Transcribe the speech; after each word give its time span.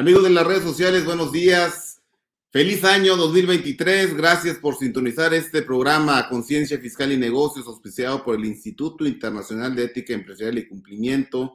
Amigos 0.00 0.22
de 0.22 0.30
las 0.30 0.46
redes 0.46 0.62
sociales, 0.62 1.04
buenos 1.04 1.30
días. 1.30 2.00
Feliz 2.48 2.84
año 2.84 3.16
2023. 3.16 4.16
Gracias 4.16 4.56
por 4.56 4.74
sintonizar 4.74 5.34
este 5.34 5.60
programa 5.60 6.26
Conciencia 6.26 6.78
Fiscal 6.78 7.12
y 7.12 7.18
Negocios, 7.18 7.66
auspiciado 7.66 8.24
por 8.24 8.36
el 8.36 8.46
Instituto 8.46 9.04
Internacional 9.04 9.76
de 9.76 9.84
Ética 9.84 10.14
Empresarial 10.14 10.56
y 10.56 10.66
Cumplimiento, 10.66 11.52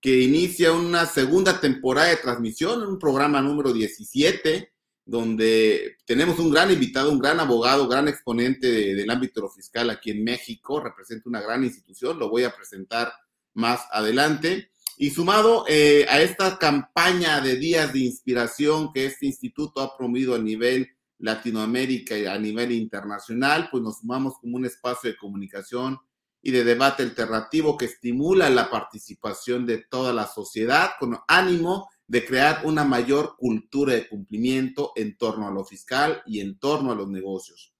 que 0.00 0.20
inicia 0.20 0.70
una 0.70 1.06
segunda 1.06 1.60
temporada 1.60 2.10
de 2.10 2.18
transmisión, 2.18 2.86
un 2.86 3.00
programa 3.00 3.42
número 3.42 3.72
17, 3.72 4.72
donde 5.04 5.96
tenemos 6.04 6.38
un 6.38 6.52
gran 6.52 6.70
invitado, 6.70 7.10
un 7.10 7.18
gran 7.18 7.40
abogado, 7.40 7.88
gran 7.88 8.06
exponente 8.06 8.94
del 8.94 9.10
ámbito 9.10 9.48
fiscal 9.48 9.90
aquí 9.90 10.12
en 10.12 10.22
México, 10.22 10.78
representa 10.78 11.28
una 11.28 11.40
gran 11.40 11.64
institución, 11.64 12.16
lo 12.16 12.30
voy 12.30 12.44
a 12.44 12.54
presentar 12.54 13.12
más 13.54 13.80
adelante. 13.90 14.70
Y 15.00 15.10
sumado 15.10 15.64
eh, 15.68 16.06
a 16.08 16.20
esta 16.20 16.58
campaña 16.58 17.40
de 17.40 17.54
días 17.54 17.92
de 17.92 18.00
inspiración 18.00 18.92
que 18.92 19.06
este 19.06 19.26
instituto 19.26 19.80
ha 19.80 19.96
promovido 19.96 20.34
a 20.34 20.38
nivel 20.38 20.88
Latinoamérica 21.20 22.18
y 22.18 22.26
a 22.26 22.36
nivel 22.36 22.72
internacional, 22.72 23.68
pues 23.70 23.80
nos 23.84 24.00
sumamos 24.00 24.34
como 24.40 24.56
un 24.56 24.66
espacio 24.66 25.08
de 25.08 25.16
comunicación 25.16 26.00
y 26.42 26.50
de 26.50 26.64
debate 26.64 27.04
alternativo 27.04 27.76
que 27.76 27.84
estimula 27.84 28.50
la 28.50 28.70
participación 28.70 29.66
de 29.66 29.84
toda 29.88 30.12
la 30.12 30.26
sociedad 30.26 30.90
con 30.98 31.16
ánimo 31.28 31.88
de 32.08 32.24
crear 32.24 32.62
una 32.64 32.82
mayor 32.82 33.36
cultura 33.36 33.94
de 33.94 34.08
cumplimiento 34.08 34.90
en 34.96 35.16
torno 35.16 35.46
a 35.46 35.52
lo 35.52 35.64
fiscal 35.64 36.22
y 36.26 36.40
en 36.40 36.58
torno 36.58 36.90
a 36.90 36.96
los 36.96 37.08
negocios. 37.08 37.72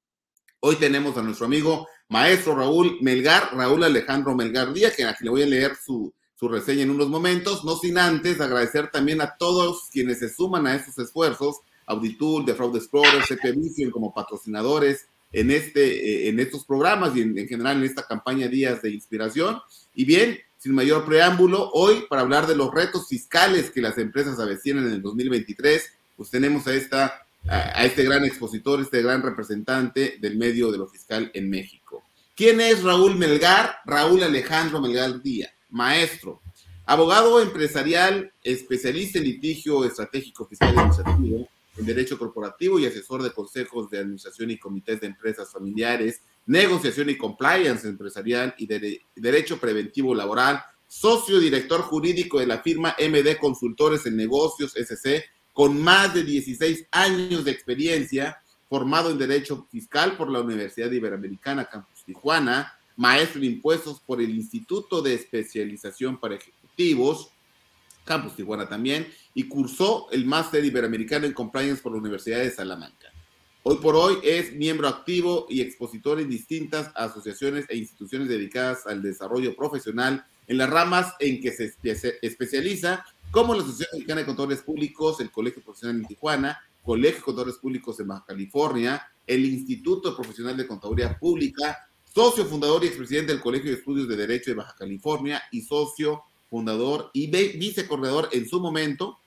Hoy 0.61 0.77
tenemos 0.77 1.17
a 1.17 1.23
nuestro 1.23 1.47
amigo 1.47 1.89
maestro 2.11 2.55
Raúl 2.55 2.99
Melgar, 3.01 3.57
Raúl 3.57 3.83
Alejandro 3.83 4.37
Melgar 4.37 4.73
Díaz, 4.73 4.95
que 4.95 5.05
le 5.21 5.31
voy 5.31 5.43
a 5.43 5.47
leer 5.47 5.75
su, 5.75 6.15
su 6.39 6.49
reseña 6.49 6.83
en 6.83 6.91
unos 6.91 7.09
momentos, 7.09 7.65
no 7.65 7.77
sin 7.77 7.99
antes 7.99 8.41
agradecer 8.41 8.91
también 8.93 9.21
a 9.21 9.37
todos 9.37 9.89
quienes 9.91 10.21
se 10.21 10.33
suman 10.33 10.69
a 10.69 10.77
estos 10.77 10.97
esfuerzos, 10.99 11.57
Auditul, 11.87 12.45
The 12.45 12.55
Fraud 12.55 12.77
Explorer, 12.77 13.25
CP 13.27 13.53
Vision 13.53 13.91
como 13.91 14.15
patrocinadores 14.15 15.07
en, 15.33 15.51
este, 15.51 16.27
eh, 16.27 16.29
en 16.29 16.39
estos 16.39 16.65
programas 16.65 17.17
y 17.17 17.23
en, 17.23 17.37
en, 17.37 17.49
general 17.49 17.79
en 17.79 17.85
esta 17.85 18.07
campaña 18.07 18.47
Días 18.47 18.83
de 18.83 18.91
Inspiración. 18.91 19.59
Y 19.95 20.05
bien, 20.05 20.39
sin 20.59 20.75
mayor 20.75 21.05
preámbulo, 21.05 21.71
hoy 21.73 22.05
para 22.09 22.23
hablar 22.23 22.47
de 22.47 22.55
los 22.55 22.73
retos 22.73 23.09
fiscales 23.09 23.71
que 23.71 23.81
las 23.81 23.99
empresas 23.99 24.39
avecinan 24.39 24.87
en 24.87 24.93
el 24.93 25.03
2023, 25.03 25.93
pues 26.17 26.31
tenemos 26.31 26.69
a, 26.69 26.75
esta, 26.75 27.27
a 27.49 27.85
este 27.85 28.05
gran 28.05 28.25
expositor, 28.25 28.81
este 28.81 29.03
gran 29.03 29.23
representante 29.23 30.19
del 30.21 30.37
medio 30.37 30.71
de 30.71 30.79
lo 30.79 30.87
fiscal 30.87 31.33
en 31.35 31.51
México. 31.51 32.05
¿Quién 32.37 32.61
es 32.61 32.85
Raúl 32.85 33.17
Melgar? 33.17 33.79
Raúl 33.85 34.23
Alejandro 34.23 34.81
Melgar 34.81 35.21
Díaz 35.21 35.58
maestro, 35.71 36.41
abogado 36.87 37.41
empresarial, 37.41 38.33
especialista 38.43 39.19
en 39.19 39.25
litigio 39.25 39.85
estratégico 39.85 40.47
fiscal 40.47 40.75
y 40.75 40.79
administrativo, 40.79 41.49
en 41.77 41.87
derecho 41.87 42.19
corporativo 42.19 42.79
y 42.79 42.87
asesor 42.87 43.23
de 43.23 43.31
consejos 43.31 43.89
de 43.91 43.99
administración 43.99 44.51
y 44.51 44.59
comités 44.59 45.01
de 45.01 45.07
empresas 45.07 45.53
familiares, 45.53 46.23
negociación 46.47 47.11
y 47.11 47.17
compliance 47.17 47.87
empresarial 47.87 48.55
y 48.59 48.67
de, 48.67 49.03
derecho 49.15 49.61
preventivo 49.61 50.15
laboral, 50.15 50.63
socio 50.87 51.39
director 51.39 51.83
jurídico 51.83 52.41
de 52.41 52.47
la 52.47 52.63
firma 52.63 52.97
MD 52.99 53.39
Consultores 53.39 54.07
en 54.07 54.17
Negocios 54.17 54.75
SC, 54.75 55.25
con 55.53 55.81
más 55.81 56.15
de 56.15 56.25
16 56.25 56.87
años 56.91 57.45
de 57.45 57.51
experiencia, 57.51 58.39
formado 58.69 59.11
en 59.11 59.19
Derecho 59.19 59.67
Fiscal 59.71 60.17
por 60.17 60.31
la 60.31 60.41
Universidad 60.41 60.91
Iberoamericana 60.91 61.67
Campus 61.67 62.05
Tijuana, 62.05 62.78
maestro 62.99 63.39
en 63.39 63.47
impuestos 63.47 64.01
por 64.01 64.21
el 64.21 64.31
Instituto 64.31 65.01
de 65.01 65.15
Especialización 65.15 66.19
para 66.19 66.35
Ejecutivos, 66.35 67.31
Campus 68.05 68.35
Tijuana 68.35 68.69
también, 68.69 69.07
y 69.35 69.45
cursó 69.45 70.11
el 70.11 70.27
máster 70.27 70.65
iberoamericano 70.65 71.25
en 71.25 71.33
compliance 71.33 71.81
por 71.81 71.93
la 71.93 71.99
Universidad 71.99 72.39
de 72.39 72.51
Salamanca. 72.51 73.13
Hoy 73.63 73.77
por 73.77 73.95
hoy 73.95 74.19
es 74.25 74.53
miembro 74.53 74.89
activo 74.89 75.47
y 75.49 75.61
expositor 75.61 76.19
en 76.21 76.29
distintas 76.29 76.91
asociaciones 76.97 77.67
e 77.69 77.77
instituciones 77.77 78.29
dedicadas 78.29 78.87
al 78.87 79.01
desarrollo 79.01 79.55
profesional 79.55 80.27
en 80.49 80.59
las 80.59 80.69
ramas 80.69 81.15
en 81.21 81.41
que 81.41 81.53
se 81.53 81.73
especializa, 82.23 83.05
como 83.31 83.55
la 83.55 83.63
Asociación 83.63 83.91
Mexicana 83.93 84.21
de 84.23 84.27
Contadores 84.27 84.63
Públicos, 84.63 85.21
el 85.21 85.31
Colegio 85.31 85.63
Profesional 85.63 86.01
en 86.01 86.07
Tijuana, 86.07 86.59
Colegio 86.83 87.19
de 87.19 87.25
Contadores 87.25 87.59
Públicos 87.59 88.01
en 88.01 88.09
Baja 88.09 88.25
California, 88.27 89.07
el 89.27 89.45
Instituto 89.45 90.17
Profesional 90.17 90.57
de 90.57 90.67
Contaduría 90.67 91.17
Pública, 91.17 91.88
socio 92.15 92.45
fundador 92.45 92.85
y 92.85 92.89
expresidente 92.89 93.33
del 93.33 93.41
Colegio 93.43 93.71
de 93.71 93.79
Estudios 93.79 94.09
de 94.09 94.17
Derecho 94.17 94.51
de 94.51 94.57
Baja 94.57 94.75
California 94.79 95.43
y 95.53 95.63
socio 95.63 96.23
fundador 96.51 97.11
y 97.13 97.27
vicecorredor 97.27 98.29
en 98.33 98.49
su 98.49 98.61
momento 98.61 99.19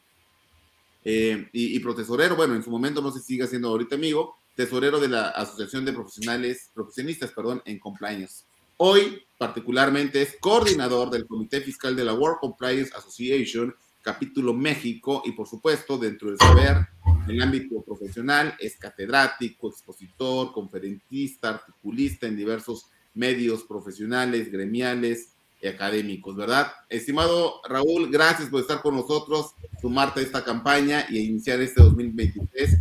eh, 1.03 1.50
y, 1.52 1.75
y, 1.75 1.84
bueno, 1.84 2.56
en 2.56 2.64
su 2.64 2.69
momento 2.69 3.02
no 3.02 3.12
si 3.12 3.19
sigue 3.19 3.47
siendo 3.47 3.69
ahorita 3.69 3.96
amigo, 3.96 4.36
tesorero 4.56 5.00
de 5.00 5.08
la 5.08 5.30
Asociación 5.30 5.86
de 5.86 5.94
Profesionales, 5.94 6.69
Profesionistas, 6.74 7.31
perdón, 7.31 7.62
en 7.66 7.80
Compliance. 7.80 8.44
Hoy, 8.78 9.24
particularmente, 9.38 10.22
es 10.22 10.38
coordinador 10.40 11.09
del 11.09 11.28
Comité 11.28 11.62
Fiscal 11.62 11.96
de 11.96 12.06
la 12.06 12.13
World 12.13 12.40
Compliance 12.40 12.92
Association, 12.96 13.74
capítulo 14.02 14.53
México, 14.53 15.22
y 15.25 15.31
por 15.31 15.48
supuesto, 15.48 15.98
dentro 15.98 16.30
del 16.30 16.38
saber, 16.38 16.88
el 17.31 17.42
ámbito 17.42 17.81
profesional, 17.81 18.56
es 18.59 18.78
catedrático, 18.78 19.69
expositor, 19.69 20.52
conferencista, 20.52 21.50
articulista 21.50 22.28
en 22.28 22.38
diversos 22.38 22.90
medios 23.14 23.64
profesionales, 23.64 24.52
gremiales 24.52 25.34
y 25.62 25.68
académicos, 25.68 26.36
¿verdad? 26.36 26.72
Estimado 26.90 27.62
Raúl, 27.68 28.12
gracias 28.12 28.50
por 28.50 28.62
estar 28.62 28.81
con 28.81 28.96
nosotros, 28.96 29.53
sumarte 29.80 30.19
a 30.19 30.24
esta 30.24 30.44
campaña 30.44 31.06
y 31.09 31.19
iniciar 31.19 31.62
este 31.62 31.81
2023 31.81 32.78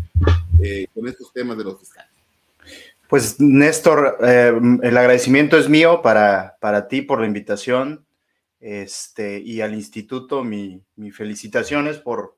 eh, 0.62 0.86
con 0.94 1.08
estos 1.08 1.32
temas 1.32 1.56
de 1.58 1.64
los 1.64 1.78
fiscales. 1.78 2.10
Pues 3.08 3.40
Néstor, 3.40 4.18
eh, 4.22 4.52
el 4.82 4.96
agradecimiento 4.96 5.58
es 5.58 5.68
mío 5.68 6.00
para, 6.02 6.56
para 6.60 6.86
ti 6.88 7.02
por 7.02 7.20
la 7.20 7.26
invitación 7.26 8.04
este, 8.60 9.40
y 9.40 9.62
al 9.62 9.74
instituto 9.74 10.44
mi, 10.44 10.80
mi 10.96 11.10
felicitaciones 11.10 11.98
por, 11.98 12.36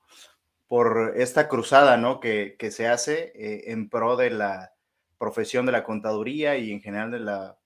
por 0.73 1.13
esta 1.17 1.49
cruzada 1.49 1.99
¿no? 1.99 2.19
que, 2.19 2.57
que 2.59 2.71
se 2.71 2.89
hace 2.89 3.31
eh, 3.35 3.73
en 3.73 3.91
pro 3.91 4.17
de 4.17 4.31
la 4.31 4.73
profesión 5.19 5.67
de 5.67 5.73
la 5.73 5.85
contaduría 5.85 6.57
y 6.57 6.73
en 6.73 6.81
general 6.81 7.59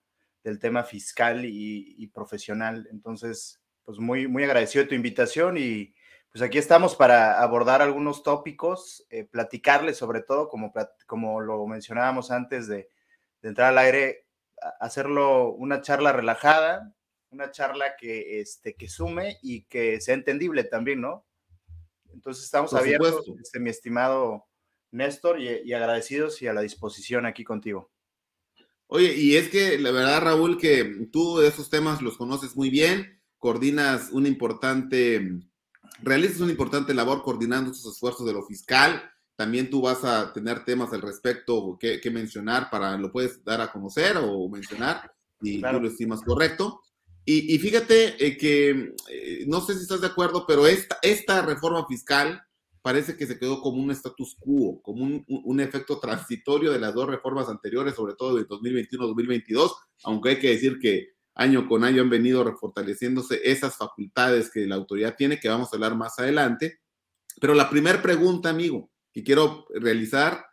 del 0.43 0.59
tema 0.59 0.83
fiscal 0.83 1.45
y, 1.45 1.95
y, 1.99 2.09
profesional. 2.09 2.89
Entonces, 2.91 3.63
pues 3.85 4.01
muy, 4.01 4.27
muy 4.27 4.43
agradecido 4.43 4.83
de 4.83 4.89
tu 4.89 4.97
invitación 4.97 5.57
y 5.57 5.95
pues 6.33 6.43
aquí 6.43 6.59
estamos 6.59 6.97
para 6.97 7.41
abordar 7.41 7.81
algunos 7.81 8.25
tópicos, 8.25 9.07
eh, 9.11 9.23
platicarles 9.23 9.97
sobre 9.97 10.23
todo, 10.23 10.49
como, 10.49 10.73
como 11.07 11.41
lo 11.41 11.65
mencionábamos 11.65 12.33
antes 12.33 12.67
de, 12.67 12.91
de 13.41 13.49
entrar 13.49 13.69
al 13.69 13.79
aire, 13.79 14.27
hacerlo 14.81 15.53
una 15.53 15.81
charla 15.81 16.13
relajada, 16.13 16.93
una 17.31 17.53
charla 17.53 17.97
que, 17.97 18.41
este, 18.41 18.75
que 18.75 18.89
sume 18.89 19.39
y 19.43 19.63
que 19.67 20.01
sea 20.01 20.17
entendible 20.17 20.65
también, 20.65 21.03
¿no? 21.03 21.26
Entonces 22.17 22.45
estamos 22.45 22.71
Por 22.71 22.81
abiertos, 22.81 23.23
este, 23.41 23.61
mi 23.61 23.71
estimado 23.71 24.47
Néstor, 24.91 25.39
y, 25.39 25.61
y, 25.65 25.73
agradecidos 25.75 26.41
y 26.41 26.47
a 26.47 26.55
la 26.55 26.63
disposición 26.63 27.27
aquí 27.27 27.45
contigo. 27.45 27.93
Oye, 28.87 29.15
y 29.15 29.37
es 29.37 29.49
que 29.49 29.79
la 29.79 29.91
verdad, 29.91 30.23
Raúl, 30.23 30.59
que 30.59 31.09
tú 31.13 31.39
de 31.39 31.49
esos 31.49 31.69
temas 31.69 32.01
los 32.01 32.17
conoces 32.17 32.57
muy 32.57 32.71
bien, 32.71 33.21
coordinas 33.39 34.11
un 34.13 34.27
importante, 34.27 35.41
realizas 36.03 36.41
una 36.41 36.53
importante 36.53 36.95
labor 36.95 37.23
coordinando 37.23 37.71
estos 37.71 37.95
esfuerzos 37.95 38.27
de 38.27 38.33
lo 38.33 38.45
fiscal. 38.45 39.03
También 39.35 39.69
tú 39.69 39.83
vas 39.83 40.03
a 40.05 40.33
tener 40.33 40.65
temas 40.65 40.93
al 40.95 41.03
respecto 41.03 41.77
que, 41.79 42.01
que 42.01 42.11
mencionar 42.11 42.71
para, 42.71 42.97
lo 42.97 43.13
puedes 43.13 43.45
dar 43.45 43.61
a 43.61 43.71
conocer 43.71 44.17
o 44.17 44.49
mencionar, 44.49 45.13
y 45.43 45.59
claro. 45.59 45.79
tú 45.79 45.85
lo 45.85 45.91
estimas 45.91 46.23
correcto. 46.23 46.81
Y, 47.29 47.55
y 47.55 47.59
fíjate 47.59 48.25
eh, 48.25 48.37
que, 48.39 48.95
eh, 49.11 49.45
no 49.49 49.61
sé 49.61 49.75
si 49.75 49.83
estás 49.83 50.01
de 50.01 50.07
acuerdo, 50.07 50.47
pero 50.47 50.67
esta, 50.67 50.97
esta 51.03 51.43
reforma 51.43 51.85
fiscal 51.89 52.41
parece 52.83 53.17
que 53.17 53.27
se 53.27 53.37
quedó 53.37 53.61
como 53.61 53.83
un 53.83 53.91
status 53.91 54.37
quo, 54.39 54.81
como 54.81 55.03
un, 55.03 55.25
un, 55.27 55.61
efecto 55.61 55.99
transitorio 55.99 56.71
de 56.71 56.79
las 56.79 56.95
dos 56.95 57.09
reformas 57.09 57.49
anteriores, 57.49 57.97
sobre 57.97 58.15
todo 58.15 58.37
de 58.37 58.47
2021-2022, 58.47 59.73
aunque 60.05 60.29
hay 60.29 60.39
que 60.39 60.51
decir 60.51 60.79
que 60.79 61.17
año 61.35 61.67
con 61.67 61.83
año 61.83 62.03
han 62.03 62.11
venido 62.11 62.45
refortaleciéndose 62.45 63.41
esas 63.43 63.77
facultades 63.77 64.49
que 64.49 64.65
la 64.65 64.77
autoridad 64.77 65.17
tiene, 65.17 65.41
que 65.41 65.49
vamos 65.49 65.73
a 65.73 65.77
hablar 65.77 65.97
más 65.97 66.17
adelante. 66.21 66.79
Pero 67.41 67.55
la 67.55 67.69
primera 67.69 68.01
pregunta, 68.01 68.51
amigo, 68.51 68.89
que 69.13 69.25
quiero 69.25 69.67
realizar 69.75 70.47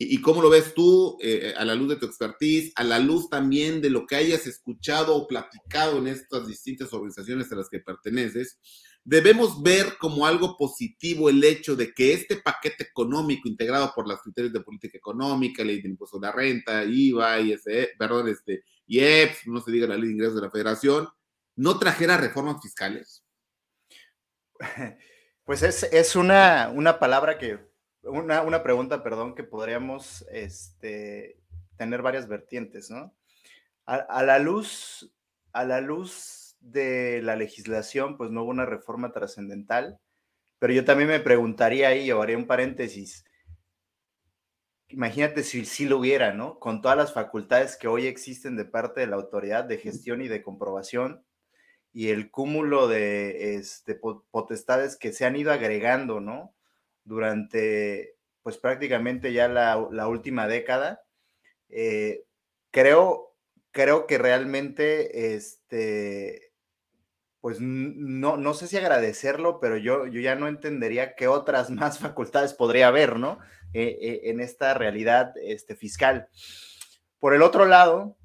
¿Y 0.00 0.20
cómo 0.20 0.40
lo 0.40 0.48
ves 0.48 0.74
tú 0.74 1.18
eh, 1.20 1.54
a 1.56 1.64
la 1.64 1.74
luz 1.74 1.88
de 1.88 1.96
tu 1.96 2.06
expertise, 2.06 2.72
a 2.76 2.84
la 2.84 3.00
luz 3.00 3.28
también 3.28 3.82
de 3.82 3.90
lo 3.90 4.06
que 4.06 4.14
hayas 4.14 4.46
escuchado 4.46 5.16
o 5.16 5.26
platicado 5.26 5.98
en 5.98 6.06
estas 6.06 6.46
distintas 6.46 6.92
organizaciones 6.92 7.50
a 7.50 7.56
las 7.56 7.68
que 7.68 7.80
perteneces? 7.80 8.60
Debemos 9.02 9.60
ver 9.62 9.96
como 9.98 10.26
algo 10.26 10.56
positivo 10.56 11.28
el 11.28 11.42
hecho 11.42 11.74
de 11.74 11.92
que 11.94 12.12
este 12.12 12.36
paquete 12.36 12.84
económico 12.84 13.48
integrado 13.48 13.90
por 13.92 14.06
los 14.06 14.20
criterios 14.20 14.52
de 14.52 14.60
política 14.60 14.98
económica, 14.98 15.64
ley 15.64 15.82
de 15.82 15.88
impuesto 15.88 16.20
de 16.20 16.26
la 16.26 16.32
renta, 16.32 16.84
IVA, 16.84 17.40
ISE, 17.40 17.90
perdón, 17.98 18.28
este, 18.28 18.62
IEPS, 18.86 19.46
no 19.46 19.60
se 19.60 19.72
diga 19.72 19.86
la 19.88 19.96
ley 19.96 20.08
de 20.08 20.12
ingresos 20.12 20.36
de 20.36 20.42
la 20.42 20.50
federación, 20.50 21.08
no 21.56 21.78
trajera 21.78 22.16
reformas 22.16 22.62
fiscales. 22.62 23.24
Pues 25.44 25.62
es, 25.62 26.14
una, 26.14 26.70
una, 26.74 26.98
palabra 26.98 27.38
que, 27.38 27.58
una, 28.08 28.42
una, 28.42 28.62
pregunta, 28.62 29.02
perdón, 29.02 29.34
que 29.34 29.44
podríamos 29.44 30.26
este, 30.30 31.40
tener 31.76 32.02
varias 32.02 32.28
vertientes, 32.28 32.90
¿no? 32.90 33.14
A, 33.86 34.22
la 34.22 34.38
luz, 34.38 35.14
a 35.52 35.64
la 35.64 35.80
luz 35.80 36.56
de 36.60 37.22
la 37.22 37.36
legislación, 37.36 38.18
pues 38.18 38.30
no 38.30 38.42
hubo 38.42 38.50
una 38.50 38.66
reforma 38.66 39.12
trascendental, 39.12 39.98
pero 40.58 40.74
yo 40.74 40.84
también 40.84 41.08
me 41.08 41.20
preguntaría 41.20 41.88
ahí, 41.88 42.12
o 42.12 42.20
haría 42.20 42.36
un 42.36 42.46
paréntesis, 42.46 43.24
imagínate 44.88 45.42
si 45.42 45.64
sí 45.64 45.86
lo 45.86 45.98
hubiera, 45.98 46.34
¿no? 46.34 46.58
Con 46.58 46.82
todas 46.82 46.98
las 46.98 47.14
facultades 47.14 47.76
que 47.76 47.88
hoy 47.88 48.06
existen 48.06 48.56
de 48.56 48.66
parte 48.66 49.00
de 49.00 49.06
la 49.06 49.16
autoridad 49.16 49.64
de 49.64 49.78
gestión 49.78 50.20
y 50.20 50.28
de 50.28 50.42
comprobación 50.42 51.24
y 51.92 52.08
el 52.08 52.30
cúmulo 52.30 52.88
de 52.88 53.54
este, 53.54 53.94
potestades 53.94 54.96
que 54.96 55.12
se 55.12 55.24
han 55.24 55.36
ido 55.36 55.52
agregando, 55.52 56.20
¿no? 56.20 56.54
Durante, 57.08 58.16
pues 58.42 58.58
prácticamente 58.58 59.32
ya 59.32 59.48
la, 59.48 60.06
última 60.08 60.46
década, 60.46 61.02
eh, 61.70 62.24
creo, 62.70 63.34
creo 63.70 64.06
que 64.06 64.18
realmente, 64.18 65.34
este, 65.34 66.52
pues 67.40 67.60
no, 67.60 68.36
no 68.36 68.52
sé 68.52 68.66
si 68.66 68.76
agradecerlo, 68.76 69.58
pero 69.58 69.78
yo, 69.78 70.06
yo 70.06 70.20
ya 70.20 70.34
no 70.34 70.48
entendería 70.48 71.14
qué 71.14 71.28
otras 71.28 71.70
más 71.70 71.98
facultades 71.98 72.52
podría 72.52 72.88
haber, 72.88 73.18
¿no? 73.18 73.38
Eh, 73.72 73.98
eh, 74.00 74.20
en 74.24 74.40
esta 74.40 74.74
realidad 74.74 75.32
este, 75.42 75.74
fiscal. 75.74 76.28
Por 77.18 77.34
el 77.34 77.42
otro 77.42 77.64
lado, 77.64 78.16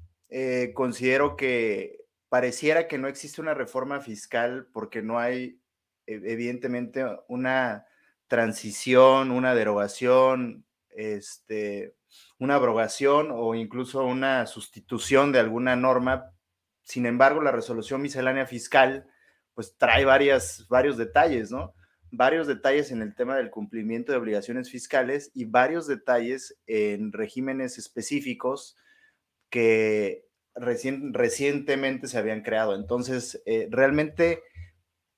considero 0.74 1.36
que 1.36 2.04
pareciera 2.28 2.86
que 2.86 2.98
no 2.98 3.08
existe 3.08 3.40
una 3.40 3.54
reforma 3.54 4.00
fiscal 4.00 4.66
porque 4.72 5.00
no 5.00 5.18
hay, 5.18 5.60
e, 6.06 6.14
evidentemente, 6.24 7.02
una 7.28 7.86
transición, 8.28 9.30
una 9.30 9.54
derogación, 9.54 10.64
este, 10.90 11.94
una 12.38 12.56
abrogación 12.56 13.28
o 13.32 13.54
incluso 13.54 14.04
una 14.04 14.46
sustitución 14.46 15.32
de 15.32 15.40
alguna 15.40 15.76
norma. 15.76 16.32
Sin 16.82 17.06
embargo, 17.06 17.42
la 17.42 17.52
resolución 17.52 18.02
miscelánea 18.02 18.46
fiscal 18.46 19.06
pues 19.54 19.76
trae 19.76 20.04
varias, 20.04 20.66
varios 20.68 20.96
detalles, 20.96 21.50
¿no? 21.50 21.74
varios 22.16 22.46
detalles 22.46 22.90
en 22.90 23.02
el 23.02 23.14
tema 23.14 23.36
del 23.36 23.50
cumplimiento 23.50 24.12
de 24.12 24.18
obligaciones 24.18 24.70
fiscales 24.70 25.30
y 25.34 25.44
varios 25.44 25.86
detalles 25.86 26.56
en 26.66 27.12
regímenes 27.12 27.78
específicos 27.78 28.76
que 29.50 30.26
recientemente 30.54 32.06
se 32.06 32.18
habían 32.18 32.42
creado. 32.42 32.74
Entonces, 32.76 33.42
eh, 33.46 33.68
realmente, 33.70 34.42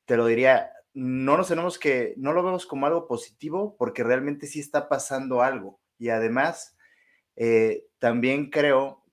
te 0.06 0.16
lo 0.16 0.26
diría, 0.26 0.70
no 0.96 1.36
nos 1.36 1.48
tenemos 1.48 1.78
que, 1.78 2.14
no 2.16 2.32
lo 2.32 2.42
vemos 2.42 2.64
como 2.64 2.86
algo 2.86 3.06
positivo 3.06 3.76
porque 3.76 4.02
realmente 4.02 4.46
sí 4.46 4.60
está 4.60 4.88
pasando 4.88 5.42
algo. 5.42 5.78
Y 5.98 6.08
además, 6.08 6.74
eh, 7.36 7.84
también 7.98 8.48
creo 8.48 9.04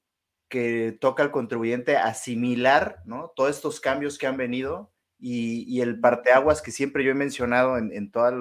que 0.47 0.97
toca 1.01 1.23
al 1.23 1.31
contribuyente 1.31 1.97
asimilar 1.97 3.01
¿no? 3.03 3.33
todos 3.35 3.49
estos 3.49 3.81
cambios 3.81 4.17
que 4.17 4.27
han 4.27 4.37
venido 4.37 4.93
y, 5.19 5.81
el 5.81 5.99
parteaguas 5.99 6.61
que 6.61 6.71
siempre 6.71 7.03
yo 7.03 7.11
he 7.11 7.15
mencionado 7.15 7.77
en, 7.77 8.11
todas 8.11 8.33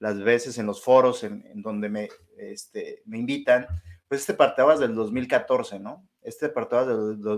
las 0.00 0.20
veces 0.24 0.58
en 0.58 0.66
los 0.66 0.82
foros 0.82 1.22
en, 1.22 1.44
donde 1.62 1.88
me, 1.88 2.08
este, 2.38 3.02
me 3.06 3.18
invitan, 3.18 3.68
pues 4.08 4.22
este 4.22 4.34
parteaguas 4.34 4.80
del 4.80 4.96
2014, 4.96 5.78
¿no? 5.78 6.08
Este 6.22 6.48
parteaguas 6.48 6.88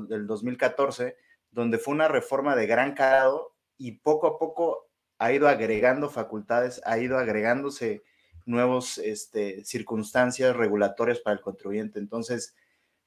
del 0.09 0.27
2014, 0.27 1.15
donde 1.51 1.77
fue 1.77 1.93
una 1.93 2.09
reforma 2.09 2.57
de 2.57 2.67
gran 2.67 2.95
calado 2.95 3.55
y 3.77 3.93
poco 3.99 4.29
a 4.29 4.39
poco 4.39 4.87
ha 5.19 5.33
ido 5.33 5.49
agregando 5.49 6.11
facultades, 6.11 6.81
ha 6.85 6.99
ido 6.99 7.19
agregándose 7.19 8.03
nuevos 8.45 8.99
este, 8.99 9.65
circunstancias 9.65 10.57
regulatorias 10.57 11.21
para 11.21 11.35
el 11.35 11.43
contribuyente. 11.43 11.99
Entonces, 11.99 12.55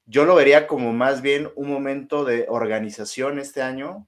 yo 0.05 0.25
lo 0.25 0.35
vería 0.35 0.67
como 0.67 0.91
más 0.91 1.21
bien 1.21 1.49
un 1.55 1.69
momento 1.69 2.25
de 2.25 2.45
organización 2.49 3.39
este 3.39 3.61
año, 3.61 4.07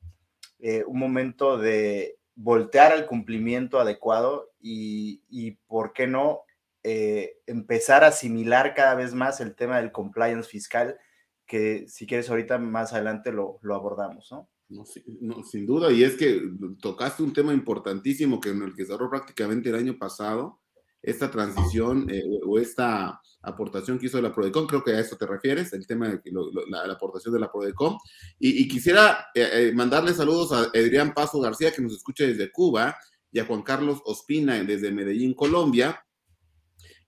eh, 0.60 0.84
un 0.86 1.00
momento 1.00 1.58
de 1.58 2.18
voltear 2.36 2.92
al 2.92 3.06
cumplimiento 3.06 3.80
adecuado 3.80 4.52
y, 4.60 5.52
¿por 5.68 5.94
qué 5.94 6.08
no? 6.08 6.42
Eh, 6.84 7.38
empezar 7.46 8.04
a 8.04 8.08
asimilar 8.08 8.74
cada 8.74 8.96
vez 8.96 9.14
más 9.14 9.40
el 9.40 9.56
tema 9.56 9.78
del 9.78 9.92
compliance 9.92 10.50
fiscal, 10.50 11.00
que 11.46 11.88
si 11.88 12.08
quieres 12.08 12.30
ahorita 12.30 12.58
más 12.58 12.94
adelante 12.94 13.32
lo, 13.32 13.60
abordamos, 13.72 14.32
¿no? 14.32 14.50
No, 14.72 15.44
sin 15.44 15.66
duda, 15.66 15.92
y 15.92 16.04
es 16.04 16.16
que 16.16 16.42
tocaste 16.82 17.24
un 17.24 17.34
tema 17.34 17.54
importantísimo 17.54 18.40
que 18.40 18.50
en 18.50 18.62
el 18.62 18.74
que 18.74 18.86
se 18.86 18.94
cerró 18.94 19.10
prácticamente 19.10 19.70
el 19.70 19.76
año 19.76 19.98
pasado, 19.98 20.62
esta 21.02 21.30
transición 21.30 22.08
eh, 22.10 22.24
o 22.46 22.60
esta 22.60 23.20
aportación 23.42 24.00
que 24.00 24.06
hizo 24.06 24.22
la 24.22 24.34
Prodecom, 24.34 24.68
creo 24.68 24.84
que 24.84 24.92
a 24.92 25.00
eso 25.00 25.18
te 25.18 25.26
refieres, 25.26 25.74
el 25.74 25.86
tema 25.88 26.08
de 26.08 26.22
la, 26.70 26.94
aportación 26.94 27.34
de 27.34 27.40
la 27.40 27.52
Prodecom. 27.52 27.98
Y, 28.40 28.68
quisiera 28.68 29.28
eh, 29.34 29.50
eh, 29.52 29.72
mandarle 29.74 30.14
saludos 30.14 30.52
a 30.54 30.70
Adrián 30.78 31.14
Paso 31.14 31.42
García, 31.42 31.72
que 31.72 31.82
nos 31.82 31.94
escucha 31.94 32.24
desde 32.24 32.52
Cuba, 32.52 32.96
y 33.32 33.40
a 33.40 33.46
Juan 33.46 33.64
Carlos 33.64 34.02
Ospina 34.06 34.64
desde 34.64 34.92
Medellín, 34.92 35.34
Colombia. 35.34 36.06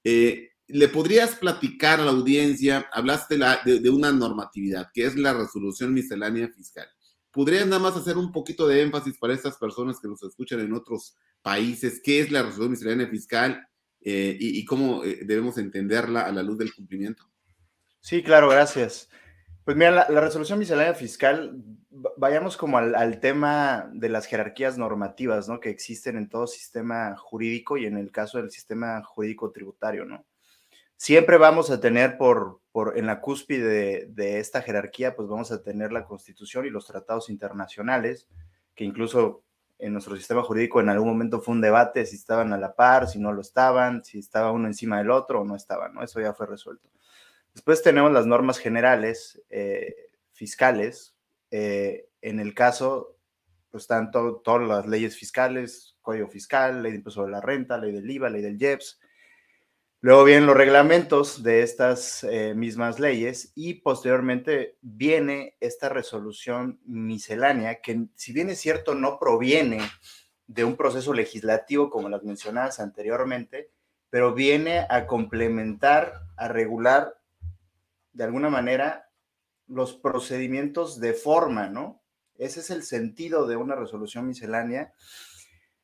¿Le 0.04 0.88
podrías 0.88 1.36
platicar 1.36 2.00
a 2.00 2.06
la 2.06 2.12
audiencia, 2.12 2.90
hablaste 2.92 3.38
de, 3.38 3.90
una 3.90 4.12
normatividad, 4.12 4.90
que 4.94 5.06
es 5.06 5.16
la 5.16 5.34
resolución 5.34 5.94
miscelánea 5.94 6.50
fiscal? 6.50 6.88
¿Podrías 7.34 7.66
nada 7.66 7.82
más 7.82 7.98
hacer 7.98 8.16
un 8.16 8.32
poquito 8.32 8.68
de 8.68 8.84
énfasis 8.84 9.18
para 9.18 9.34
estas 9.34 9.58
personas 9.58 10.00
que 10.00 10.08
nos 10.08 10.22
escuchan 10.22 10.60
en 10.60 10.72
otros 10.72 11.18
países? 11.42 12.00
¿Qué 12.04 12.20
es 12.20 12.32
la 12.32 12.44
resolución 12.44 12.72
miscelánea 12.72 13.08
fiscal? 13.08 13.68
Eh, 14.06 14.38
y, 14.40 14.64
cómo 14.66 15.04
eh, 15.04 15.22
debemos 15.26 15.58
entenderla 15.58 16.22
a 16.22 16.32
la 16.32 16.44
luz 16.44 16.58
del 16.58 16.74
cumplimiento. 16.74 17.24
Sí, 18.02 18.22
claro, 18.22 18.50
gracias. 18.50 19.10
Pues 19.66 19.76
mira, 19.78 20.08
la, 20.10 20.22
resolución 20.22 20.60
miscelánea 20.60 20.94
fiscal, 20.94 21.56
vayamos 22.18 22.56
como 22.56 22.78
al, 22.78 23.20
tema 23.22 23.90
de 23.94 24.10
las 24.10 24.26
jerarquías 24.26 24.78
normativas, 24.78 25.48
¿no? 25.48 25.60
Que 25.60 25.70
existen 25.70 26.18
en 26.18 26.30
todo 26.30 26.46
sistema 26.46 27.16
jurídico 27.16 27.78
y 27.78 27.86
en 27.86 27.98
el 27.98 28.12
caso 28.12 28.38
del 28.38 28.52
sistema 28.52 29.02
jurídico 29.04 29.52
tributario, 29.52 30.06
¿no? 30.06 30.26
Siempre 30.98 31.38
vamos 31.38 31.70
a 31.70 31.80
tener 31.80 32.18
por, 32.18 32.62
por 32.72 32.98
en 32.98 33.06
la 33.06 33.22
cúspide 33.22 34.08
de, 34.08 34.40
esta 34.40 34.62
jerarquía, 34.62 35.16
pues 35.16 35.28
vamos 35.28 35.52
a 35.52 35.62
tener 35.62 35.92
la 35.92 36.06
Constitución 36.06 36.66
y 36.66 36.70
los 36.70 36.88
tratados 36.88 37.30
internacionales, 37.30 38.28
que 38.76 38.84
incluso 38.84 39.44
en 39.80 39.94
nuestro 39.94 40.16
sistema 40.16 40.44
jurídico 40.44 40.80
en 40.80 40.90
algún 40.90 41.10
momento 41.10 41.42
fue 41.42 41.56
un 41.56 41.62
debate 41.62 42.06
si 42.06 42.16
estaban 42.16 42.54
a 42.54 42.58
la 42.58 42.74
par, 42.74 43.08
si 43.08 43.20
no 43.20 43.34
lo 43.34 43.42
estaban, 43.42 44.04
si 44.04 44.20
estaba 44.20 44.52
uno 44.52 44.68
encima 44.68 44.98
del 44.98 45.12
otro 45.12 45.42
o 45.42 45.46
no 45.46 45.56
estaban, 45.56 45.94
¿no? 45.94 46.04
Eso 46.04 46.22
ya 46.22 46.34
fue 46.34 46.48
resuelto. 46.48 46.90
Después 47.54 47.84
tenemos 47.84 48.12
las 48.12 48.26
normas 48.26 48.58
generales 48.58 49.42
eh, 49.50 49.94
fiscales. 50.32 51.16
Eh, 51.52 52.08
en 52.22 52.40
el 52.40 52.54
caso, 52.54 53.18
pues 53.70 53.84
están 53.84 54.12
todas 54.12 54.68
las 54.68 54.88
leyes 54.88 55.18
fiscales, 55.18 55.98
código 56.02 56.28
fiscal, 56.28 56.82
ley 56.82 56.92
de 56.92 56.98
impuesto 57.00 57.26
de 57.26 57.32
la 57.32 57.42
renta, 57.42 57.78
ley 57.78 57.92
del 57.92 58.10
IVA, 58.10 58.30
ley 58.30 58.42
del 58.42 58.62
IEPS, 58.62 59.00
Luego 60.04 60.26
vienen 60.26 60.48
los 60.48 60.58
reglamentos 60.58 61.44
de 61.44 61.62
estas 61.62 62.26
eh, 62.26 62.54
mismas 62.54 63.00
leyes 63.00 63.54
y 63.56 63.76
posteriormente 63.76 64.76
viene 64.82 65.56
esta 65.62 65.88
resolución 65.88 66.82
miscelánea 66.84 67.80
que 67.80 68.08
si 68.16 68.34
bien 68.34 68.50
es 68.50 68.60
cierto 68.60 68.96
no 68.96 69.18
proviene 69.18 69.80
de 70.46 70.66
un 70.66 70.76
proceso 70.76 71.14
legislativo 71.14 71.90
como 71.90 72.10
las 72.10 72.22
mencionadas 72.24 72.82
anteriormente, 72.82 73.72
pero 74.10 74.34
viene 74.34 74.86
a 74.90 75.08
complementar, 75.08 76.12
a 76.36 76.50
regular 76.50 77.18
de 78.12 78.26
alguna 78.26 78.50
manera 78.50 79.10
los 79.68 79.94
procedimientos 79.94 81.00
de 81.00 81.14
forma, 81.14 81.70
¿no? 81.70 82.04
Ese 82.38 82.60
es 82.60 82.72
el 82.72 82.84
sentido 82.84 83.48
de 83.48 83.56
una 83.56 83.76
resolución 83.76 84.28
miscelánea. 84.28 84.92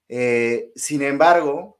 Eh, 0.10 0.74
sin 0.76 1.04
embargo, 1.04 1.79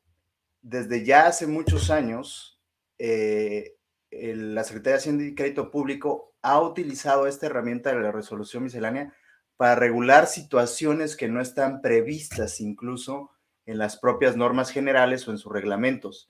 desde 0.62 1.06
ya 1.06 1.28
hace 1.28 1.48
muchos 1.48 1.90
años, 1.90 2.60
eh, 2.98 3.76
la 4.12 4.64
Secretaría 4.64 4.94
de 4.94 5.00
Hacienda 5.00 5.24
y 5.24 5.36
Crédito 5.36 5.72
Público 5.72 6.34
ha 6.42 6.60
utilizado 6.62 7.28
esta 7.28 7.46
herramienta 7.46 7.94
de 7.94 8.00
la 8.00 8.12
resolución 8.12 8.64
miscelánea 8.64 9.14
para 9.58 9.76
regular 9.76 10.28
situaciones 10.28 11.16
que 11.16 11.28
no 11.28 11.42
están 11.42 11.82
previstas 11.82 12.62
incluso 12.62 13.32
en 13.66 13.78
las 13.78 13.98
propias 13.98 14.36
normas 14.36 14.72
generales 14.72 15.28
o 15.28 15.32
en 15.32 15.38
sus 15.38 15.52
reglamentos. 15.52 16.30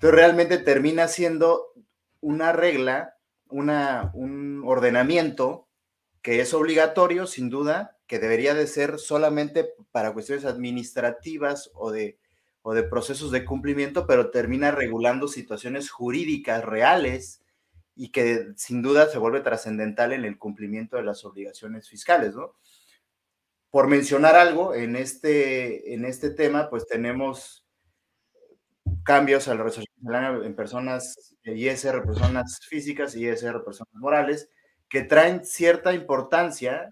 Pero 0.00 0.12
realmente 0.12 0.58
termina 0.58 1.08
siendo 1.08 1.72
una 2.20 2.52
regla, 2.52 3.16
una, 3.48 4.10
un 4.14 4.62
ordenamiento 4.66 5.68
que 6.22 6.40
es 6.40 6.52
obligatorio, 6.52 7.26
sin 7.26 7.48
duda, 7.48 7.96
que 8.06 8.18
debería 8.18 8.54
de 8.54 8.66
ser 8.66 8.98
solamente 8.98 9.72
para 9.90 10.12
cuestiones 10.12 10.44
administrativas 10.44 11.70
o 11.74 11.90
de 11.92 12.18
o 12.62 12.74
de 12.74 12.82
procesos 12.82 13.30
de 13.30 13.44
cumplimiento, 13.44 14.06
pero 14.06 14.30
termina 14.30 14.70
regulando 14.70 15.28
situaciones 15.28 15.90
jurídicas 15.90 16.64
reales 16.64 17.42
y 17.96 18.10
que 18.10 18.48
sin 18.56 18.82
duda 18.82 19.08
se 19.08 19.18
vuelve 19.18 19.40
trascendental 19.40 20.12
en 20.12 20.24
el 20.24 20.38
cumplimiento 20.38 20.96
de 20.96 21.02
las 21.02 21.24
obligaciones 21.24 21.88
fiscales, 21.88 22.34
¿no? 22.34 22.54
por 23.70 23.86
mencionar 23.86 24.34
algo 24.34 24.74
en 24.74 24.96
este, 24.96 25.94
en 25.94 26.04
este 26.04 26.30
tema, 26.30 26.68
pues 26.68 26.86
tenemos 26.86 27.64
cambios 29.04 29.48
a 29.48 29.54
la 29.54 29.62
resolución 29.62 30.44
en 30.44 30.56
personas 30.56 31.36
ISR, 31.44 32.04
personas 32.04 32.58
físicas 32.68 33.14
y 33.14 33.28
ISR, 33.28 33.64
personas 33.64 33.94
morales, 33.94 34.50
que 34.88 35.02
traen 35.02 35.44
cierta 35.44 35.94
importancia 35.94 36.88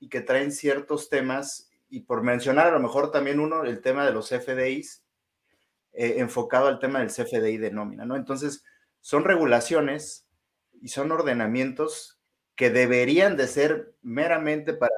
y 0.00 0.08
que 0.08 0.22
traen 0.22 0.52
ciertos 0.52 1.10
temas, 1.10 1.70
y 1.90 2.00
por 2.00 2.22
mencionar 2.22 2.68
a 2.68 2.72
lo 2.72 2.80
mejor 2.80 3.10
también 3.10 3.38
uno, 3.38 3.64
el 3.64 3.82
tema 3.82 4.06
de 4.06 4.12
los 4.12 4.30
FDIs, 4.30 5.04
eh, 5.92 6.16
enfocado 6.18 6.68
al 6.68 6.78
tema 6.78 7.00
del 7.00 7.10
CFDI 7.10 7.58
de 7.58 7.70
nómina, 7.70 8.04
¿no? 8.04 8.16
Entonces, 8.16 8.64
son 9.00 9.24
regulaciones 9.24 10.26
y 10.80 10.88
son 10.88 11.12
ordenamientos 11.12 12.20
que 12.56 12.70
deberían 12.70 13.36
de 13.36 13.46
ser 13.46 13.94
meramente 14.02 14.74
para 14.74 14.94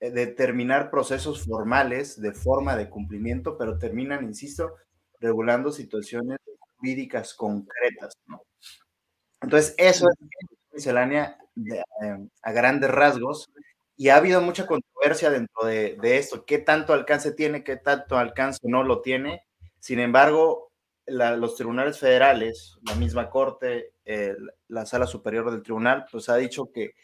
eh, 0.00 0.10
determinar 0.10 0.90
procesos 0.90 1.44
formales 1.44 2.20
de 2.20 2.32
forma 2.32 2.76
de 2.76 2.88
cumplimiento, 2.88 3.56
pero 3.56 3.78
terminan, 3.78 4.24
insisto, 4.24 4.76
regulando 5.20 5.70
situaciones 5.70 6.38
jurídicas 6.76 7.34
concretas, 7.34 8.14
¿no? 8.26 8.42
Entonces, 9.40 9.74
eso 9.78 10.08
es 10.08 10.16
miscelánea 10.72 11.36
eh, 11.56 12.28
a 12.42 12.52
grandes 12.52 12.90
rasgos 12.90 13.50
y 13.96 14.08
ha 14.08 14.16
habido 14.16 14.40
mucha 14.40 14.66
controversia 14.66 15.30
dentro 15.30 15.66
de, 15.66 15.96
esto, 16.02 16.44
qué 16.46 16.58
tanto 16.58 16.92
alcance 16.92 17.32
tiene, 17.32 17.62
qué 17.62 17.76
tanto 17.76 18.18
alcance 18.18 18.58
no 18.64 18.82
lo 18.82 19.02
tiene. 19.02 19.46
Sin 19.82 19.98
embargo, 19.98 20.70
los 21.06 21.56
tribunales 21.56 21.98
federales, 21.98 22.78
la 22.86 22.94
misma 22.94 23.28
corte, 23.28 23.94
la 24.68 24.86
sala 24.86 25.08
superior 25.08 25.50
del 25.50 25.62
tribunal, 25.62 26.06
pues 26.08 26.28
ha 26.28 26.36
dicho 26.36 26.70
que, 26.72 26.94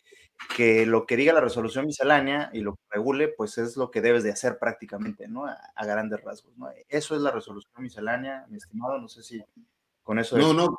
que 0.56 0.86
lo 0.86 1.04
que 1.04 1.16
diga 1.16 1.32
la 1.32 1.40
resolución 1.40 1.86
miscelánea 1.86 2.50
y 2.52 2.60
lo 2.60 2.76
que 2.76 2.82
regule, 2.90 3.34
pues 3.36 3.58
es 3.58 3.76
lo 3.76 3.90
que 3.90 4.00
debes 4.00 4.22
de 4.22 4.30
hacer 4.30 4.58
prácticamente, 4.60 5.26
¿no? 5.26 5.46
A, 5.46 5.58
a 5.74 5.86
grandes 5.86 6.22
rasgos, 6.22 6.56
¿no? 6.56 6.68
Eso 6.88 7.16
es 7.16 7.20
la 7.20 7.32
resolución 7.32 7.82
miscelánea, 7.82 8.46
mi 8.48 8.58
estimado, 8.58 9.00
no 9.00 9.08
sé 9.08 9.24
si 9.24 9.42
eso 10.16 10.38
no, 10.38 10.54
no, 10.54 10.78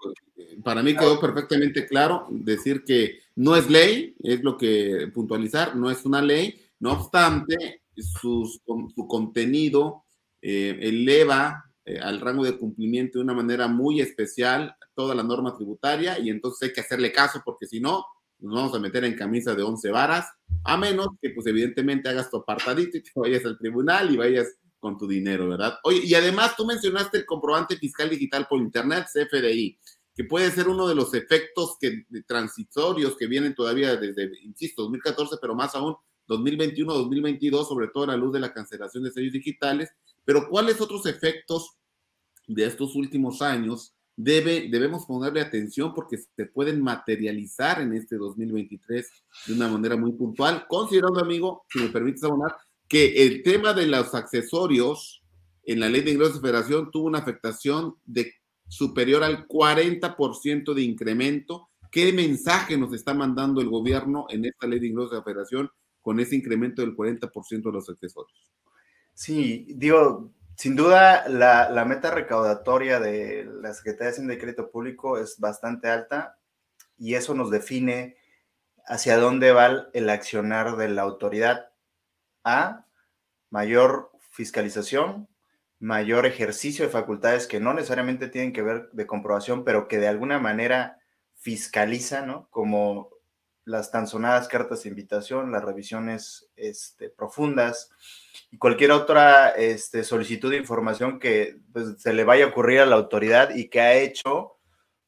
para 0.63 0.81
mí 0.81 0.95
quedó 0.95 1.19
perfectamente 1.19 1.85
claro 1.85 2.25
decir 2.31 2.83
que 2.83 3.19
no 3.35 3.55
es 3.55 3.69
ley, 3.69 4.15
es 4.23 4.41
lo 4.41 4.57
que 4.57 5.11
puntualizar, 5.13 5.75
no 5.75 5.91
es 5.91 6.03
una 6.03 6.19
ley, 6.19 6.59
no 6.79 6.93
obstante, 6.93 7.83
su 7.95 8.59
contenido 9.07 10.05
eh, 10.41 10.79
eleva 10.81 11.68
eh, 11.89 12.00
al 12.00 12.19
rango 12.19 12.46
de 12.46 12.55
cumplimiento 12.55 13.17
de 13.17 13.24
una 13.24 13.34
manera 13.34 13.67
muy 13.67 14.00
especial 14.00 14.75
toda 14.93 15.15
la 15.15 15.24
norma 15.24 15.55
tributaria 15.55 16.19
y 16.19 16.29
entonces 16.29 16.69
hay 16.69 16.74
que 16.74 16.81
hacerle 16.81 17.12
caso 17.12 17.41
porque 17.43 17.65
si 17.65 17.79
no, 17.79 18.05
nos 18.38 18.53
vamos 18.53 18.75
a 18.75 18.79
meter 18.79 19.03
en 19.05 19.15
camisa 19.15 19.55
de 19.55 19.63
once 19.63 19.89
varas, 19.89 20.27
a 20.65 20.77
menos 20.77 21.08
que 21.19 21.31
pues 21.31 21.48
evidentemente 21.48 22.08
hagas 22.08 22.29
tu 22.29 22.38
apartadito 22.38 22.96
y 22.96 23.01
te 23.01 23.12
vayas 23.15 23.43
al 23.43 23.58
tribunal 23.58 24.13
y 24.13 24.17
vayas 24.17 24.55
con 24.77 25.00
tu 25.00 25.08
dinero, 25.08 25.50
¿verdad? 25.50 25.79
Oye, 25.84 26.01
y 26.03 26.13
además 26.13 26.55
tú 26.55 26.63
mencionaste 26.63 27.17
el 27.17 27.25
comprobante 27.25 27.75
fiscal 27.75 28.08
digital 28.08 28.46
por 28.48 28.60
Internet, 28.60 29.08
CFDI, 29.12 29.79
que 30.15 30.24
puede 30.25 30.51
ser 30.51 30.67
uno 30.67 30.88
de 30.88 30.93
los 30.93 31.15
efectos 31.15 31.75
que, 31.79 32.05
transitorios 32.27 33.17
que 33.17 33.25
vienen 33.25 33.55
todavía 33.55 33.96
desde, 33.96 34.29
insisto, 34.43 34.84
2014, 34.84 35.38
pero 35.41 35.55
más 35.55 35.74
aún 35.74 35.96
2021, 36.27 36.93
2022, 36.93 37.67
sobre 37.67 37.88
todo 37.88 38.03
a 38.03 38.08
la 38.08 38.17
luz 38.17 38.31
de 38.31 38.39
la 38.39 38.53
cancelación 38.53 39.03
de 39.03 39.12
sellos 39.12 39.34
digitales. 39.34 39.89
Pero 40.24 40.48
¿cuáles 40.48 40.79
otros 40.79 41.08
efectos 41.08 41.78
de 42.49 42.65
estos 42.65 42.95
últimos 42.95 43.41
años 43.41 43.95
debe, 44.17 44.67
debemos 44.69 45.05
ponerle 45.05 45.39
atención 45.39 45.93
porque 45.93 46.17
se 46.17 46.45
pueden 46.45 46.81
materializar 46.81 47.79
en 47.79 47.93
este 47.93 48.17
2023 48.17 49.07
de 49.47 49.53
una 49.53 49.69
manera 49.69 49.95
muy 49.95 50.11
puntual, 50.13 50.65
considerando, 50.67 51.21
amigo, 51.21 51.63
si 51.71 51.79
me 51.79 51.89
permites 51.89 52.23
abonar, 52.23 52.55
que 52.87 53.23
el 53.23 53.43
tema 53.43 53.73
de 53.73 53.85
los 53.85 54.13
accesorios 54.15 55.21
en 55.63 55.79
la 55.79 55.89
ley 55.89 56.01
de 56.01 56.11
ingresos 56.11 56.35
de 56.35 56.41
federación 56.41 56.89
tuvo 56.91 57.05
una 57.05 57.19
afectación 57.19 57.95
de 58.03 58.33
superior 58.67 59.23
al 59.23 59.47
40% 59.47 60.73
de 60.73 60.81
incremento. 60.81 61.69
¿Qué 61.91 62.11
mensaje 62.11 62.77
nos 62.77 62.93
está 62.93 63.13
mandando 63.13 63.61
el 63.61 63.69
gobierno 63.69 64.25
en 64.29 64.45
esta 64.45 64.65
ley 64.65 64.79
de 64.79 64.87
ingresos 64.87 65.11
de 65.11 65.23
federación 65.23 65.69
con 66.01 66.19
ese 66.19 66.35
incremento 66.35 66.81
del 66.81 66.95
40% 66.95 67.61
de 67.63 67.71
los 67.71 67.89
accesorios? 67.89 68.51
Sí, 69.13 69.67
digo, 69.75 70.33
sin 70.59 70.75
duda 70.75 71.29
la, 71.29 71.69
la, 71.69 71.85
meta 71.85 72.11
recaudatoria 72.11 72.99
de 72.99 73.45
la 73.61 73.73
Secretaría 73.73 74.07
de 74.07 74.11
Hacienda 74.11 74.33
y 74.33 74.39
Crédito 74.39 74.69
Público 74.71 75.17
es 75.17 75.39
bastante 75.39 75.87
alta 75.87 76.37
y 76.97 77.13
eso 77.13 77.33
nos 77.33 77.49
define 77.49 78.17
hacia 78.85 79.15
dónde 79.15 79.53
va 79.53 79.87
el 79.93 80.09
accionar 80.09 80.75
de 80.75 80.89
la 80.89 81.03
autoridad 81.03 81.69
a 82.43 82.85
mayor 83.49 84.11
fiscalización, 84.31 85.29
mayor 85.79 86.25
ejercicio 86.25 86.83
de 86.83 86.91
facultades 86.91 87.47
que 87.47 87.61
no 87.61 87.73
necesariamente 87.73 88.27
tienen 88.27 88.51
que 88.51 88.61
ver 88.61 88.89
de 88.91 89.07
comprobación, 89.07 89.63
pero 89.63 89.87
que 89.87 89.97
de 89.97 90.09
alguna 90.09 90.39
manera 90.39 90.99
fiscaliza, 91.35 92.25
¿no? 92.25 92.49
Como 92.49 93.11
las 93.69 93.91
tan 93.91 94.07
sonadas 94.07 94.47
cartas 94.47 94.83
de 94.83 94.89
invitación, 94.89 95.51
las 95.51 95.63
revisiones 95.63 96.49
este, 96.55 97.09
profundas 97.09 97.91
y 98.49 98.57
cualquier 98.57 98.91
otra 98.91 99.49
este, 99.49 100.03
solicitud 100.03 100.49
de 100.49 100.57
información 100.57 101.19
que 101.19 101.59
pues, 101.71 102.01
se 102.01 102.13
le 102.13 102.23
vaya 102.23 102.45
a 102.45 102.47
ocurrir 102.47 102.79
a 102.79 102.88
la 102.88 102.95
autoridad 102.95 103.55
y 103.55 103.69
que 103.69 103.79
ha 103.79 103.93
hecho 103.93 104.57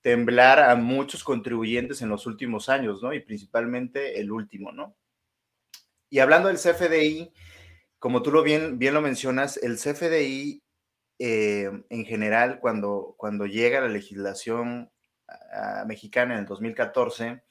temblar 0.01 0.60
a 0.60 0.75
muchos 0.75 1.24
contribuyentes 1.24 2.03
en 2.03 2.10
los 2.10 2.27
últimos 2.27 2.70
años, 2.70 3.01
¿no? 3.01 3.13
Y 3.13 3.20
principalmente 3.20 4.20
el 4.20 4.32
último, 4.32 4.72
¿no? 4.72 4.96
Y 6.10 6.20
hablando 6.20 6.48
del 6.48 6.58
CFDI, 6.58 7.34
como 7.98 8.22
tú 8.22 8.32
lo 8.32 8.44
bien, 8.44 8.77
bien 8.77 8.94
lo 8.94 9.01
mencionas, 9.01 9.58
el 9.58 9.77
CFDI 9.77 10.63
eh, 11.18 11.84
en 11.89 12.06
general, 12.06 12.60
cuando, 12.60 13.15
cuando 13.18 13.48
llega 13.48 13.82
la 13.82 13.88
legislación 13.88 14.91
mexicana 15.86 16.34
en 16.34 16.41
el 16.41 16.46
2014, 16.46 17.41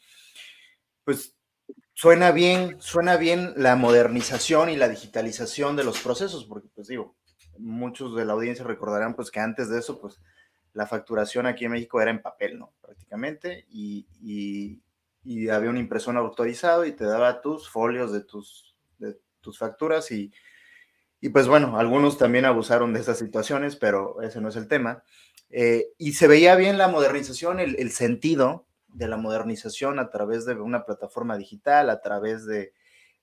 pues 1.05 1.37
suena 1.95 2.31
bien, 2.33 2.77
suena 2.81 3.17
bien 3.17 3.53
la 3.57 3.77
modernización 3.77 4.71
y 4.71 4.77
la 4.77 4.89
digitalización 4.89 5.77
de 5.77 5.85
los 5.85 6.01
procesos, 6.01 6.45
porque 6.45 6.69
pues 6.75 6.89
digo, 6.89 7.17
muchos 7.59 8.17
de 8.17 8.25
la 8.25 8.33
audiencia 8.33 8.65
recordarán 8.65 9.15
pues 9.15 9.31
que 9.31 9.41
antes 9.41 9.69
de 9.69 9.79
eso, 9.79 10.01
pues 10.01 10.21
la 10.73 10.87
facturación 10.87 11.47
aquí 11.47 11.65
en 11.65 11.73
México 11.73 12.01
era 12.01 12.11
en 12.11 12.23
papel, 12.23 12.59
¿no? 12.59 12.73
Prácticamente, 12.81 13.67
y, 13.71 14.07
y 15.25 15.49
había 15.49 15.71
un 15.71 15.77
impresor 15.77 16.17
autorizado 16.17 16.85
y 16.85 16.93
te 16.93 17.05
daba 17.05 17.41
tus 17.41 17.69
folios 17.69 18.13
de 18.13 18.21
tus, 18.23 18.75
de 18.99 19.19
tus 19.41 19.59
facturas 19.59 20.11
y, 20.11 20.33
y 21.21 21.29
pues 21.29 21.47
bueno, 21.49 21.79
algunos 21.79 22.17
también 22.17 22.47
abusaron 22.47 22.95
de 22.95 23.01
esas 23.01 23.19
situaciones, 23.19 23.77
pero 23.77 24.23
ese 24.23 24.41
no 24.41 24.49
es 24.49 24.57
el 24.57 24.69
tema. 24.69 25.03
Eh, 25.51 25.89
y 25.99 26.13
se 26.13 26.29
veía 26.29 26.55
bien 26.57 26.79
la 26.79 26.89
modernización, 26.89 27.61
el, 27.61 27.77
el, 27.79 27.91
sentido 27.91 28.67
de 28.95 29.09
la 29.09 29.17
modernización 29.17 29.99
a 29.99 30.11
través 30.11 30.45
de 30.45 30.55
una 30.55 30.85
plataforma 30.85 31.37
digital, 31.37 31.91
a 31.91 32.01
través 32.01 32.47
de, 32.47 32.73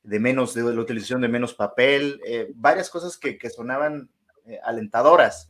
de 0.04 0.20
menos, 0.20 0.54
de 0.54 0.64
la 0.64 0.82
utilización 0.82 1.22
de 1.22 1.28
menos 1.28 1.54
papel, 1.54 2.22
eh, 2.26 2.52
varias 2.56 2.90
cosas 2.90 3.18
que, 3.18 3.38
sonaban 3.50 4.10
eh, 4.46 4.60
alentadoras. 4.64 5.50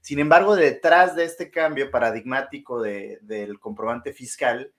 Sin 0.00 0.18
embargo, 0.18 0.56
detrás 0.56 1.14
de 1.14 1.24
este 1.24 1.50
cambio 1.50 1.90
paradigmático 1.90 2.82
de, 2.82 3.18
del 3.22 3.60
comprobante 3.60 4.12
fiscal, 4.12 4.72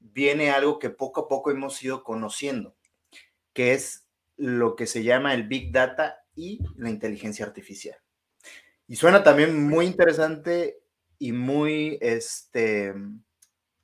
viene 0.00 0.50
algo 0.50 0.78
que 0.78 0.90
poco 0.90 1.22
a 1.22 1.28
poco 1.28 1.50
hemos 1.50 1.82
ido 1.82 2.02
conociendo, 2.04 2.76
que 3.52 3.72
es 3.72 4.06
lo 4.36 4.76
que 4.76 4.86
se 4.86 5.02
llama 5.02 5.32
el 5.32 5.48
Big 5.48 5.72
Data 5.72 6.18
y 6.34 6.60
la 6.76 6.90
inteligencia 6.90 7.46
artificial. 7.46 7.96
Y 8.86 8.96
suena 8.96 9.24
también 9.24 9.68
muy 9.68 9.86
interesante 9.86 10.80
y 11.18 11.32
muy 11.32 11.98
este, 12.00 12.94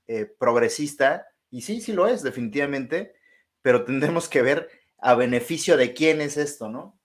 eh, 0.06 0.26
progresista, 0.38 1.26
y 1.50 1.62
sí, 1.62 1.80
sí 1.80 1.92
lo 1.92 2.06
es, 2.06 2.22
definitivamente, 2.22 3.14
pero 3.62 3.84
tendremos 3.84 4.28
que 4.28 4.42
ver 4.42 4.70
a 4.98 5.14
beneficio 5.14 5.76
de 5.76 5.94
quién 5.94 6.20
es 6.20 6.36
esto, 6.36 6.68
¿no? 6.68 6.98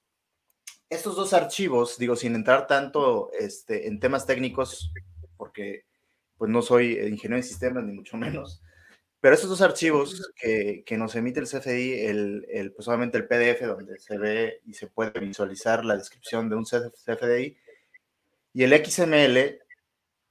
Estos 0.89 1.15
dos 1.15 1.33
archivos, 1.33 1.97
digo, 1.97 2.15
sin 2.15 2.35
entrar 2.35 2.67
tanto 2.67 3.31
este, 3.37 3.87
en 3.87 3.99
temas 3.99 4.25
técnicos, 4.25 4.91
porque 5.35 5.85
pues 6.37 6.49
no 6.51 6.61
soy 6.61 6.93
ingeniero 6.93 7.37
en 7.37 7.43
sistemas, 7.43 7.83
ni 7.83 7.93
mucho 7.93 8.15
menos, 8.15 8.61
pero 9.19 9.33
esos 9.33 9.49
dos 9.49 9.61
archivos 9.61 10.31
que, 10.35 10.83
que 10.85 10.97
nos 10.97 11.15
emite 11.15 11.39
el 11.39 11.47
CFDI, 11.47 12.05
el, 12.05 12.45
el, 12.49 12.71
pues 12.71 12.87
obviamente 12.87 13.17
el 13.17 13.27
PDF 13.27 13.65
donde 13.65 13.99
se 13.99 14.17
ve 14.17 14.61
y 14.65 14.73
se 14.73 14.87
puede 14.87 15.19
visualizar 15.19 15.83
la 15.83 15.97
descripción 15.97 16.49
de 16.49 16.55
un 16.55 16.65
CFDI, 16.65 17.57
y 18.53 18.63
el 18.63 18.85
XML, 18.85 19.59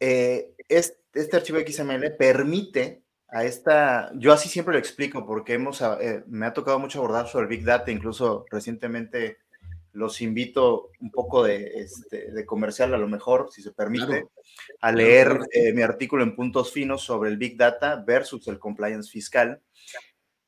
eh, 0.00 0.54
este, 0.68 0.99
este, 1.16 1.37
archivo 1.37 1.58
XML 1.58 2.16
permite 2.16 3.02
a 3.28 3.44
esta, 3.44 4.11
yo 4.14 4.32
así 4.32 4.49
siempre 4.49 4.75
lo 4.75 4.78
explico 4.78 5.26
porque 5.26 5.54
hemos, 5.54 5.80
eh, 5.80 6.23
me 6.28 6.46
ha 6.46 6.52
tocado 6.52 6.78
mucho 6.78 6.99
abordar 6.99 7.26
sobre 7.26 7.44
el 7.44 7.49
Big 7.49 7.64
Data, 7.64 7.90
incluso 7.90 8.46
recientemente 8.50 9.38
los 9.92 10.20
invito 10.20 10.90
un 11.00 11.11
poco 11.11 11.42
de, 11.42 11.64
este, 11.75 12.30
de 12.30 12.46
comercial 12.46 12.92
a 12.94 12.99
lo 12.99 13.08
mejor, 13.08 13.49
si 13.50 13.62
se 13.62 13.73
permite, 13.73 14.26
a 14.80 14.92
leer 14.92 15.40
eh, 15.52 15.73
mi 15.73 15.82
artículo 15.82 16.23
en 16.23 16.37
puntos 16.37 16.70
finos 16.70 17.02
sobre 17.02 17.30
el 17.30 17.38
Big 17.38 17.56
Data 17.56 17.96
versus 18.06 18.46
el 18.49 18.58
compliance 18.58 19.11
fiscal. 19.11 19.61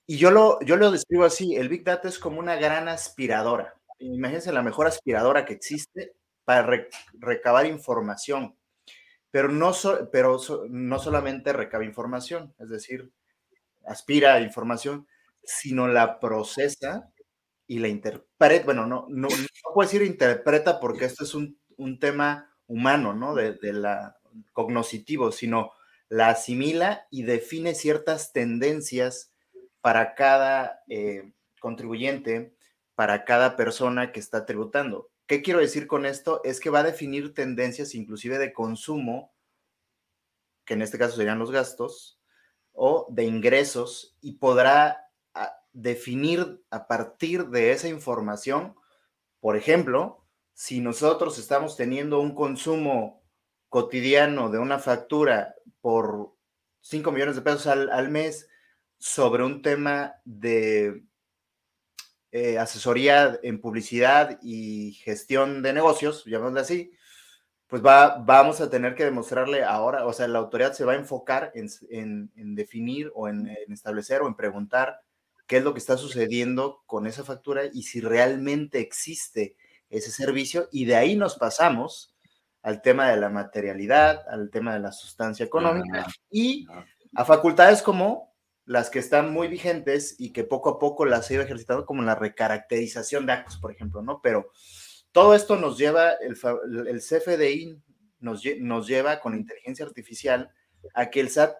Y 0.06 0.18
yo 0.18 0.30
lo, 0.30 0.60
yo 0.60 0.76
lo 0.76 0.90
describo 0.90 1.24
así, 1.24 1.56
el 1.56 1.68
Big 1.68 1.82
Data 1.82 2.08
es 2.08 2.18
como 2.18 2.38
una 2.38 2.56
gran 2.56 2.88
aspiradora. 2.88 3.74
Imagínense 3.98 4.52
la 4.52 4.62
mejor 4.62 4.86
aspiradora 4.86 5.44
que 5.44 5.54
existe 5.54 6.12
para 6.44 6.86
recabar 7.18 7.66
información, 7.66 8.54
pero 9.30 9.48
no, 9.48 9.72
pero 10.10 10.38
no 10.68 10.98
solamente 10.98 11.52
recaba 11.52 11.84
información, 11.84 12.54
es 12.58 12.70
decir, 12.70 13.12
aspira 13.86 14.40
información, 14.40 15.06
sino 15.42 15.88
la 15.88 16.20
procesa 16.20 17.10
y 17.66 17.78
la 17.78 17.88
interpreta. 17.88 18.64
Bueno, 18.64 18.86
no, 18.86 19.06
no, 19.08 19.28
no 19.28 19.72
puedo 19.74 19.88
decir 19.88 20.02
interpreta 20.02 20.80
porque 20.80 21.04
esto 21.04 21.24
es 21.24 21.34
un, 21.34 21.58
un 21.76 21.98
tema 21.98 22.54
humano, 22.66 23.14
¿no? 23.14 23.34
De, 23.34 23.54
de, 23.54 23.72
la 23.72 24.16
cognoscitivo, 24.52 25.32
sino 25.32 25.72
la 26.08 26.28
asimila 26.28 27.06
y 27.10 27.22
define 27.22 27.74
ciertas 27.74 28.32
tendencias 28.32 29.32
para 29.80 30.14
cada 30.14 30.80
eh, 30.88 31.32
contribuyente, 31.60 32.54
para 32.94 33.24
cada 33.24 33.56
persona 33.56 34.12
que 34.12 34.20
está 34.20 34.46
tributando. 34.46 35.10
¿Qué 35.28 35.42
quiero 35.42 35.60
decir 35.60 35.86
con 35.86 36.06
esto? 36.06 36.40
Es 36.42 36.58
que 36.58 36.70
va 36.70 36.80
a 36.80 36.84
definir 36.84 37.34
tendencias 37.34 37.94
inclusive 37.94 38.38
de 38.38 38.54
consumo, 38.54 39.34
que 40.64 40.72
en 40.72 40.80
este 40.80 40.98
caso 40.98 41.16
serían 41.16 41.38
los 41.38 41.50
gastos, 41.50 42.18
o 42.72 43.06
de 43.10 43.24
ingresos, 43.24 44.16
y 44.22 44.38
podrá 44.38 45.10
ah, 45.34 45.52
definir 45.74 46.64
a 46.70 46.86
partir 46.86 47.48
de 47.48 47.72
esa 47.72 47.88
información, 47.88 48.74
por 49.38 49.56
ejemplo, 49.56 50.24
si 50.54 50.80
nosotros 50.80 51.38
estamos 51.38 51.76
teniendo 51.76 52.20
un 52.20 52.34
consumo 52.34 53.22
cotidiano 53.68 54.48
de 54.48 54.58
una 54.58 54.78
factura 54.78 55.54
por 55.82 56.34
5 56.80 57.12
millones 57.12 57.36
de 57.36 57.42
pesos 57.42 57.66
al, 57.66 58.08
mes 58.08 58.48
sobre 58.98 59.44
un 59.44 59.60
tema 59.60 60.14
de 60.24 61.04
eh, 62.32 62.58
asesoría 62.58 63.38
en 63.42 63.60
publicidad 63.60 64.38
y 64.42 64.92
gestión 64.92 65.62
de 65.62 65.72
negocios, 65.72 66.24
llamémosle 66.24 66.60
así, 66.60 66.92
pues 67.66 67.84
va, 67.84 68.18
vamos 68.18 68.60
a 68.60 68.70
tener 68.70 68.94
que 68.94 69.04
demostrarle 69.04 69.62
ahora, 69.62 70.06
o 70.06 70.12
sea, 70.12 70.28
la 70.28 70.38
autoridad 70.38 70.72
se 70.72 70.84
va 70.84 70.92
a 70.92 70.96
enfocar 70.96 71.52
en, 71.54 72.30
definir 72.54 73.10
o 73.14 73.28
en, 73.28 73.46
en, 73.46 73.72
establecer 73.72 74.22
o 74.22 74.26
en 74.26 74.34
preguntar 74.34 75.00
qué 75.46 75.58
es 75.58 75.64
lo 75.64 75.72
que 75.72 75.78
está 75.78 75.96
sucediendo 75.96 76.82
con 76.86 77.06
esa 77.06 77.24
factura 77.24 77.62
y 77.72 77.82
si 77.82 78.00
realmente 78.00 78.80
existe 78.80 79.56
ese 79.90 80.10
servicio 80.10 80.68
y 80.72 80.84
de 80.84 80.96
ahí 80.96 81.16
nos 81.16 81.36
pasamos 81.36 82.14
al 82.62 82.82
tema 82.82 83.10
de 83.10 83.18
la 83.18 83.30
materialidad, 83.30 84.28
al 84.28 84.50
tema 84.50 84.74
de 84.74 84.80
la 84.80 84.92
sustancia 84.92 85.46
económica 85.46 86.06
y 86.30 86.66
a 87.14 87.24
facultades 87.24 87.82
como 87.82 88.27
las 88.68 88.90
que 88.90 88.98
están 88.98 89.32
muy 89.32 89.48
vigentes 89.48 90.14
y 90.18 90.30
que 90.34 90.44
poco 90.44 90.68
a 90.68 90.78
poco 90.78 91.06
las 91.06 91.30
he 91.30 91.34
ido 91.34 91.42
ejercitando, 91.42 91.86
como 91.86 92.02
la 92.02 92.14
recaracterización 92.14 93.24
de 93.24 93.32
actos, 93.32 93.56
por 93.56 93.72
ejemplo, 93.72 94.02
¿no? 94.02 94.20
Pero 94.20 94.50
todo 95.10 95.34
esto 95.34 95.56
nos 95.56 95.78
lleva, 95.78 96.12
el, 96.12 96.36
el 96.86 97.00
CFDI 97.00 97.82
nos, 98.20 98.42
nos, 98.60 98.86
lleva 98.86 99.20
con 99.20 99.34
inteligencia 99.34 99.86
artificial 99.86 100.50
a 100.92 101.08
que 101.08 101.20
el 101.20 101.30
SAT 101.30 101.56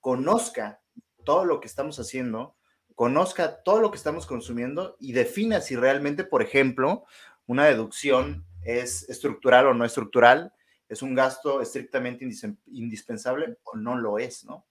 conozca 0.00 0.80
todo 1.24 1.44
lo 1.44 1.58
que 1.58 1.66
estamos 1.66 1.98
haciendo, 1.98 2.54
conozca 2.94 3.64
todo 3.64 3.80
lo 3.80 3.90
que 3.90 3.96
estamos 3.96 4.24
consumiendo 4.24 4.96
y 5.00 5.10
defina 5.10 5.60
si 5.60 5.74
realmente, 5.74 6.22
por 6.22 6.40
ejemplo, 6.40 7.04
una 7.46 7.64
deducción 7.64 8.46
es 8.62 9.08
estructural 9.08 9.66
o 9.66 9.74
no 9.74 9.84
estructural, 9.84 10.52
es 10.88 11.02
un 11.02 11.16
gasto 11.16 11.60
estrictamente 11.60 12.24
indispensable 12.66 13.58
o 13.64 13.76
no 13.76 13.96
lo 13.96 14.20
es, 14.20 14.44
¿no? 14.44 14.64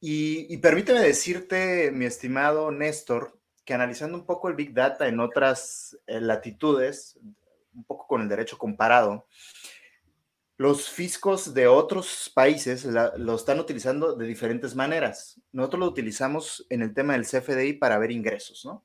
Y, 0.00 0.56
permíteme 0.58 1.00
decirte, 1.00 1.90
mi 1.90 2.04
estimado 2.04 2.70
Néstor, 2.70 3.38
que 3.64 3.74
analizando 3.74 4.16
un 4.16 4.24
poco 4.24 4.48
el 4.48 4.54
Big 4.54 4.72
Data 4.72 5.08
en 5.08 5.18
otras 5.18 5.98
eh, 6.06 6.20
latitudes, 6.20 7.18
un 7.74 7.84
poco 7.84 8.06
con 8.06 8.22
el 8.22 8.28
derecho 8.28 8.58
comparado, 8.58 9.26
los 10.56 10.88
fiscos 10.88 11.54
de 11.54 11.68
otros 11.68 12.30
países 12.34 12.84
lo 12.84 13.36
están 13.36 13.60
utilizando 13.60 14.14
de 14.14 14.26
diferentes 14.26 14.74
maneras. 14.74 15.40
Nosotros 15.52 15.80
lo 15.80 15.86
utilizamos 15.86 16.66
en 16.68 16.82
el 16.82 16.94
tema 16.94 17.12
del 17.12 17.26
CFDI 17.26 17.74
para 17.74 17.98
ver 17.98 18.10
ingresos, 18.10 18.64
¿no? 18.64 18.84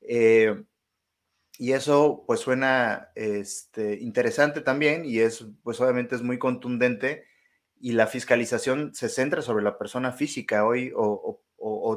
Eh, 0.00 0.64
y 1.58 1.72
eso 1.72 2.24
pues 2.26 2.40
suena 2.40 3.10
este, 3.14 3.98
interesante 4.00 4.60
también 4.60 5.04
y 5.04 5.20
es 5.20 5.46
pues 5.62 5.80
obviamente 5.80 6.14
es 6.14 6.22
muy 6.22 6.38
contundente 6.38 7.24
y 7.80 7.92
la 7.92 8.06
fiscalización 8.06 8.94
se 8.94 9.08
centra 9.08 9.42
sobre 9.42 9.64
la 9.64 9.78
persona 9.78 10.12
física 10.12 10.64
hoy 10.64 10.92
o, 10.94 11.40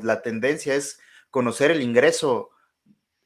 la 0.04 0.22
tendencia 0.22 0.76
es 0.76 1.00
conocer 1.30 1.72
el 1.72 1.82
ingreso 1.82 2.52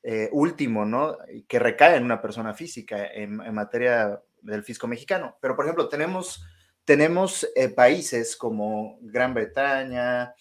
eh, 0.04 0.30
último, 0.32 0.86
¿no? 0.86 1.18
Que 1.48 1.60
recae 1.60 1.98
en 1.98 2.04
una 2.04 2.22
persona 2.22 2.54
física 2.54 3.06
en, 3.06 3.36
materia 3.54 4.22
del 4.42 4.64
fisco 4.64 4.88
mexicano. 4.88 5.38
Pero 5.42 5.56
por 5.56 5.66
ejemplo 5.66 5.90
tenemos, 5.90 6.44
tenemos 6.86 7.48
eh, 7.56 7.70
países 7.70 8.36
como 8.36 8.98
Gran 9.02 9.34
Bretaña, 9.34 10.34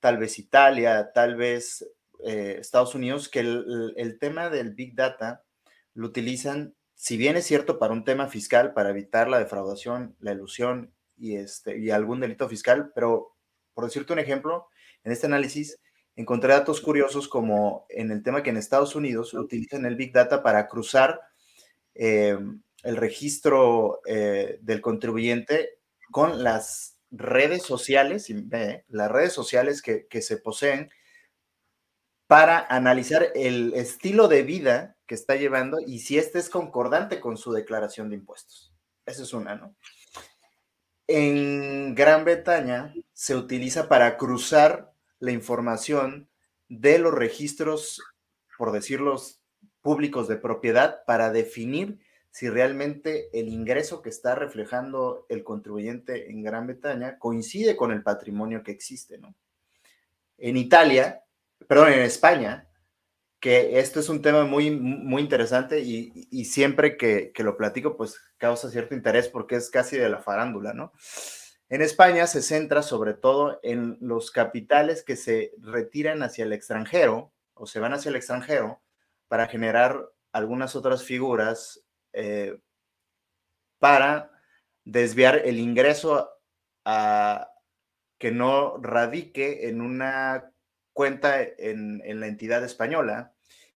tal 0.00 0.18
vez 0.18 0.38
Italia, 0.38 1.12
tal 1.12 1.36
vez 1.36 1.84
eh, 2.24 2.56
Estados 2.58 2.94
Unidos 2.94 3.28
que 3.28 3.40
el, 3.40 4.16
tema 4.18 4.48
del 4.48 4.72
Big 4.72 4.94
Data 4.94 5.44
lo 5.92 6.06
utilizan, 6.06 6.74
si 6.94 7.18
bien 7.18 7.36
es 7.36 7.44
cierto, 7.44 7.78
para 7.78 7.92
un 7.92 8.04
tema 8.04 8.28
fiscal, 8.28 8.72
para 8.72 8.90
evitar 8.90 9.28
la 9.28 9.38
defraudación, 9.38 10.16
la 10.20 10.32
ilusión 10.32 10.93
y, 11.16 11.36
este, 11.36 11.78
y 11.78 11.90
algún 11.90 12.20
delito 12.20 12.48
fiscal, 12.48 12.92
pero 12.94 13.36
por 13.74 13.84
decirte 13.84 14.12
un 14.12 14.18
ejemplo, 14.18 14.68
en 15.02 15.12
este 15.12 15.26
análisis 15.26 15.80
encontré 16.16 16.52
datos 16.52 16.80
curiosos 16.80 17.28
como 17.28 17.86
en 17.88 18.10
el 18.10 18.22
tema 18.22 18.42
que 18.42 18.50
en 18.50 18.56
Estados 18.56 18.94
Unidos 18.94 19.34
utilizan 19.34 19.84
el 19.84 19.96
Big 19.96 20.12
Data 20.12 20.42
para 20.42 20.68
cruzar 20.68 21.20
eh, 21.94 22.38
el 22.82 22.96
registro 22.96 24.00
eh, 24.06 24.58
del 24.62 24.80
contribuyente 24.80 25.78
con 26.10 26.44
las 26.44 26.98
redes 27.10 27.62
sociales, 27.62 28.28
las 28.88 29.10
redes 29.10 29.32
sociales 29.32 29.82
que, 29.82 30.06
que 30.06 30.22
se 30.22 30.36
poseen 30.36 30.90
para 32.26 32.66
analizar 32.68 33.28
el 33.34 33.72
estilo 33.74 34.28
de 34.28 34.42
vida 34.42 34.96
que 35.06 35.14
está 35.14 35.36
llevando 35.36 35.78
y 35.80 36.00
si 36.00 36.18
este 36.18 36.38
es 36.38 36.48
concordante 36.48 37.20
con 37.20 37.36
su 37.36 37.52
declaración 37.52 38.08
de 38.08 38.16
impuestos. 38.16 38.72
Esa 39.06 39.22
es 39.22 39.32
una, 39.32 39.54
¿no? 39.54 39.76
En 41.06 41.94
Gran 41.94 42.24
Bretaña 42.24 42.94
se 43.12 43.36
utiliza 43.36 43.88
para 43.88 44.16
cruzar 44.16 44.92
la 45.18 45.32
información 45.32 46.28
de 46.68 46.98
los 46.98 47.12
registros, 47.12 48.02
por 48.56 48.72
decirlo, 48.72 49.20
públicos 49.82 50.28
de 50.28 50.36
propiedad 50.36 51.04
para 51.06 51.30
definir 51.30 51.98
si 52.30 52.48
realmente 52.48 53.28
el 53.38 53.48
ingreso 53.48 54.02
que 54.02 54.08
está 54.08 54.34
reflejando 54.34 55.26
el 55.28 55.44
contribuyente 55.44 56.30
en 56.30 56.42
Gran 56.42 56.66
Bretaña 56.66 57.18
coincide 57.18 57.76
con 57.76 57.92
el 57.92 58.02
patrimonio 58.02 58.62
que 58.62 58.72
existe. 58.72 59.20
En 60.38 60.56
Italia 60.56 61.24
perdón, 61.66 61.92
en 61.92 62.00
España, 62.00 62.66
que 63.44 63.78
esto 63.78 64.00
es 64.00 64.08
un 64.08 64.22
tema 64.22 64.46
muy, 64.46 64.70
muy 64.70 65.20
interesante 65.20 65.80
y, 65.80 66.44
siempre 66.46 66.96
que, 66.96 67.30
lo 67.40 67.58
platico, 67.58 67.94
pues 67.94 68.18
causa 68.38 68.70
cierto 68.70 68.94
interés 68.94 69.28
porque 69.28 69.56
es 69.56 69.68
casi 69.68 69.98
de 69.98 70.08
la 70.08 70.22
farándula, 70.22 70.72
¿no? 70.72 70.94
En 71.68 71.82
España 71.82 72.26
se 72.26 72.40
centra 72.40 72.80
sobre 72.80 73.12
todo 73.12 73.60
en 73.62 73.98
los 74.00 74.30
capitales 74.30 75.02
que 75.02 75.16
se 75.16 75.52
retiran 75.58 76.22
hacia 76.22 76.46
el 76.46 76.54
extranjero 76.54 77.34
o 77.52 77.66
se 77.66 77.80
van 77.80 77.92
hacia 77.92 78.08
el 78.08 78.16
extranjero 78.16 78.80
para 79.28 79.46
generar 79.46 80.08
algunas 80.32 80.74
otras 80.74 81.04
figuras 81.04 81.84
eh, 82.14 82.58
para 83.78 84.30
desviar 84.84 85.42
el 85.44 85.58
ingreso 85.58 86.30
a, 86.86 87.50
que 88.16 88.30
no 88.30 88.78
radique 88.78 89.68
en 89.68 89.82
una 89.82 90.50
cuenta 90.94 91.42
en, 91.42 92.00
la 92.20 92.26
entidad 92.26 92.64
española. 92.64 93.33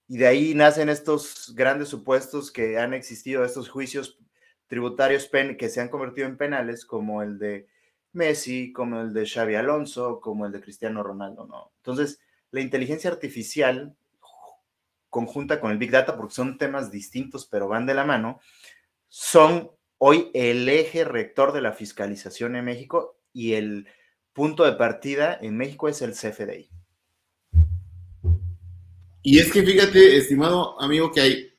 Y 0.08 0.16
de 0.16 0.26
ahí 0.26 0.54
nacen 0.54 0.88
estos 0.88 1.54
grandes 1.54 1.88
supuestos 1.88 2.50
que 2.50 2.78
han 2.78 2.94
existido, 2.94 3.44
estos 3.44 3.68
juicios 3.68 4.18
tributarios 4.66 5.28
que 5.58 5.68
se 5.68 5.80
han 5.80 5.90
convertido 5.90 6.26
en 6.26 6.38
penales, 6.38 6.86
como 6.86 7.22
el 7.22 7.38
de 7.38 7.68
Messi, 8.12 8.72
como 8.72 9.00
el 9.00 9.12
de 9.12 9.26
Xavi 9.26 9.54
Alonso, 9.54 10.20
como 10.20 10.46
el 10.46 10.52
de 10.52 10.60
Cristiano 10.60 11.02
Ronaldo, 11.02 11.46
¿no? 11.46 11.72
Entonces, 11.76 12.20
la 12.50 12.60
inteligencia 12.60 13.10
artificial 13.10 13.94
conjunta 15.10 15.60
con 15.60 15.70
el 15.70 15.78
Big 15.78 15.90
Data, 15.90 16.16
porque 16.16 16.34
son 16.34 16.58
temas 16.58 16.90
distintos, 16.90 17.46
pero 17.46 17.68
van 17.68 17.86
de 17.86 17.94
la 17.94 18.04
mano, 18.04 18.40
son 19.08 19.70
hoy 19.98 20.30
el 20.34 20.68
eje 20.68 21.04
rector 21.04 21.52
de 21.52 21.62
la 21.62 21.72
fiscalización 21.72 22.56
en 22.56 22.64
México 22.64 23.18
y 23.32 23.54
el 23.54 23.88
punto 24.32 24.64
de 24.64 24.72
partida 24.72 25.38
en 25.40 25.56
México 25.56 25.88
es 25.88 26.02
el 26.02 26.12
CFDI. 26.12 26.70
Y 29.30 29.38
es 29.40 29.52
que 29.52 29.62
fíjate, 29.62 30.16
estimado 30.16 30.80
amigo, 30.80 31.12
que 31.12 31.20
hay 31.20 31.52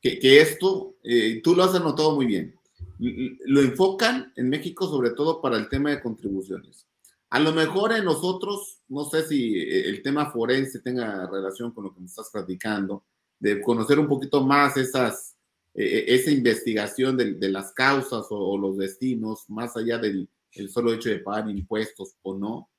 que, 0.00 0.40
esto, 0.40 0.94
eh, 1.02 1.40
tú 1.42 1.56
lo 1.56 1.64
has 1.64 1.74
anotado 1.74 2.14
muy 2.14 2.24
bien. 2.24 2.54
Lo 3.00 3.62
enfocan 3.62 4.32
en 4.36 4.48
México 4.48 4.86
sobre 4.86 5.10
todo 5.10 5.40
para 5.40 5.56
el 5.56 5.68
tema 5.68 5.90
de 5.90 6.00
contribuciones. 6.00 6.86
A 7.30 7.40
lo 7.40 7.52
mejor 7.52 7.92
en 7.94 8.04
nosotros, 8.04 8.78
no 8.86 9.06
sé 9.06 9.26
si 9.26 9.56
eh, 9.56 9.88
el 9.88 10.02
tema 10.02 10.30
forense 10.30 10.78
tenga 10.78 11.28
relación 11.28 11.72
con 11.72 11.82
lo 11.82 11.92
que 11.92 11.98
me 11.98 12.06
estás 12.06 12.30
platicando, 12.30 13.02
de 13.40 13.60
conocer 13.60 13.98
un 13.98 14.06
poquito 14.06 14.44
más 14.44 14.76
esas, 14.76 15.34
eh, 15.74 16.04
esa 16.06 16.30
investigación 16.30 17.16
de, 17.16 17.48
las 17.48 17.72
causas 17.72 18.26
o, 18.30 18.56
los 18.56 18.78
destinos, 18.78 19.46
más 19.48 19.76
allá 19.76 19.98
del 19.98 20.28
solo 20.68 20.94
hecho 20.94 21.08
de 21.08 21.18
pagar 21.18 21.50
impuestos 21.50 22.14
o 22.22 22.38
no. 22.38 22.70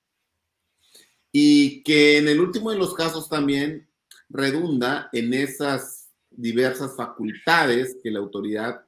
Y 1.34 1.84
que 1.84 2.20
en 2.20 2.30
el 2.30 2.40
último 2.40 2.72
de 2.72 2.78
los 2.78 2.94
casos 2.94 3.28
también 3.28 3.88
redunda 4.30 5.10
en 5.13 5.34
esas 5.34 6.10
diversas 6.30 6.96
facultades 6.96 7.98
que 8.04 8.12
la 8.12 8.20
autoridad 8.20 8.82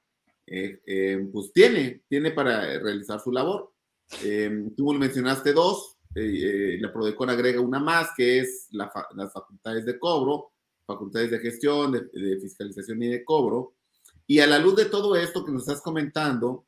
eh, 0.51 1.29
pues 1.31 1.53
tiene, 1.53 2.01
tiene 2.07 2.31
para 2.31 2.79
realizar 2.79 3.19
su 3.19 3.31
labor. 3.31 3.71
Eh, 4.23 4.65
tú 4.75 4.91
mencionaste 4.93 5.53
dos, 5.53 5.97
eh, 6.15 6.77
la 6.79 6.91
Prodecon 6.91 7.29
agrega 7.29 7.61
una 7.61 7.79
más, 7.79 8.09
que 8.17 8.39
es 8.39 8.67
las 8.71 8.91
facultades 9.31 9.85
de 9.85 9.99
cobro, 9.99 10.53
facultades 10.87 11.29
de 11.29 11.39
gestión, 11.39 11.91
de, 11.91 12.39
fiscalización 12.39 13.03
y 13.03 13.09
de 13.09 13.23
cobro. 13.23 13.75
Y 14.25 14.39
a 14.39 14.47
la 14.47 14.57
luz 14.57 14.75
de 14.75 14.85
todo 14.85 15.15
esto 15.15 15.45
que 15.45 15.51
nos 15.51 15.67
estás 15.67 15.81
comentando, 15.81 16.65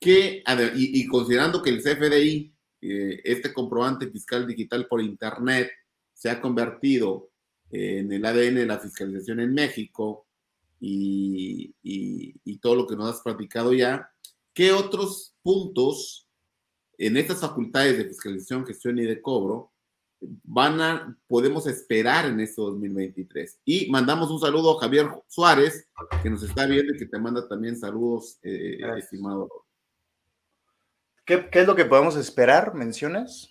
que, 0.00 0.44
y, 0.76 1.00
y 1.00 1.06
considerando 1.06 1.62
que 1.62 1.70
el 1.70 1.82
CFDI, 1.82 2.54
este 2.80 3.52
comprobante 3.52 4.10
fiscal 4.10 4.46
digital 4.46 4.86
por 4.86 5.00
Internet, 5.00 5.70
se 6.12 6.30
ha 6.30 6.40
convertido 6.40 7.30
en 7.74 8.12
el 8.12 8.24
ADN 8.24 8.54
de 8.54 8.66
la 8.66 8.78
fiscalización 8.78 9.40
en 9.40 9.52
México 9.52 10.26
y, 10.80 11.74
y, 11.82 12.34
y 12.44 12.58
todo 12.58 12.76
lo 12.76 12.86
que 12.86 12.96
nos 12.96 13.14
has 13.14 13.20
platicado 13.22 13.72
ya, 13.72 14.10
¿qué 14.52 14.72
otros 14.72 15.34
puntos 15.42 16.24
en 16.98 17.16
estas 17.16 17.40
facultades 17.40 17.98
de 17.98 18.04
fiscalización, 18.04 18.66
gestión 18.66 18.98
y 18.98 19.04
de 19.04 19.20
cobro, 19.20 19.72
van 20.42 20.80
a, 20.80 21.18
podemos 21.26 21.66
esperar 21.66 22.26
en 22.26 22.40
este 22.40 22.60
2023. 22.62 23.60
Y 23.64 23.90
mandamos 23.90 24.30
un 24.30 24.40
saludo 24.40 24.76
a 24.76 24.80
Javier 24.80 25.08
Suárez, 25.28 25.86
que 26.22 26.30
nos 26.30 26.42
está 26.42 26.66
viendo 26.66 26.94
y 26.94 26.98
que 26.98 27.06
te 27.06 27.18
manda 27.18 27.46
también 27.48 27.78
saludos, 27.78 28.38
eh, 28.42 28.78
estimado. 28.96 29.48
¿Qué, 31.26 31.48
¿Qué, 31.50 31.60
es 31.60 31.66
lo 31.66 31.74
que 31.74 31.84
podemos 31.84 32.16
esperar? 32.16 32.74
¿Mencionas? 32.74 33.50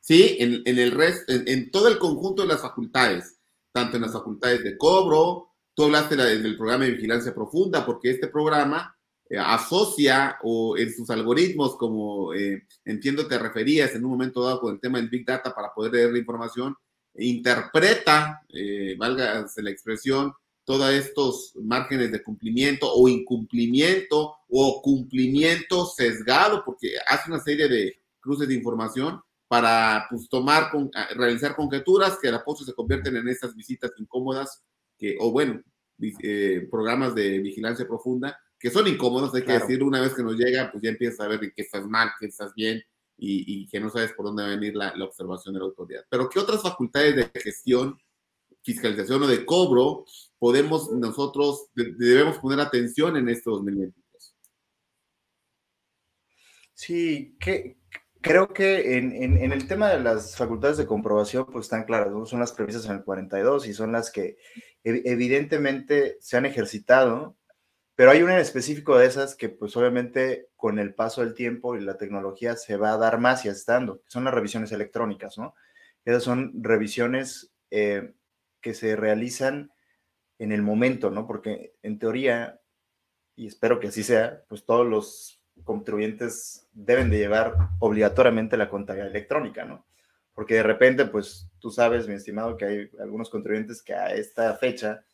Sí, 0.00 0.36
en, 0.40 0.62
en 0.64 0.78
el 0.78 0.92
resto, 0.92 1.32
en, 1.32 1.70
todo 1.70 1.88
el 1.88 1.98
conjunto 1.98 2.42
de 2.42 2.48
las 2.48 2.62
facultades, 2.62 3.37
tanto 3.72 3.96
en 3.96 4.02
las 4.02 4.12
facultades 4.12 4.62
de 4.64 4.76
cobro, 4.76 5.48
tú 5.74 5.84
hablaste 5.84 6.16
del 6.16 6.56
programa 6.56 6.84
de 6.84 6.92
vigilancia 6.92 7.34
profunda, 7.34 7.86
porque 7.86 8.10
este 8.10 8.28
programa 8.28 8.96
eh, 9.30 9.38
asocia 9.38 10.38
o 10.42 10.76
en 10.76 10.92
sus 10.92 11.10
algoritmos, 11.10 11.76
como 11.76 12.32
eh, 12.32 12.66
entiendo 12.84 13.28
te 13.28 13.38
referías 13.38 13.94
en 13.94 14.04
un 14.04 14.12
momento 14.12 14.42
dado 14.42 14.60
con 14.60 14.74
el 14.74 14.80
tema 14.80 14.98
del 14.98 15.10
Big 15.10 15.26
Data 15.26 15.54
para 15.54 15.72
poder 15.74 15.92
leer 15.92 16.12
la 16.12 16.18
información, 16.18 16.74
interpreta, 17.14 18.40
eh, 18.48 18.96
valga 18.98 19.46
la 19.56 19.70
expresión, 19.70 20.32
todos 20.64 20.90
estos 20.92 21.52
márgenes 21.62 22.10
de 22.12 22.22
cumplimiento 22.22 22.92
o 22.92 23.08
incumplimiento 23.08 24.36
o 24.48 24.82
cumplimiento 24.82 25.86
sesgado, 25.86 26.62
porque 26.64 26.92
hace 27.06 27.30
una 27.30 27.40
serie 27.40 27.68
de 27.68 28.00
cruces 28.20 28.48
de 28.48 28.54
información 28.54 29.20
para 29.48 30.06
pues, 30.10 30.28
tomar, 30.28 30.70
con, 30.70 30.90
realizar 31.16 31.56
conjeturas 31.56 32.18
que 32.20 32.28
a 32.28 32.32
la 32.32 32.44
postre 32.44 32.66
se 32.66 32.74
convierten 32.74 33.16
en 33.16 33.28
estas 33.28 33.54
visitas 33.54 33.90
incómodas, 33.98 34.62
que, 34.96 35.16
o 35.18 35.32
bueno, 35.32 35.62
programas 36.70 37.14
de 37.14 37.40
vigilancia 37.40 37.86
profunda 37.86 38.38
que 38.58 38.70
son 38.70 38.88
incómodos, 38.88 39.34
hay 39.34 39.44
que 39.44 39.52
decir, 39.52 39.82
una 39.82 40.00
vez 40.00 40.14
que 40.14 40.22
nos 40.22 40.36
llega, 40.36 40.70
pues 40.70 40.82
ya 40.82 40.90
empiezas 40.90 41.20
a 41.20 41.28
ver 41.28 41.40
que 41.40 41.62
estás 41.62 41.86
mal, 41.86 42.10
que 42.18 42.26
estás 42.26 42.52
bien 42.54 42.82
y, 43.16 43.68
que 43.68 43.80
no 43.80 43.90
sabes 43.90 44.12
por 44.12 44.26
dónde 44.26 44.42
va 44.42 44.48
a 44.48 44.56
venir 44.56 44.74
la, 44.74 44.92
observación 45.04 45.54
de 45.54 45.60
la 45.60 45.66
autoridad. 45.66 46.04
Pero 46.08 46.28
¿qué 46.28 46.38
otras 46.40 46.62
facultades 46.62 47.16
de 47.16 47.40
gestión, 47.40 47.98
fiscalización 48.62 49.22
o 49.22 49.26
de 49.26 49.44
cobro 49.46 50.04
podemos 50.38 50.90
nosotros, 50.92 51.68
debemos 51.74 52.38
poner 52.38 52.60
atención 52.60 53.16
en 53.16 53.28
este 53.28 53.48
2023? 53.50 54.34
Sí, 56.74 57.36
que, 57.40 57.78
creo 58.20 58.48
que 58.48 58.98
en, 58.98 59.52
el 59.52 59.68
tema 59.68 59.88
de 59.88 60.00
las 60.00 60.36
facultades 60.36 60.76
de 60.76 60.86
comprobación, 60.86 61.46
pues 61.46 61.66
están 61.66 61.84
claras, 61.84 62.12
son 62.28 62.40
las 62.40 62.52
premisas 62.52 62.84
en 62.86 62.92
el 62.92 63.04
42 63.04 63.66
y 63.66 63.74
son 63.74 63.92
las 63.92 64.10
que 64.10 64.36
evidentemente 64.84 66.16
se 66.20 66.36
han 66.36 66.46
ejercitado 66.46 67.38
pero 67.98 68.12
hay 68.12 68.22
una 68.22 68.34
en 68.34 68.40
específico 68.40 68.96
de 68.96 69.06
esas 69.06 69.34
que 69.34 69.48
pues 69.48 69.76
obviamente 69.76 70.50
con 70.54 70.78
el 70.78 70.94
paso 70.94 71.20
del 71.20 71.34
tiempo 71.34 71.74
y 71.74 71.80
la 71.80 71.96
tecnología 71.96 72.54
se 72.54 72.76
va 72.76 72.92
a 72.92 72.96
dar 72.96 73.18
más 73.18 73.44
y 73.44 73.48
estando, 73.48 74.02
que 74.02 74.08
son 74.08 74.22
las 74.22 74.32
revisiones 74.32 74.70
electrónicas, 74.70 75.36
¿no? 75.36 75.56
Esas 76.04 76.22
son 76.22 76.52
revisiones 76.62 77.52
eh, 77.72 78.14
que 78.60 78.74
se 78.74 78.94
realizan 78.94 79.72
en 80.38 80.52
el 80.52 80.62
momento, 80.62 81.10
¿no? 81.10 81.26
Porque 81.26 81.74
en 81.82 81.98
teoría, 81.98 82.60
y 83.34 83.48
espero 83.48 83.80
que 83.80 83.88
así 83.88 84.04
sea, 84.04 84.44
pues 84.48 84.64
todos 84.64 84.86
los 84.86 85.37
contribuyentes 85.64 86.68
deben 86.72 87.10
de 87.10 87.18
llevar 87.18 87.54
obligatoriamente 87.78 88.56
la 88.56 88.68
contabilidad 88.68 89.10
electrónica, 89.10 89.64
¿no? 89.64 89.86
Porque 90.34 90.54
de 90.54 90.62
repente, 90.62 91.04
pues 91.06 91.50
tú 91.58 91.70
sabes, 91.70 92.06
mi 92.06 92.14
estimado, 92.14 92.56
que 92.56 92.64
hay 92.64 92.90
algunos 93.00 93.28
contribuyentes 93.28 93.82
que 93.82 93.94
a 93.94 94.14
esta 94.14 94.54
fecha, 94.54 95.04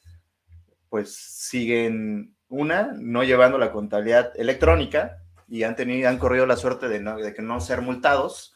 pues 0.89 1.15
siguen 1.15 2.37
una, 2.49 2.93
no 2.99 3.25
llevando 3.25 3.59
la 3.59 3.73
contabilidad 3.73 4.33
electrónica 4.39 5.23
y 5.49 5.63
han, 5.63 5.77
tenido, 5.77 6.09
han 6.09 6.19
corrido 6.19 6.47
la 6.47 6.57
suerte 6.57 6.89
de, 6.89 7.01
no, 7.01 7.17
de 7.17 7.33
que 7.33 7.43
no 7.43 7.61
ser 7.61 7.81
multados. 7.81 8.55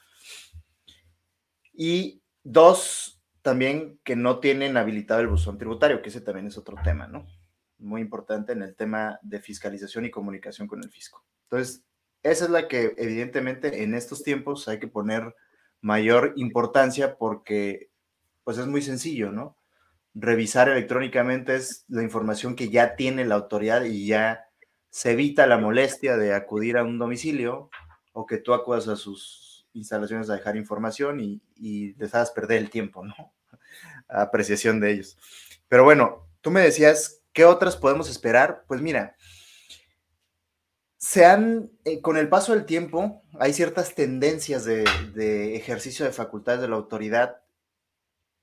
Y 1.73 2.23
dos, 2.43 3.23
también 3.43 3.99
que 4.05 4.17
no 4.17 4.41
tienen 4.41 4.77
habilitado 4.77 5.21
el 5.21 5.29
buzón 5.29 5.59
tributario, 5.59 6.03
que 6.03 6.11
ese 6.11 6.21
también 6.21 6.47
es 6.47 6.59
otro 6.59 6.77
tema, 6.83 7.07
¿no? 7.07 7.27
Muy 7.79 8.01
importante 8.01 8.53
en 8.53 8.63
el 8.63 8.75
tema 8.75 9.19
de 9.23 9.41
fiscalización 9.41 10.05
y 10.05 10.11
comunicación 10.11 10.69
con 10.69 10.83
el 10.83 10.91
fisco. 10.91 11.25
Entonces, 11.51 11.85
esa 12.23 12.45
es 12.45 12.51
la 12.51 12.69
que 12.69 12.95
evidentemente 12.99 13.83
en 13.83 13.95
estos 13.95 14.23
tiempos 14.23 14.69
hay 14.69 14.79
que 14.79 14.89
poner 14.89 15.35
mayor 15.81 16.35
importancia 16.37 17.17
porque 17.17 17.91
pues 18.45 18.59
es 18.59 18.67
muy 18.67 18.83
sencillo, 18.83 19.31
¿no? 19.31 19.59
revisar 20.21 20.69
electrónicamente 20.69 21.55
es 21.55 21.85
la 21.89 22.03
información 22.03 22.57
que 22.57 22.71
ya 22.71 22.97
tiene 22.97 23.25
la 23.25 23.37
autoridad 23.37 23.85
y 23.85 24.07
ya 24.07 24.47
se 24.91 25.13
evita 25.13 25.47
la 25.47 25.59
molestia 25.59 26.17
de 26.17 26.35
acudir 26.35 26.77
a 26.77 26.83
un 26.83 26.99
domicilio 26.99 27.71
o 28.13 28.27
que 28.27 28.39
tú 28.39 28.53
acudas 28.53 28.89
a 28.89 28.97
sus 28.97 29.69
instalaciones 29.75 30.29
a 30.29 30.35
dejar 30.35 30.57
información 30.57 31.21
y, 31.21 31.41
y 31.57 31.95
les 31.95 32.15
hagas 32.15 32.33
perder 32.33 32.59
el 32.59 32.71
tiempo, 32.71 33.05
¿no? 33.05 33.15
apreciación 34.09 34.81
de 34.81 34.93
ellos. 34.93 35.19
Pero 35.69 35.85
bueno, 35.85 36.27
tú 36.41 36.51
me 36.51 36.63
decías, 36.63 37.23
¿qué 37.33 37.45
otras 37.45 37.77
podemos 37.77 38.11
esperar? 38.11 38.65
Pues 38.67 38.81
mira, 38.81 39.15
se 40.99 41.25
han, 41.25 41.71
eh, 41.85 42.03
con 42.03 42.17
el 42.17 42.29
paso 42.29 42.53
del 42.53 42.67
tiempo, 42.67 43.23
hay 43.39 43.53
ciertas 43.53 43.95
tendencias 43.95 44.65
de, 44.65 44.85
de 45.15 45.57
ejercicio 45.57 46.05
de 46.05 46.13
facultades 46.13 46.61
de 46.61 46.69
la 46.69 46.77
autoridad 46.77 47.41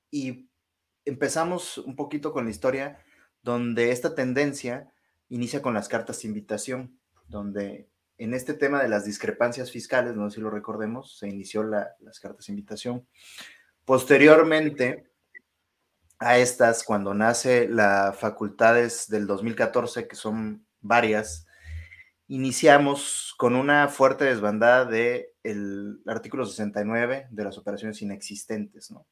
y 0.09 0.49
empezamos 1.03 1.77
un 1.77 1.95
poquito 1.95 2.33
con 2.33 2.45
la 2.45 2.51
historia 2.51 2.97
donde 3.43 3.91
esta 3.91 4.15
tendencia 4.15 4.91
inicia 5.29 5.61
con 5.61 5.73
las 5.73 5.87
cartas 5.87 6.21
de 6.21 6.29
invitación, 6.29 6.97
donde 7.27 7.89
en 8.17 8.33
este 8.33 8.53
tema 8.53 8.81
de 8.81 8.89
las 8.89 9.05
discrepancias 9.05 9.71
fiscales, 9.71 10.15
no 10.15 10.29
sé 10.29 10.35
si 10.35 10.41
lo 10.41 10.49
recordemos, 10.49 11.17
se 11.17 11.27
inició 11.27 11.63
las 11.63 12.19
cartas 12.21 12.45
de 12.47 12.53
invitación. 12.53 13.05
Posteriormente 13.83 15.11
a 16.17 16.37
estas, 16.37 16.83
cuando 16.83 17.13
nace 17.13 17.67
la 17.67 18.13
facultades 18.17 19.09
del 19.09 19.27
2014, 19.27 20.07
que 20.07 20.15
son 20.15 20.65
varias, 20.79 21.44
iniciamos 22.27 23.33
con 23.37 23.55
una 23.55 23.87
fuerte 23.87 24.25
desbandada 24.25 24.85
del 24.85 25.27
el 25.43 26.01
artículo 26.07 26.45
69 26.45 27.27
de 27.29 27.43
las 27.43 27.57
operaciones 27.57 28.01
inexistentes, 28.01 28.91
¿no? 28.91 29.05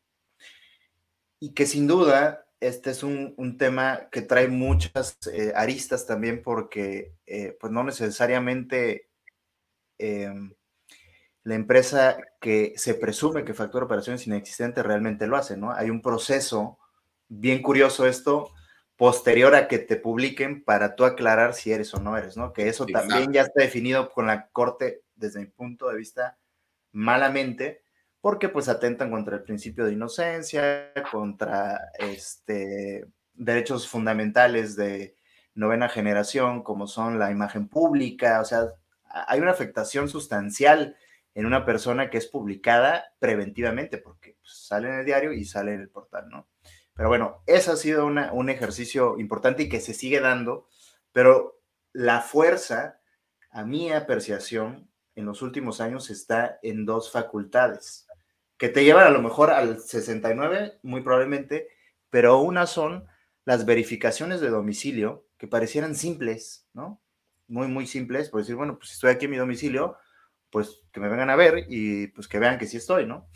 y 1.44 1.54
que 1.54 1.66
sin 1.66 1.88
duda 1.88 2.46
este 2.62 2.92
es 2.92 3.04
un, 3.04 3.58
tema 3.58 4.08
que 4.10 4.22
trae 4.22 4.48
muchas 4.48 5.18
eh, 5.34 5.52
aristas 5.54 6.06
también 6.06 6.42
porque 6.42 7.16
eh, 7.26 7.58
pues 7.60 7.74
no 7.74 7.84
necesariamente 7.84 9.10
em, 9.98 10.54
la 11.44 11.56
empresa 11.56 12.16
que 12.40 12.72
se 12.78 12.94
presume 12.94 13.44
que 13.44 13.54
factura 13.54 13.84
operaciones 13.84 14.26
inexistentes 14.26 14.86
realmente 14.86 15.28
lo 15.28 15.36
hace, 15.36 15.58
¿no? 15.58 15.74
Hay 15.74 15.90
un 15.90 16.02
proceso 16.02 16.80
bien 17.28 17.62
curioso 17.62 18.08
esto 18.08 18.50
posterior 19.04 19.54
a 19.54 19.68
que 19.68 19.80
te 19.80 19.98
publiquen 19.98 20.64
para 20.64 20.96
tú 20.96 21.04
aclarar 21.04 21.54
si 21.56 21.74
eres 21.74 21.94
o 21.94 22.00
no 22.00 22.18
eres, 22.18 22.38
¿no? 22.38 22.54
Que 22.54 22.70
eso 22.70 22.86
también 22.86 23.34
ya 23.34 23.42
está 23.42 23.62
definido 23.62 24.10
con 24.10 24.28
la 24.28 24.48
corte 24.48 25.04
desde 25.14 25.42
mi 25.42 25.48
punto 25.48 25.90
de 25.90 25.98
vista 25.98 26.38
malamente, 26.94 27.84
porque 28.22 28.48
pues 28.48 28.70
atentan 28.70 29.12
contra 29.12 29.36
el 29.36 29.44
principio 29.44 29.84
de 29.84 29.92
inocencia, 29.92 30.94
contra 31.12 31.82
este, 32.00 33.06
derechos 33.34 33.90
fundamentales 33.90 34.78
de 34.78 35.18
novena 35.54 35.90
generación, 35.90 36.64
como 36.64 36.88
son 36.88 37.20
la 37.20 37.30
imagen 37.30 37.68
pública, 37.68 38.40
o 38.40 38.46
sea, 38.46 38.70
hay 39.04 39.42
una 39.42 39.52
afectación 39.52 40.08
sustancial 40.08 40.96
en 41.36 41.46
una 41.46 41.66
persona 41.66 42.10
que 42.10 42.20
es 42.20 42.28
publicada 42.28 43.04
preventivamente, 43.20 43.98
porque 43.98 44.38
pues, 44.40 44.66
sale 44.66 44.88
en 44.88 45.00
el 45.00 45.06
diario 45.06 45.34
y 45.34 45.44
sale 45.44 45.74
en 45.74 45.82
el 45.82 45.90
portal, 45.90 46.30
¿no? 46.30 46.48
Pero 46.96 47.10
bueno, 47.10 47.44
eso 47.48 47.72
ha 47.72 47.76
sido 47.76 48.06
un 48.06 48.50
ejercicio 48.50 49.18
importante 49.18 49.64
y 49.64 49.70
que 49.70 49.82
se 49.82 49.94
sigue 49.94 50.20
dando, 50.20 50.68
pero 51.12 51.60
la 51.92 52.22
fuerza, 52.22 53.00
a 53.52 53.64
mi 53.66 53.92
apreciación, 53.92 54.90
en 55.16 55.26
los 55.26 55.42
últimos 55.42 55.82
años 55.82 56.10
está 56.10 56.60
en 56.64 56.86
dos 56.86 57.12
facultades, 57.12 58.08
que 58.58 58.70
te 58.70 58.84
llevan 58.84 59.08
a 59.08 59.12
lo 59.12 59.22
mejor 59.22 59.52
al 59.52 59.80
69, 59.80 60.80
muy 60.84 61.02
probablemente, 61.02 61.68
pero 62.10 62.40
una 62.40 62.68
son 62.68 63.06
las 63.46 63.66
verificaciones 63.66 64.40
de 64.42 64.50
domicilio, 64.50 65.28
que 65.38 65.48
parecieran 65.48 65.96
simples, 65.96 66.68
¿no? 66.74 67.02
Muy, 67.48 67.68
muy 67.68 67.86
simples, 67.86 68.30
por 68.30 68.42
decir, 68.42 68.56
bueno, 68.56 68.78
pues 68.78 68.90
si 68.90 68.94
estoy 68.94 69.12
aquí 69.12 69.26
en 69.26 69.32
mi 69.32 69.38
domicilio, 69.38 69.98
pues 70.50 70.82
que 70.92 71.00
me 71.00 71.10
vengan 71.10 71.30
a 71.30 71.36
ver 71.36 71.66
y 71.68 72.08
pues 72.08 72.28
que 72.28 72.40
vean 72.40 72.58
que 72.58 72.68
sí 72.68 72.78
estoy, 72.78 73.06
¿no? 73.06 73.28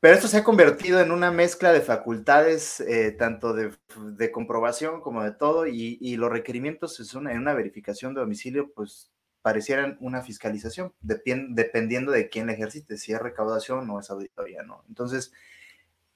Pero 0.00 0.14
esto 0.14 0.28
se 0.28 0.36
ha 0.36 0.44
convertido 0.44 1.00
en 1.00 1.10
una 1.10 1.30
mezcla 1.30 1.72
de 1.72 1.80
facultades, 1.80 2.80
eh, 2.80 3.12
tanto 3.12 3.54
de, 3.54 4.30
comprobación 4.30 5.00
como 5.00 5.22
de 5.22 5.32
todo, 5.32 5.66
y, 5.66 6.16
los 6.16 6.30
requerimientos 6.30 7.00
en 7.14 7.38
una 7.38 7.54
verificación 7.54 8.14
de 8.14 8.20
domicilio, 8.20 8.72
pues 8.74 9.10
parecieran 9.42 9.96
una 10.00 10.22
fiscalización, 10.22 10.92
dependiendo 11.00 12.12
de 12.12 12.28
quién 12.28 12.46
la 12.46 12.52
ejercite, 12.52 12.98
si 12.98 13.12
es 13.12 13.20
recaudación 13.20 13.88
o 13.90 14.00
es 14.00 14.10
auditoría, 14.10 14.62
¿no? 14.62 14.84
Entonces, 14.88 15.32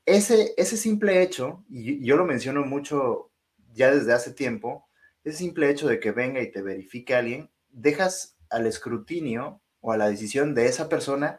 ese, 0.05 0.53
ese 0.57 0.77
simple 0.77 1.23
hecho, 1.23 1.65
y 1.71 2.05
yo 2.05 2.17
lo 2.17 2.25
menciono 2.25 2.65
mucho 2.65 3.31
ya 3.73 3.93
desde 3.95 4.13
hace 4.13 4.33
tiempo, 4.33 4.89
ese 5.25 5.39
simple 5.39 5.71
hecho 5.71 5.87
de 5.89 6.01
que 6.01 6.11
venga 6.11 6.41
y 6.41 6.51
te 6.51 6.63
verifique 6.63 7.15
alguien, 7.15 7.51
dejas 7.71 8.37
al 8.51 8.67
escrutinio 8.67 9.61
o 9.81 9.93
a 9.93 9.97
la 9.97 10.09
decisión 10.09 10.55
de 10.55 10.67
esa 10.67 10.89
persona 10.89 11.39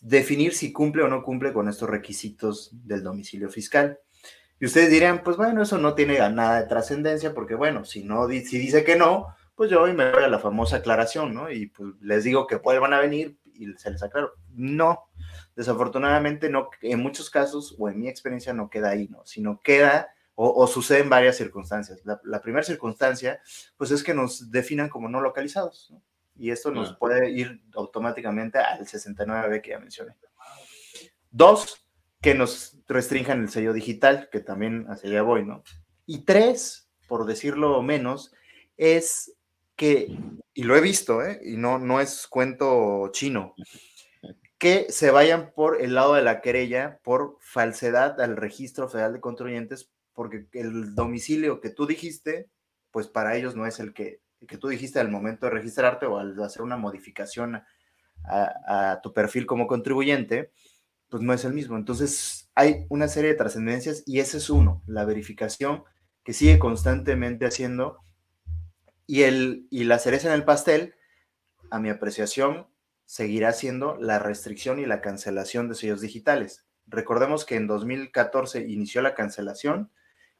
definir 0.00 0.54
si 0.54 0.72
cumple 0.72 1.02
o 1.02 1.08
no 1.08 1.22
cumple 1.22 1.52
con 1.52 1.68
estos 1.68 1.88
requisitos 1.88 2.70
del 2.72 3.02
domicilio 3.02 3.50
fiscal. 3.50 3.98
Y 4.58 4.66
ustedes 4.66 4.90
dirían, 4.90 5.22
pues 5.22 5.36
bueno, 5.36 5.62
eso 5.62 5.78
no 5.78 5.94
tiene 5.94 6.18
nada 6.30 6.60
de 6.60 6.66
trascendencia, 6.66 7.32
porque 7.34 7.54
bueno, 7.54 7.84
si 7.84 8.04
no, 8.04 8.28
si 8.28 8.58
dice 8.58 8.84
que 8.84 8.96
no, 8.96 9.28
pues 9.54 9.70
yo 9.70 9.82
hoy 9.82 9.94
me 9.94 10.10
voy 10.10 10.22
a 10.22 10.28
la 10.28 10.38
famosa 10.38 10.76
aclaración, 10.76 11.34
¿no? 11.34 11.50
Y 11.50 11.66
pues 11.66 11.94
les 12.00 12.24
digo 12.24 12.46
que 12.46 12.56
vuelvan 12.56 12.92
a 12.92 13.00
venir 13.00 13.38
y 13.54 13.72
se 13.78 13.90
les 13.90 14.02
aclaro. 14.02 14.32
No, 14.54 15.08
desafortunadamente 15.56 16.50
no, 16.50 16.68
en 16.82 17.00
muchos 17.00 17.30
casos, 17.30 17.74
o 17.78 17.88
en 17.88 18.00
mi 18.00 18.08
experiencia, 18.08 18.52
no 18.52 18.68
queda 18.68 18.90
ahí, 18.90 19.08
¿no? 19.08 19.24
Sino 19.24 19.60
queda 19.62 20.14
o, 20.42 20.66
sucede 20.66 21.00
en 21.00 21.10
varias 21.10 21.36
circunstancias. 21.36 22.00
La, 22.04 22.18
la, 22.24 22.40
primera 22.40 22.64
circunstancia, 22.64 23.42
pues 23.76 23.90
es 23.90 24.02
que 24.02 24.14
nos 24.14 24.50
definan 24.50 24.88
como 24.88 25.06
no 25.06 25.20
localizados, 25.20 25.88
¿no? 25.90 26.02
Y 26.40 26.50
esto 26.50 26.70
nos 26.70 26.96
puede 26.96 27.30
ir 27.30 27.60
automáticamente 27.74 28.58
al 28.58 28.86
69B 28.86 29.60
que 29.60 29.70
ya 29.70 29.78
mencioné. 29.78 30.16
Dos, 31.30 31.86
que 32.22 32.34
nos 32.34 32.78
restrinjan 32.88 33.42
el 33.42 33.50
sello 33.50 33.74
digital, 33.74 34.30
que 34.32 34.40
también 34.40 34.86
hacia 34.88 35.10
allá 35.10 35.22
voy, 35.22 35.44
¿no? 35.44 35.62
Y 36.06 36.24
tres, 36.24 36.88
por 37.08 37.26
decirlo 37.26 37.82
menos, 37.82 38.32
es 38.78 39.36
que, 39.76 40.16
y 40.54 40.62
lo 40.62 40.76
he 40.76 40.80
visto, 40.80 41.22
¿eh? 41.22 41.38
y 41.44 41.58
no, 41.58 41.78
no 41.78 42.00
es 42.00 42.26
cuento 42.26 43.10
chino, 43.12 43.54
que 44.56 44.86
se 44.88 45.10
vayan 45.10 45.52
por 45.54 45.82
el 45.82 45.94
lado 45.94 46.14
de 46.14 46.22
la 46.22 46.40
querella 46.40 47.00
por 47.02 47.36
falsedad 47.40 48.18
al 48.18 48.38
registro 48.38 48.88
federal 48.88 49.12
de 49.12 49.20
contribuyentes, 49.20 49.90
porque 50.14 50.46
el 50.52 50.94
domicilio 50.94 51.60
que 51.60 51.68
tú 51.68 51.86
dijiste, 51.86 52.48
pues 52.90 53.08
para 53.08 53.36
ellos 53.36 53.54
no 53.54 53.66
es 53.66 53.78
el 53.78 53.92
que 53.92 54.20
que 54.46 54.58
tú 54.58 54.68
dijiste 54.68 55.00
al 55.00 55.10
momento 55.10 55.46
de 55.46 55.52
registrarte 55.52 56.06
o 56.06 56.18
al 56.18 56.40
hacer 56.42 56.62
una 56.62 56.76
modificación 56.76 57.62
a, 58.24 59.00
tu 59.02 59.12
perfil 59.12 59.46
como 59.46 59.66
contribuyente, 59.66 60.52
pues 61.08 61.22
no 61.22 61.32
es 61.32 61.44
el 61.44 61.52
mismo. 61.52 61.76
Entonces 61.76 62.50
hay 62.54 62.86
una 62.88 63.08
serie 63.08 63.30
de 63.30 63.36
trascendencias 63.36 64.02
y 64.06 64.20
ese 64.20 64.38
es 64.38 64.50
uno, 64.50 64.82
la 64.86 65.04
verificación 65.04 65.84
que 66.22 66.32
sigue 66.32 66.58
constantemente 66.58 67.46
haciendo 67.46 67.98
y, 69.06 69.22
el, 69.22 69.66
y 69.70 69.84
la 69.84 69.98
cereza 69.98 70.28
en 70.28 70.34
el 70.34 70.44
pastel, 70.44 70.94
a 71.70 71.78
mi 71.78 71.88
apreciación, 71.88 72.68
seguirá 73.04 73.52
siendo 73.52 73.96
la 73.96 74.18
restricción 74.18 74.78
y 74.78 74.86
la 74.86 75.00
cancelación 75.00 75.68
de 75.68 75.74
sellos 75.74 76.00
digitales. 76.00 76.66
Recordemos 76.86 77.44
que 77.44 77.56
en 77.56 77.66
2014 77.66 78.68
inició 78.68 79.02
la 79.02 79.14
cancelación 79.14 79.90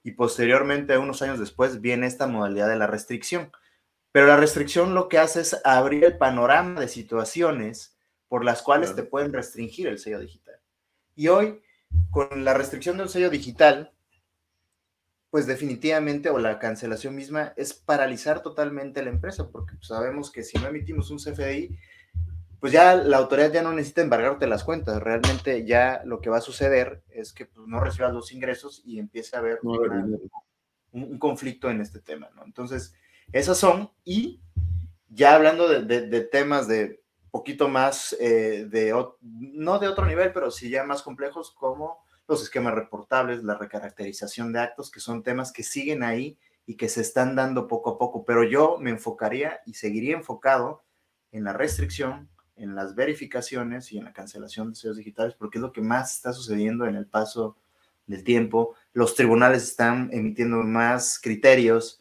y 0.02 0.12
posteriormente, 0.12 0.98
unos 0.98 1.20
años 1.22 1.38
después, 1.38 1.80
viene 1.80 2.06
esta 2.06 2.26
modalidad 2.26 2.68
de 2.68 2.76
la 2.76 2.86
restricción. 2.86 3.50
Pero 4.12 4.26
la 4.26 4.36
restricción 4.36 4.94
lo 4.94 5.08
que 5.08 5.18
hace 5.18 5.40
es 5.40 5.60
abrir 5.64 6.04
el 6.04 6.18
panorama 6.18 6.80
de 6.80 6.88
situaciones 6.88 7.96
por 8.28 8.44
las 8.44 8.62
cuales 8.62 8.94
te 8.94 9.02
pueden 9.02 9.32
restringir 9.32 9.86
el 9.88 9.98
sello 9.98 10.20
digital. 10.20 10.60
Y 11.16 11.28
hoy, 11.28 11.60
con 12.10 12.44
la 12.44 12.54
restricción 12.54 12.96
del 12.96 13.08
sello 13.08 13.30
digital, 13.30 13.92
pues 15.30 15.46
definitivamente, 15.46 16.28
o 16.28 16.38
la 16.38 16.58
cancelación 16.58 17.14
misma, 17.14 17.52
es 17.56 17.72
paralizar 17.72 18.42
totalmente 18.42 19.02
la 19.02 19.10
empresa, 19.10 19.48
porque 19.50 19.74
sabemos 19.80 20.30
que 20.30 20.42
si 20.42 20.58
no 20.58 20.68
emitimos 20.68 21.10
un 21.10 21.18
CFDI, 21.18 21.78
pues 22.58 22.72
ya 22.72 22.94
la 22.94 23.16
autoridad 23.16 23.52
ya 23.52 23.62
no 23.62 23.72
necesita 23.72 24.02
embargarte 24.02 24.46
las 24.46 24.64
cuentas. 24.64 25.00
Realmente 25.00 25.64
ya 25.64 26.02
lo 26.04 26.20
que 26.20 26.30
va 26.30 26.38
a 26.38 26.42
suceder 26.42 27.02
es 27.08 27.32
que 27.32 27.46
pues, 27.46 27.66
no 27.66 27.80
recibas 27.80 28.12
los 28.12 28.32
ingresos 28.32 28.82
y 28.84 28.98
empiece 28.98 29.34
a 29.34 29.38
haber 29.38 29.60
un, 29.62 30.20
un, 30.92 31.18
conflicto 31.18 31.70
en 31.70 31.80
este 31.80 32.00
tema, 32.00 32.28
¿no? 32.34 32.44
Entonces, 32.44 32.94
esas 33.32 33.58
son, 33.58 33.90
y 34.04 34.40
ya 35.08 35.34
hablando 35.34 35.68
de, 35.68 36.20
temas 36.22 36.68
de 36.68 37.02
poquito 37.30 37.68
más, 37.68 38.16
eh, 38.20 38.66
de, 38.68 38.94
no 39.20 39.78
de 39.78 39.88
otro 39.88 40.06
nivel, 40.06 40.32
pero 40.32 40.50
sí 40.50 40.70
ya 40.70 40.84
más 40.84 41.02
complejos 41.02 41.52
como 41.52 42.04
los 42.26 42.42
esquemas 42.42 42.74
reportables, 42.74 43.42
la 43.42 43.56
recaracterización 43.56 44.52
de 44.52 44.60
actos, 44.60 44.90
que 44.90 45.00
son 45.00 45.22
temas 45.22 45.52
que 45.52 45.62
siguen 45.62 46.02
ahí 46.02 46.38
y 46.66 46.76
que 46.76 46.88
se 46.88 47.00
están 47.00 47.34
dando 47.34 47.66
poco 47.66 47.90
a 47.90 47.98
poco, 47.98 48.24
pero 48.24 48.44
yo 48.44 48.78
me 48.78 48.90
enfocaría 48.90 49.60
y 49.66 49.74
seguiría 49.74 50.16
enfocado 50.16 50.82
en 51.32 51.44
la 51.44 51.52
restricción, 51.52 52.28
en 52.56 52.74
las 52.74 52.94
verificaciones 52.94 53.90
y 53.92 53.98
en 53.98 54.04
la 54.04 54.12
cancelación 54.12 54.70
de 54.70 54.76
sellos 54.76 54.96
digitales, 54.96 55.34
porque 55.34 55.58
es 55.58 55.62
lo 55.62 55.72
que 55.72 55.80
más 55.80 56.14
está 56.14 56.32
sucediendo 56.32 56.86
en 56.86 56.94
el 56.94 57.06
paso 57.06 57.56
del 58.06 58.22
tiempo. 58.22 58.74
Los 58.92 59.14
tribunales 59.14 59.62
están 59.62 60.10
emitiendo 60.12 60.58
más 60.58 61.18
criterios, 61.20 61.99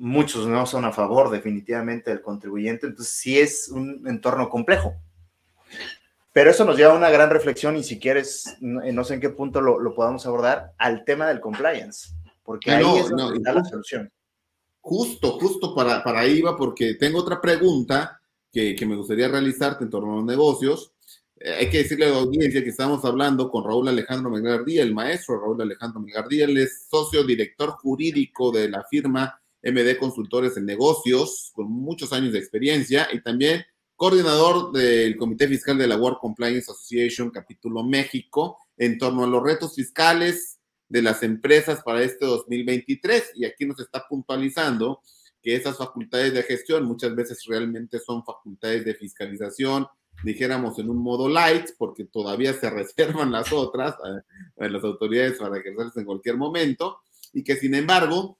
muchos 0.00 0.46
no 0.46 0.64
son 0.64 0.86
a 0.86 0.92
favor 0.92 1.30
definitivamente 1.30 2.10
del 2.10 2.22
contribuyente, 2.22 2.86
entonces 2.86 3.14
sí 3.14 3.38
es 3.38 3.68
un 3.68 4.02
entorno 4.08 4.48
complejo. 4.48 4.94
Pero 6.32 6.50
eso 6.50 6.64
nos 6.64 6.76
lleva 6.76 6.94
a 6.94 6.96
una 6.96 7.10
gran 7.10 7.28
reflexión 7.28 7.76
y 7.76 7.82
si 7.82 7.98
quieres, 7.98 8.56
no, 8.60 9.04
sé 9.04 9.14
en 9.14 9.20
qué 9.20 9.30
punto 9.30 9.60
lo, 9.60 9.94
podamos 9.94 10.24
abordar, 10.26 10.72
al 10.78 11.04
tema 11.04 11.28
del 11.28 11.40
compliance, 11.40 12.14
porque 12.42 12.70
ahí 12.70 12.98
es 12.98 13.10
donde 13.10 13.36
está 13.36 13.52
la 13.52 13.64
solución. 13.64 14.10
Justo, 14.80 15.38
justo 15.38 15.74
para, 15.74 16.02
para 16.02 16.20
ahí 16.20 16.40
va, 16.40 16.56
porque 16.56 16.94
tengo 16.94 17.18
otra 17.18 17.40
pregunta 17.40 18.20
que, 18.50 18.74
que 18.74 18.86
me 18.86 18.96
gustaría 18.96 19.28
realizarte 19.28 19.84
en 19.84 19.90
torno 19.90 20.14
a 20.14 20.16
los 20.16 20.24
negocios. 20.24 20.92
Eh, 21.38 21.56
hay 21.58 21.68
que 21.68 21.78
decirle 21.78 22.06
a 22.06 22.10
la 22.10 22.18
audiencia 22.18 22.62
que 22.62 22.70
estamos 22.70 23.04
hablando 23.04 23.50
con 23.50 23.64
Raúl 23.64 23.88
Alejandro 23.88 24.30
Melgardía, 24.30 24.82
el 24.82 24.94
maestro 24.94 25.38
Raúl 25.38 25.60
Alejandro 25.60 26.00
Melgardía, 26.00 26.46
él 26.46 26.56
es 26.56 26.86
socio 26.88 27.24
director 27.24 27.70
jurídico 27.72 28.50
de 28.50 28.70
la 28.70 28.84
firma 28.84 29.39
MD 29.62 29.98
Consultores 29.98 30.56
en 30.56 30.66
Negocios, 30.66 31.50
con 31.54 31.70
muchos 31.70 32.12
años 32.12 32.32
de 32.32 32.38
experiencia, 32.38 33.08
y 33.12 33.22
también 33.22 33.64
coordinador 33.96 34.72
del 34.72 35.16
Comité 35.16 35.46
Fiscal 35.46 35.76
de 35.76 35.86
la 35.86 35.98
World 35.98 36.18
Compliance 36.20 36.70
Association, 36.70 37.30
capítulo 37.30 37.82
México, 37.84 38.58
en 38.76 38.96
torno 38.96 39.24
a 39.24 39.26
los 39.26 39.42
retos 39.42 39.74
fiscales 39.74 40.58
de 40.88 41.02
las 41.02 41.22
empresas 41.22 41.82
para 41.82 42.02
este 42.02 42.24
2023. 42.24 43.32
Y 43.36 43.44
aquí 43.44 43.66
nos 43.66 43.78
está 43.78 44.06
puntualizando 44.08 45.02
que 45.42 45.54
esas 45.54 45.76
facultades 45.76 46.32
de 46.34 46.42
gestión 46.42 46.84
muchas 46.84 47.14
veces 47.14 47.44
realmente 47.46 47.98
son 47.98 48.24
facultades 48.24 48.84
de 48.84 48.94
fiscalización, 48.94 49.86
dijéramos 50.24 50.78
en 50.78 50.90
un 50.90 51.02
modo 51.02 51.28
light, 51.28 51.70
porque 51.78 52.04
todavía 52.04 52.52
se 52.52 52.70
reservan 52.70 53.32
las 53.32 53.52
otras 53.52 53.94
a, 53.94 54.68
las 54.68 54.84
autoridades 54.84 55.38
para 55.38 55.58
ejercerse 55.58 56.00
en 56.00 56.06
cualquier 56.06 56.36
momento, 56.36 57.00
y 57.32 57.44
que 57.44 57.56
sin 57.56 57.74
embargo 57.74 58.38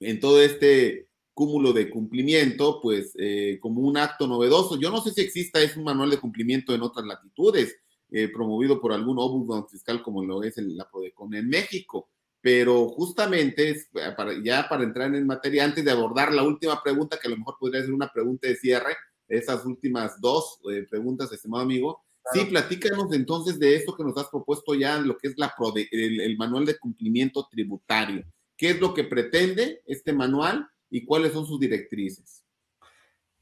en 0.00 0.20
todo 0.20 0.40
este 0.40 1.08
cúmulo 1.34 1.72
de 1.72 1.88
cumplimiento, 1.88 2.80
pues 2.82 3.14
eh, 3.16 3.58
como 3.60 3.80
un 3.82 3.96
acto 3.96 4.26
novedoso. 4.26 4.78
Yo 4.78 4.90
no 4.90 5.00
sé 5.00 5.12
si 5.12 5.20
exista 5.20 5.60
es 5.60 5.76
un 5.76 5.84
manual 5.84 6.10
de 6.10 6.18
cumplimiento 6.18 6.74
en 6.74 6.82
otras 6.82 7.06
latitudes, 7.06 7.76
eh, 8.10 8.28
promovido 8.28 8.80
por 8.80 8.92
algún 8.92 9.18
ombudsman 9.18 9.68
fiscal 9.68 10.02
como 10.02 10.24
lo 10.24 10.42
es 10.42 10.58
el, 10.58 10.76
la 10.76 10.88
PRODECON 10.90 11.34
en 11.34 11.48
México, 11.48 12.10
pero 12.40 12.88
justamente 12.88 13.70
es 13.70 13.88
eh, 13.94 14.12
para, 14.16 14.32
ya 14.42 14.68
para 14.68 14.82
entrar 14.82 15.14
en 15.14 15.26
materia, 15.26 15.64
antes 15.64 15.84
de 15.84 15.90
abordar 15.90 16.32
la 16.32 16.42
última 16.42 16.82
pregunta, 16.82 17.18
que 17.20 17.28
a 17.28 17.30
lo 17.30 17.36
mejor 17.36 17.56
podría 17.60 17.82
ser 17.82 17.92
una 17.92 18.10
pregunta 18.12 18.48
de 18.48 18.56
cierre, 18.56 18.96
esas 19.28 19.64
últimas 19.66 20.20
dos 20.20 20.58
preguntas, 20.88 21.30
estimado 21.30 21.62
amigo, 21.62 22.02
Sí, 22.32 22.44
platícanos 22.44 23.12
entonces 23.12 23.58
de 23.58 23.74
esto 23.74 23.96
que 23.96 24.04
nos 24.04 24.16
has 24.18 24.28
propuesto 24.28 24.74
ya, 24.74 24.98
lo 24.98 25.16
que 25.16 25.28
es 25.28 25.38
la 25.38 25.54
el, 25.90 26.36
manual 26.36 26.66
de 26.66 26.78
cumplimiento 26.78 27.48
tributario 27.50 28.22
qué 28.58 28.70
es 28.70 28.80
lo 28.80 28.92
que 28.92 29.04
pretende 29.04 29.82
este 29.86 30.12
manual 30.12 30.68
y 30.90 31.06
cuáles 31.06 31.32
son 31.32 31.46
sus 31.46 31.58
directrices. 31.58 32.44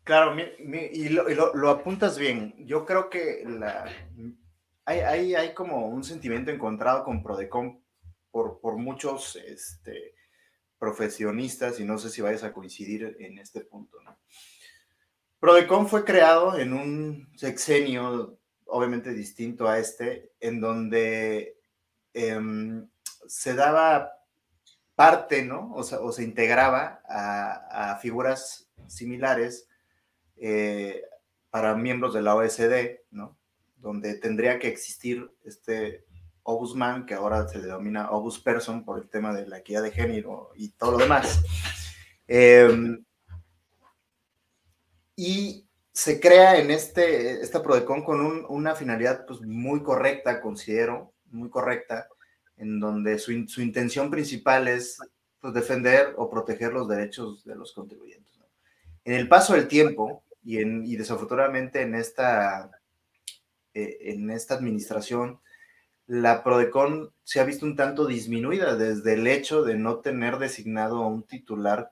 Claro, 0.04 0.36
y, 0.38 1.08
lo, 1.08 1.68
apuntas 1.68 2.16
bien. 2.16 2.54
Yo 2.64 2.86
creo 2.86 3.10
que 3.10 3.44
hay, 4.84 5.54
como 5.54 5.88
un 5.88 6.04
sentimiento 6.04 6.52
encontrado 6.52 7.02
con 7.02 7.24
Prodecom 7.24 7.82
por, 8.30 8.60
por 8.60 8.76
muchos 8.76 9.34
este, 9.34 10.14
profesionistas 10.78 11.80
y 11.80 11.84
no 11.84 11.98
sé 11.98 12.10
si 12.10 12.22
vayas 12.22 12.44
a 12.44 12.52
coincidir 12.52 13.16
en 13.18 13.38
este 13.38 13.62
punto. 13.62 14.00
¿no? 14.02 14.16
Prodecom 15.40 15.88
fue 15.88 16.04
creado 16.04 16.56
en 16.56 16.72
un 16.72 17.28
sexenio 17.36 18.38
obviamente 18.66 19.12
distinto 19.12 19.68
a 19.68 19.78
este, 19.78 20.32
en 20.40 20.60
donde 20.60 21.58
em, 22.12 22.88
se 23.26 23.54
daba 23.54 24.15
parte, 24.96 25.44
¿no? 25.44 25.72
O, 25.74 26.12
se 26.12 26.24
integraba 26.24 27.00
a, 27.08 27.92
a 27.92 27.96
figuras 27.98 28.68
similares 28.88 29.68
eh, 30.36 31.02
para 31.50 31.74
miembros 31.74 32.14
de 32.14 32.22
la 32.22 32.34
OSD, 32.34 33.00
¿no? 33.10 33.38
Donde 33.76 34.14
tendría 34.14 34.58
que 34.58 34.68
existir 34.68 35.30
este 35.44 36.04
Obusman, 36.42 37.06
que 37.06 37.14
ahora 37.14 37.48
se 37.48 37.60
denomina 37.60 38.10
Obus 38.10 38.38
Person 38.38 38.84
por 38.84 38.98
el 38.98 39.08
tema 39.08 39.32
de 39.32 39.46
la 39.46 39.58
equidad 39.58 39.82
de 39.82 39.90
género 39.90 40.50
y 40.54 40.70
todo 40.70 40.92
lo 40.92 40.98
demás. 40.98 41.42
Em, 42.28 43.04
y 45.14 45.66
se 45.92 46.20
crea 46.20 46.58
en 46.58 46.70
este, 46.70 47.40
esta 47.40 47.62
Prodecon 47.62 48.04
con 48.04 48.44
una 48.48 48.74
finalidad 48.74 49.24
pues, 49.26 49.40
muy 49.40 49.82
correcta, 49.82 50.40
considero, 50.40 51.14
muy 51.30 51.48
correcta, 51.48 52.08
en 52.56 52.80
donde 52.80 53.18
su, 53.18 53.32
intención 53.32 54.10
principal 54.10 54.68
es 54.68 54.98
pues, 55.40 55.54
defender 55.54 56.14
o 56.16 56.30
proteger 56.30 56.72
los 56.72 56.88
derechos 56.88 57.44
de 57.44 57.54
los 57.54 57.72
contribuyentes. 57.72 58.34
En 59.04 59.14
el 59.14 59.28
paso 59.28 59.54
del 59.54 59.68
tiempo, 59.68 60.24
y, 60.42 60.96
desafortunadamente 60.96 61.82
en 61.82 61.94
esta, 61.94 62.70
eh, 63.74 63.98
en 64.00 64.30
esta 64.30 64.54
administración, 64.54 65.40
la 66.06 66.44
Prodecon 66.44 67.12
se 67.24 67.40
ha 67.40 67.44
visto 67.44 67.66
un 67.66 67.76
tanto 67.76 68.06
disminuida 68.06 68.76
desde 68.76 69.14
el 69.14 69.26
hecho 69.26 69.62
de 69.62 69.76
no 69.76 69.98
tener 69.98 70.38
designado 70.38 71.02
a 71.02 71.08
un 71.08 71.24
titular 71.24 71.90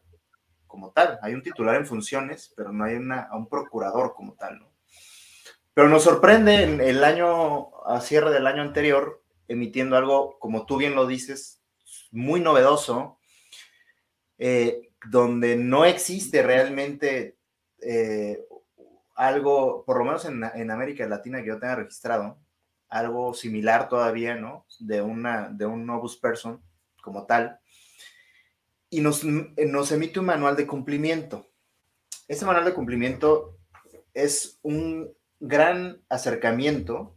como 0.69 0.93
tal. 0.93 1.19
Hay 1.23 1.35
un 1.35 1.43
titular 1.43 1.77
en 1.77 1.87
funciones, 1.87 2.53
pero 2.57 2.73
no 2.73 2.85
hay 2.85 2.95
una, 2.95 3.23
a 3.23 3.37
un 3.37 3.49
procurador 3.49 4.15
como 4.15 4.35
tal. 4.35 4.61
¿no? 4.61 4.73
Pero 5.75 5.89
nos 5.89 6.05
sorprende 6.05 6.63
en 6.63 6.81
el 6.81 7.03
año, 7.03 7.85
a 7.85 8.01
cierre 8.01 8.31
del 8.31 8.47
año 8.47 8.63
anterior, 8.63 9.24
emitiendo 9.49 9.97
algo, 9.97 10.39
como 10.39 10.67
tú 10.67 10.77
bien 10.77 10.95
lo 10.95 11.07
dices, 11.07 11.63
muy 12.11 12.41
novedoso, 12.41 13.19
eh, 14.39 14.91
donde 15.07 15.57
no 15.57 15.85
existe 15.85 16.43
realmente 16.43 17.37
eh, 17.81 18.45
algo, 19.15 19.85
por 19.85 19.99
lo 19.99 20.05
menos 20.05 20.25
en, 20.25 20.71
América 20.71 21.07
Latina 21.07 21.41
que 21.43 21.49
yo 21.49 21.59
tenga 21.59 21.77
registrado, 21.77 22.39
algo 22.89 23.35
similar 23.35 23.89
todavía, 23.89 24.37
¿no? 24.37 24.67
De, 24.79 25.03
una, 25.03 25.49
de 25.49 25.67
un 25.67 25.87
Novus 25.87 26.17
Person 26.17 26.63
como 27.03 27.27
tal, 27.27 27.61
y 28.89 29.01
nos, 29.01 29.25
nos 29.25 29.93
emite 29.93 30.21
un 30.21 30.27
manual 30.27 30.57
de 30.57 30.67
cumplimiento. 30.67 31.51
Este 32.29 32.47
manual 32.47 32.65
de 32.65 32.75
cumplimiento 32.75 33.59
es 34.15 34.59
un 34.63 35.13
gran 35.41 36.03
acercamiento, 36.09 37.17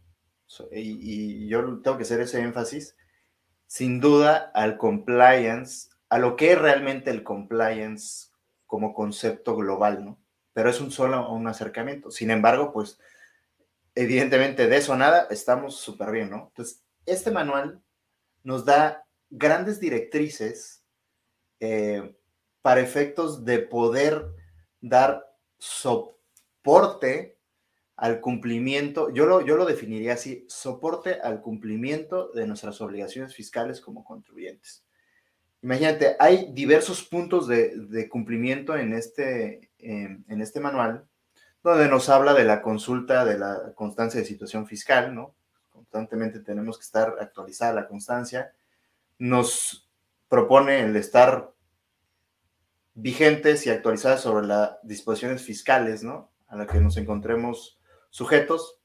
y, 0.72 1.48
yo 1.48 1.80
tengo 1.80 1.96
que 1.96 2.02
hacer 2.02 2.20
ese 2.20 2.40
énfasis, 2.40 2.96
sin 3.66 4.00
duda 4.00 4.50
al 4.54 4.78
compliance, 4.78 5.90
a 6.08 6.18
lo 6.18 6.36
que 6.36 6.52
es 6.52 6.58
realmente 6.58 7.10
el 7.10 7.22
compliance 7.22 8.28
como 8.66 8.94
concepto 8.94 9.56
global, 9.56 10.04
¿no? 10.04 10.18
pero 10.58 10.70
es 10.70 10.80
un 10.80 10.90
solo 10.90 11.30
un 11.30 11.46
acercamiento. 11.46 12.10
Sin 12.10 12.32
embargo, 12.32 12.72
pues 12.72 12.98
evidentemente 13.94 14.66
de 14.66 14.76
eso 14.76 14.96
nada, 14.96 15.28
estamos 15.30 15.76
súper 15.76 16.10
bien, 16.10 16.30
¿no? 16.30 16.48
Entonces, 16.48 16.82
este 17.06 17.30
manual 17.30 17.80
nos 18.42 18.64
da 18.64 19.06
grandes 19.30 19.78
directrices 19.78 20.82
eh, 21.60 22.12
para 22.60 22.80
efectos 22.80 23.44
de 23.44 23.60
poder 23.60 24.26
dar 24.80 25.32
soporte 25.58 27.37
al 27.98 28.20
cumplimiento, 28.20 29.10
yo 29.10 29.26
lo, 29.26 29.44
yo 29.44 29.56
lo 29.56 29.66
definiría 29.66 30.12
así, 30.12 30.44
soporte 30.48 31.20
al 31.20 31.40
cumplimiento 31.42 32.30
de 32.32 32.46
nuestras 32.46 32.80
obligaciones 32.80 33.34
fiscales 33.34 33.80
como 33.80 34.04
contribuyentes. 34.04 34.84
Imagínate, 35.62 36.14
hay 36.20 36.52
diversos 36.52 37.02
puntos 37.02 37.48
de, 37.48 38.08
cumplimiento 38.08 38.76
en 38.76 38.92
este, 38.92 39.72
en 39.80 40.40
este 40.40 40.60
manual, 40.60 41.08
donde 41.64 41.88
nos 41.88 42.08
habla 42.08 42.34
de 42.34 42.44
la 42.44 42.62
consulta 42.62 43.24
de 43.24 43.36
la 43.36 43.72
constancia 43.74 44.20
de 44.20 44.26
situación 44.26 44.68
fiscal, 44.68 45.12
¿no? 45.12 45.34
Constantemente 45.70 46.38
tenemos 46.38 46.78
que 46.78 46.84
estar 46.84 47.16
actualizada 47.20 47.72
la 47.72 47.88
constancia. 47.88 48.52
Nos 49.18 49.90
propone 50.28 50.82
el 50.82 50.94
estar 50.94 51.52
vigentes 52.94 53.66
y 53.66 53.70
actualizadas 53.70 54.20
sobre 54.20 54.46
las 54.46 54.76
disposiciones 54.84 55.42
fiscales, 55.42 56.04
¿no? 56.04 56.30
A 56.46 56.54
la 56.54 56.68
que 56.68 56.78
nos 56.78 56.96
encontremos 56.96 57.77
sujetos. 58.10 58.80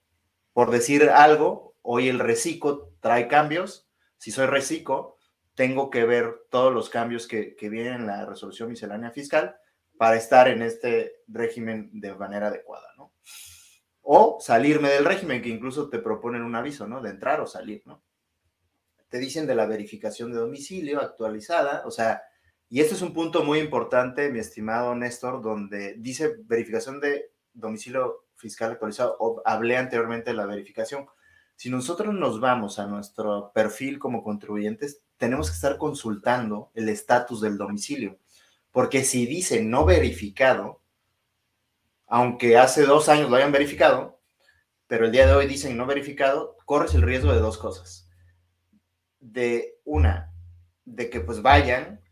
Por 0.53 0.71
decir 0.71 1.09
algo, 1.09 1.75
hoy 1.81 2.09
el 2.09 2.19
reciclo 2.19 2.93
trae 2.99 3.27
cambios. 3.27 3.87
Si 4.17 4.31
soy 4.31 4.47
reciclo, 4.47 5.17
tengo 5.55 5.89
que 5.89 6.05
ver 6.05 6.45
todos 6.49 6.73
los 6.73 6.89
cambios 6.89 7.27
que, 7.27 7.55
vienen 7.61 7.93
en 7.93 8.07
la 8.07 8.25
resolución 8.25 8.69
miscelánea 8.69 9.11
fiscal 9.11 9.55
para 9.97 10.15
estar 10.15 10.47
en 10.47 10.61
este 10.61 11.17
régimen 11.27 11.89
de 11.93 12.15
manera 12.15 12.47
adecuada, 12.47 12.87
¿no? 12.97 13.13
O 14.01 14.37
salirme 14.41 14.89
del 14.89 15.05
régimen, 15.05 15.41
que 15.41 15.49
incluso 15.49 15.89
te 15.89 15.99
proponen 15.99 16.41
un 16.41 16.55
aviso, 16.55 16.87
¿no? 16.87 17.01
De 17.01 17.09
entrar 17.09 17.39
o 17.39 17.47
salir, 17.47 17.83
¿no? 17.85 18.03
Te 19.09 19.19
dicen 19.19 19.45
de 19.45 19.55
la 19.55 19.67
verificación 19.67 20.31
de 20.31 20.39
domicilio 20.39 20.99
actualizada, 20.99 21.83
o 21.85 21.91
sea, 21.91 22.23
y 22.67 22.81
este 22.81 22.95
es 22.95 23.03
un 23.03 23.13
punto 23.13 23.43
muy 23.43 23.59
importante, 23.59 24.31
mi 24.31 24.39
estimado 24.39 24.95
Néstor, 24.95 25.43
donde 25.43 25.93
dice 25.99 26.37
verificación 26.45 26.99
de 26.99 27.31
domicilio 27.53 28.22
fiscal 28.43 28.73
actualizado, 28.73 29.41
hablé 29.45 29.77
anteriormente 29.77 30.31
de 30.31 30.35
la 30.35 30.45
verificación. 30.45 31.07
Si 31.55 31.69
nosotros 31.69 32.13
nos 32.13 32.41
vamos 32.41 32.77
a 32.77 32.85
nuestro 32.85 33.51
perfil 33.53 33.99
como 33.99 34.21
contribuyentes, 34.21 35.01
tenemos 35.17 35.49
que 35.49 35.55
estar 35.55 35.77
consultando 35.77 36.71
el 36.73 36.89
estatus 36.89 37.39
del 37.39 37.57
domicilio, 37.57 38.19
porque 38.71 39.05
si 39.05 39.25
dice 39.25 39.63
no 39.63 39.85
verificado, 39.85 40.81
aunque 42.07 42.57
hace 42.57 42.83
dos 42.83 43.07
años 43.07 43.29
lo 43.29 43.37
hayan 43.37 43.53
verificado, 43.53 44.19
pero 44.87 45.05
el 45.05 45.11
día 45.13 45.25
de 45.25 45.33
hoy 45.33 45.47
dicen 45.47 45.77
no 45.77 45.85
verificado, 45.85 46.57
corres 46.65 46.93
el 46.93 47.01
riesgo 47.01 47.31
de 47.31 47.39
dos 47.39 47.57
cosas. 47.57 48.09
De 49.19 49.79
una, 49.85 50.33
de 50.83 51.09
que 51.09 51.21
pues 51.21 51.41
vayan 51.41 52.03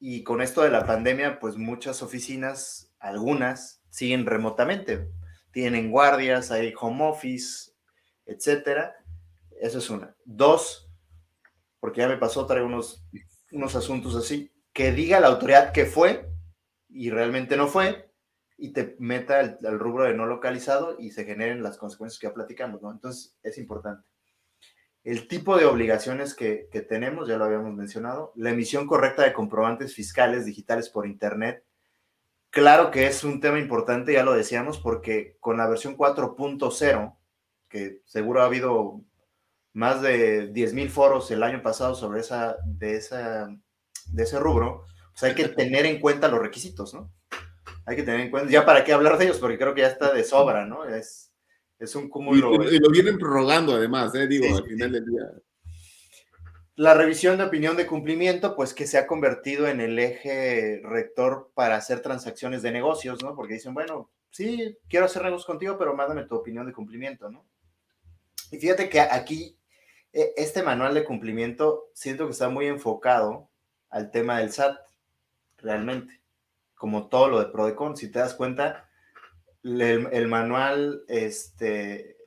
y 0.00 0.22
con 0.22 0.42
esto 0.42 0.62
de 0.62 0.70
la 0.70 0.86
pandemia, 0.86 1.40
pues 1.40 1.56
muchas 1.56 2.02
oficinas, 2.02 2.92
algunas, 3.00 3.77
siguen 3.90 4.26
remotamente. 4.26 5.08
Tienen 5.52 5.90
guardias, 5.90 6.50
hay 6.50 6.72
home 6.78 7.04
office, 7.04 7.72
etcétera. 8.26 8.94
Eso 9.60 9.78
es 9.78 9.90
una. 9.90 10.14
Dos, 10.24 10.90
porque 11.80 12.00
ya 12.00 12.08
me 12.08 12.16
pasó, 12.16 12.46
trae 12.46 12.62
unos, 12.62 13.04
unos 13.52 13.74
asuntos 13.74 14.14
así, 14.14 14.52
que 14.72 14.92
diga 14.92 15.20
la 15.20 15.28
autoridad 15.28 15.72
que 15.72 15.86
fue 15.86 16.28
y 16.88 17.10
realmente 17.10 17.56
no 17.56 17.66
fue, 17.66 18.08
y 18.56 18.72
te 18.72 18.96
meta 18.98 19.38
al, 19.38 19.78
rubro 19.78 20.04
de 20.04 20.14
no 20.14 20.26
localizado 20.26 20.96
y 20.98 21.12
se 21.12 21.24
generen 21.24 21.62
las 21.62 21.78
consecuencias 21.78 22.18
que 22.18 22.26
ya 22.26 22.34
platicamos, 22.34 22.82
¿no? 22.82 22.90
Entonces, 22.90 23.36
es 23.42 23.56
importante. 23.56 24.06
El 25.04 25.28
tipo 25.28 25.56
de 25.56 25.64
obligaciones 25.64 26.34
que, 26.34 26.68
que 26.70 26.80
tenemos, 26.80 27.28
ya 27.28 27.38
lo 27.38 27.44
habíamos 27.44 27.72
mencionado, 27.74 28.32
la 28.34 28.50
emisión 28.50 28.86
correcta 28.88 29.22
de 29.22 29.32
comprobantes 29.32 29.94
fiscales 29.94 30.44
digitales 30.44 30.88
por 30.88 31.06
Internet, 31.06 31.64
claro 32.50 32.90
que 32.90 33.06
es 33.06 33.24
un 33.24 33.40
tema 33.40 33.58
importante, 33.58 34.12
ya 34.12 34.24
lo 34.24 34.32
decíamos, 34.32 34.78
porque 34.78 35.36
con 35.40 35.56
la 35.56 35.68
versión 35.68 35.96
4.0, 35.96 37.16
que 37.68 38.00
seguro 38.04 38.42
ha 38.42 38.46
habido 38.46 39.02
más 39.72 40.02
de 40.02 40.52
10.000 40.52 40.88
foros 40.88 41.30
el 41.30 41.42
año 41.42 41.62
pasado 41.62 41.94
sobre 41.94 42.20
esa, 42.20 42.56
de, 42.64 42.96
esa, 42.96 43.48
de 44.12 44.22
ese 44.22 44.38
rubro, 44.38 44.84
pues 45.12 45.22
hay 45.24 45.34
que 45.34 45.48
tener 45.48 45.86
en 45.86 46.00
cuenta 46.00 46.28
los 46.28 46.40
requisitos, 46.40 46.94
¿no? 46.94 47.12
Hay 47.86 47.96
que 47.96 48.02
tener 48.02 48.20
en 48.20 48.30
cuenta, 48.30 48.50
ya 48.50 48.66
para 48.66 48.84
qué 48.84 48.92
hablar 48.92 49.18
de 49.18 49.26
ellos, 49.26 49.38
porque 49.38 49.58
creo 49.58 49.74
que 49.74 49.82
ya 49.82 49.88
está 49.88 50.12
de 50.12 50.24
sobra, 50.24 50.66
¿no? 50.66 50.84
Es, 50.84 51.32
es 51.78 51.94
un 51.94 52.08
cúmulo. 52.08 52.54
Y, 52.70 52.78
lo 52.78 52.90
vienen 52.90 53.18
prorrogando 53.18 53.74
además, 53.74 54.14
¿eh? 54.14 54.26
digo, 54.26 54.56
al 54.56 54.64
final 54.64 54.92
del 54.92 55.04
día. 55.04 55.22
La 56.78 56.94
revisión 56.94 57.38
de 57.38 57.42
opinión 57.42 57.76
de 57.76 57.88
cumplimiento, 57.88 58.54
pues 58.54 58.72
que 58.72 58.86
se 58.86 58.98
ha 58.98 59.08
convertido 59.08 59.66
en 59.66 59.80
el 59.80 59.98
eje 59.98 60.80
rector 60.84 61.50
para 61.52 61.74
hacer 61.74 62.02
transacciones 62.02 62.62
de 62.62 62.70
negocios, 62.70 63.20
¿no? 63.20 63.34
Porque 63.34 63.54
dicen, 63.54 63.74
bueno, 63.74 64.12
sí, 64.30 64.78
quiero 64.88 65.06
hacer 65.06 65.24
negocios 65.24 65.44
contigo, 65.44 65.76
pero 65.76 65.96
mándame 65.96 66.26
tu 66.26 66.36
opinión 66.36 66.66
de 66.66 66.72
cumplimiento, 66.72 67.32
¿no? 67.32 67.44
Y 68.52 68.58
fíjate 68.58 68.88
que 68.88 69.00
aquí 69.00 69.58
e, 70.12 70.34
este 70.36 70.62
manual 70.62 70.94
de 70.94 71.02
cumplimiento 71.02 71.90
siento 71.94 72.26
que 72.26 72.30
está 72.30 72.48
muy 72.48 72.66
enfocado 72.66 73.50
al 73.90 74.12
tema 74.12 74.38
del 74.38 74.52
SAT, 74.52 74.78
realmente. 75.56 76.20
como 76.76 77.08
todo 77.08 77.28
lo 77.28 77.40
de 77.40 77.46
Prodecon, 77.46 77.96
si 77.96 78.08
te 78.08 78.20
das 78.20 78.34
cuenta, 78.34 78.88
el, 79.64 80.28
manual, 80.28 81.02
este, 81.08 82.18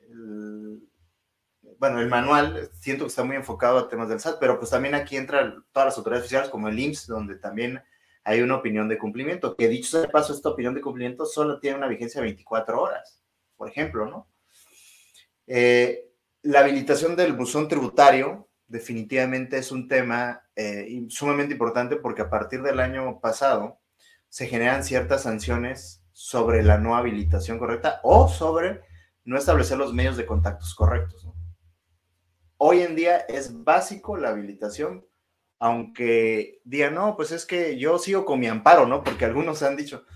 bueno, 1.82 1.98
el 1.98 2.08
manual 2.08 2.70
siento 2.78 3.02
que 3.02 3.08
está 3.08 3.24
muy 3.24 3.34
enfocado 3.34 3.76
a 3.76 3.88
temas 3.88 4.08
del 4.08 4.20
SAT, 4.20 4.38
pero 4.38 4.56
pues 4.56 4.70
también 4.70 4.94
aquí 4.94 5.16
entran 5.16 5.64
todas 5.72 5.86
las 5.88 5.98
autoridades 5.98 6.26
oficiales 6.26 6.48
como 6.48 6.68
el 6.68 6.78
IMSS, 6.78 7.08
donde 7.08 7.34
también 7.34 7.82
hay 8.22 8.40
una 8.40 8.54
opinión 8.54 8.88
de 8.88 8.98
cumplimiento, 8.98 9.56
que 9.56 9.66
dicho 9.66 9.90
sea 9.90 10.02
de 10.02 10.08
paso, 10.08 10.32
esta 10.32 10.50
opinión 10.50 10.74
de 10.74 10.80
cumplimiento 10.80 11.26
solo 11.26 11.58
tiene 11.58 11.78
una 11.78 11.88
vigencia 11.88 12.20
de 12.20 12.28
24 12.28 12.80
horas, 12.80 13.20
por 13.56 13.68
ejemplo, 13.68 14.06
¿no? 14.06 14.28
Eh, 15.48 16.08
la 16.42 16.60
habilitación 16.60 17.16
del 17.16 17.32
buzón 17.32 17.66
tributario 17.66 18.48
definitivamente 18.68 19.58
es 19.58 19.72
un 19.72 19.88
tema 19.88 20.40
eh, 20.54 21.04
sumamente 21.08 21.54
importante 21.54 21.96
porque 21.96 22.22
a 22.22 22.30
partir 22.30 22.62
del 22.62 22.78
año 22.78 23.18
pasado 23.18 23.80
se 24.28 24.46
generan 24.46 24.84
ciertas 24.84 25.24
sanciones 25.24 26.04
sobre 26.12 26.62
la 26.62 26.78
no 26.78 26.94
habilitación 26.94 27.58
correcta 27.58 27.98
o 28.04 28.28
sobre 28.28 28.82
no 29.24 29.36
establecer 29.36 29.78
los 29.78 29.92
medios 29.92 30.16
de 30.16 30.26
contactos 30.26 30.76
correctos. 30.76 31.26
Hoy 32.64 32.82
en 32.82 32.94
día 32.94 33.16
es 33.16 33.64
básico 33.64 34.16
la 34.16 34.28
habilitación, 34.28 35.04
aunque 35.58 36.60
digan, 36.62 36.94
no, 36.94 37.16
pues 37.16 37.32
es 37.32 37.44
que 37.44 37.76
yo 37.76 37.98
sigo 37.98 38.24
con 38.24 38.38
mi 38.38 38.46
amparo, 38.46 38.86
¿no? 38.86 39.02
Porque 39.02 39.24
algunos 39.24 39.64
han 39.64 39.76
dicho, 39.76 40.06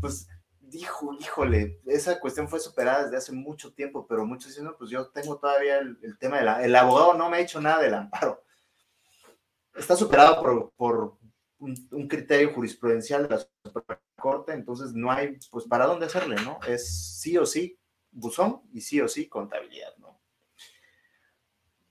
pues 0.00 0.26
dijo, 0.58 1.14
híjole, 1.20 1.80
esa 1.86 2.18
cuestión 2.18 2.48
fue 2.48 2.58
superada 2.58 3.04
desde 3.04 3.18
hace 3.18 3.30
mucho 3.30 3.72
tiempo, 3.72 4.04
pero 4.08 4.26
muchos 4.26 4.48
dicen, 4.48 4.64
no, 4.64 4.76
pues 4.76 4.90
yo 4.90 5.10
tengo 5.10 5.38
todavía 5.38 5.78
el, 5.78 6.18
tema 6.18 6.38
del 6.38 6.64
el 6.64 6.74
abogado 6.74 7.14
no 7.14 7.30
me 7.30 7.36
ha 7.36 7.40
hecho 7.40 7.60
nada 7.60 7.80
del 7.80 7.94
amparo. 7.94 8.42
Está 9.72 9.94
superado 9.94 10.42
por, 10.42 10.72
por 10.72 11.18
un, 11.58 12.08
criterio 12.08 12.52
jurisprudencial 12.52 13.28
de 13.28 13.36
la 13.36 13.38
Suprema 13.38 14.02
Corte, 14.16 14.54
entonces 14.54 14.92
no 14.92 15.12
hay, 15.12 15.38
pues, 15.52 15.66
para 15.66 15.86
dónde 15.86 16.06
hacerle, 16.06 16.34
¿no? 16.42 16.58
Es 16.66 17.20
sí 17.20 17.38
o 17.38 17.46
sí 17.46 17.78
buzón 18.10 18.60
y 18.72 18.80
sí 18.80 19.00
o 19.00 19.06
sí 19.06 19.28
contabilidad, 19.28 19.96
¿no? 19.98 20.21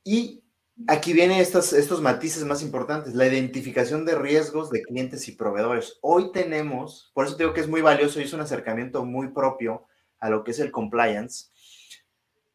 Y 0.04 0.42
Aquí 0.88 1.14
vienen 1.14 1.40
estos, 1.40 1.74
estos 1.74 2.02
matices 2.02 2.44
más 2.44 2.64
importantes, 2.64 3.14
la 3.14 3.28
identificación 3.28 4.06
de 4.06 4.16
riesgos 4.16 4.70
de 4.72 4.82
clientes 4.82 5.28
y 5.28 5.34
proveedores. 5.34 6.00
Hoy 6.02 6.32
tenemos, 6.32 7.12
por 7.14 7.26
eso 7.26 7.36
digo 7.36 7.54
que 7.54 7.62
es 7.62 7.68
muy 7.68 7.82
valioso 7.82 8.20
y 8.20 8.24
es 8.24 8.34
un 8.34 8.42
acercamiento 8.42 9.06
muy 9.06 9.30
propio 9.30 9.86
a 10.20 10.30
lo 10.30 10.44
que 10.44 10.52
es 10.52 10.60
el 10.60 10.72
compliance. 10.72 11.48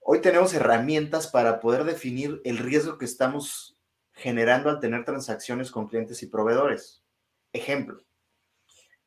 Hoy 0.01 0.20
tenemos 0.20 0.55
herramientas 0.55 1.28
para 1.28 1.61
poder 1.61 1.84
definir 1.84 2.40
el 2.44 2.59
riesgo 2.59 2.99
que 2.99 3.05
estamos 3.05 3.78
generando 4.12 4.70
al 4.70 4.80
tener 4.80 5.05
transacciones 5.05 5.70
con 5.70 5.86
clientes 5.86 6.22
y 6.22 6.26
proveedores. 6.26 7.05
Ejemplo, 7.53 8.03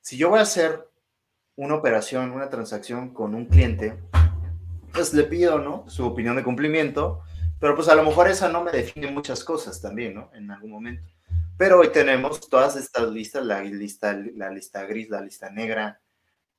si 0.02 0.18
yo 0.18 0.30
voy 0.30 0.40
a 0.40 0.44
hacer 0.44 0.88
una 1.56 1.76
operación, 1.76 2.32
una 2.32 2.50
transacción 2.50 3.14
con 3.14 3.36
un 3.36 3.46
cliente, 3.46 4.00
pues 4.94 5.14
le 5.14 5.24
pido, 5.24 5.60
¿no? 5.60 5.90
Su 5.90 6.06
opinión 6.06 6.36
de 6.36 6.44
cumplimiento 6.44 7.22
pero 7.60 7.76
pues 7.76 7.89
a 7.89 7.95
lo 7.95 8.03
mejor 8.03 8.28
esa 8.30 8.49
no 8.49 8.64
me 8.64 8.72
define 8.72 9.12
muchas 9.12 9.43
cosas 9.43 9.82
también, 9.82 10.16
¿no? 10.16 10.32
En 10.34 10.49
algún 10.49 10.72
momento. 10.72 11.12
Pero 11.57 11.80
hoy 11.80 11.89
tenemos 11.89 12.49
todas 12.49 12.78
estas 12.78 13.10
listas, 13.10 13.45
la 13.45 13.62
lista, 13.62 14.18
la 14.36 14.49
lista 14.49 14.84
gris, 14.86 15.10
la 15.10 15.22
lista 15.22 15.49
negra, 15.49 16.01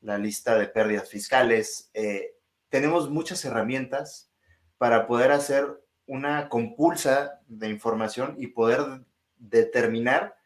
la 0.03 0.19
lista 0.19 0.59
de 0.59 0.67
pérdidas 0.67 1.09
fiscales. 1.09 1.91
Eh, 1.95 2.35
tenemos 2.69 3.09
muchas 3.09 3.43
herramientas 3.45 4.31
para 4.77 5.07
poder 5.07 5.33
hacer 5.33 5.67
una 6.07 6.49
compulsa 6.49 7.41
de 7.47 7.69
información 7.69 8.35
y 8.39 8.49
poder 8.49 9.05
determinar 9.39 10.37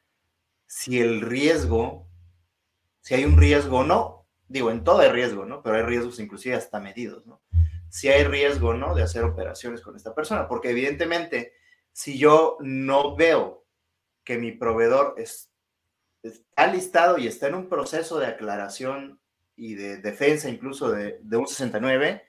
si 0.67 1.01
el 1.01 1.21
riesgo, 1.21 2.07
si 3.01 3.15
hay 3.15 3.25
un 3.25 3.37
riesgo 3.37 3.79
o 3.79 3.85
no. 3.85 4.27
Digo, 4.47 4.71
en 4.71 4.85
todo 4.85 5.01
hay 5.01 5.11
riesgo, 5.11 5.45
¿no? 5.47 5.63
Pero 5.63 5.77
hay 5.77 5.83
riesgos 5.83 6.21
inclusive 6.21 6.55
hasta 6.55 6.79
medidos, 6.79 7.27
¿no? 7.27 7.41
Si 7.95 8.09
hay 8.09 8.25
riesgo, 8.25 8.75
¿no? 8.75 8.93
De 8.93 9.05
hacer 9.05 9.23
operaciones 9.23 9.81
con 9.81 9.95
esta 9.95 10.17
persona, 10.17 10.49
porque 10.49 10.71
evidentemente, 10.71 11.53
si 11.93 12.19
yo 12.19 12.57
no 12.59 13.15
veo 13.15 13.65
que 14.25 14.37
mi 14.37 14.51
proveedor 14.51 15.15
está 15.17 16.67
listado 16.73 17.19
y 17.19 17.29
está 17.29 17.47
en 17.47 17.55
un 17.55 17.69
proceso 17.69 18.19
de 18.19 18.27
aclaración 18.27 19.21
y 19.55 19.77
de 19.77 19.99
defensa 19.99 20.49
incluso 20.49 20.91
de, 20.91 21.21
un 21.37 21.47
69, 21.47 22.25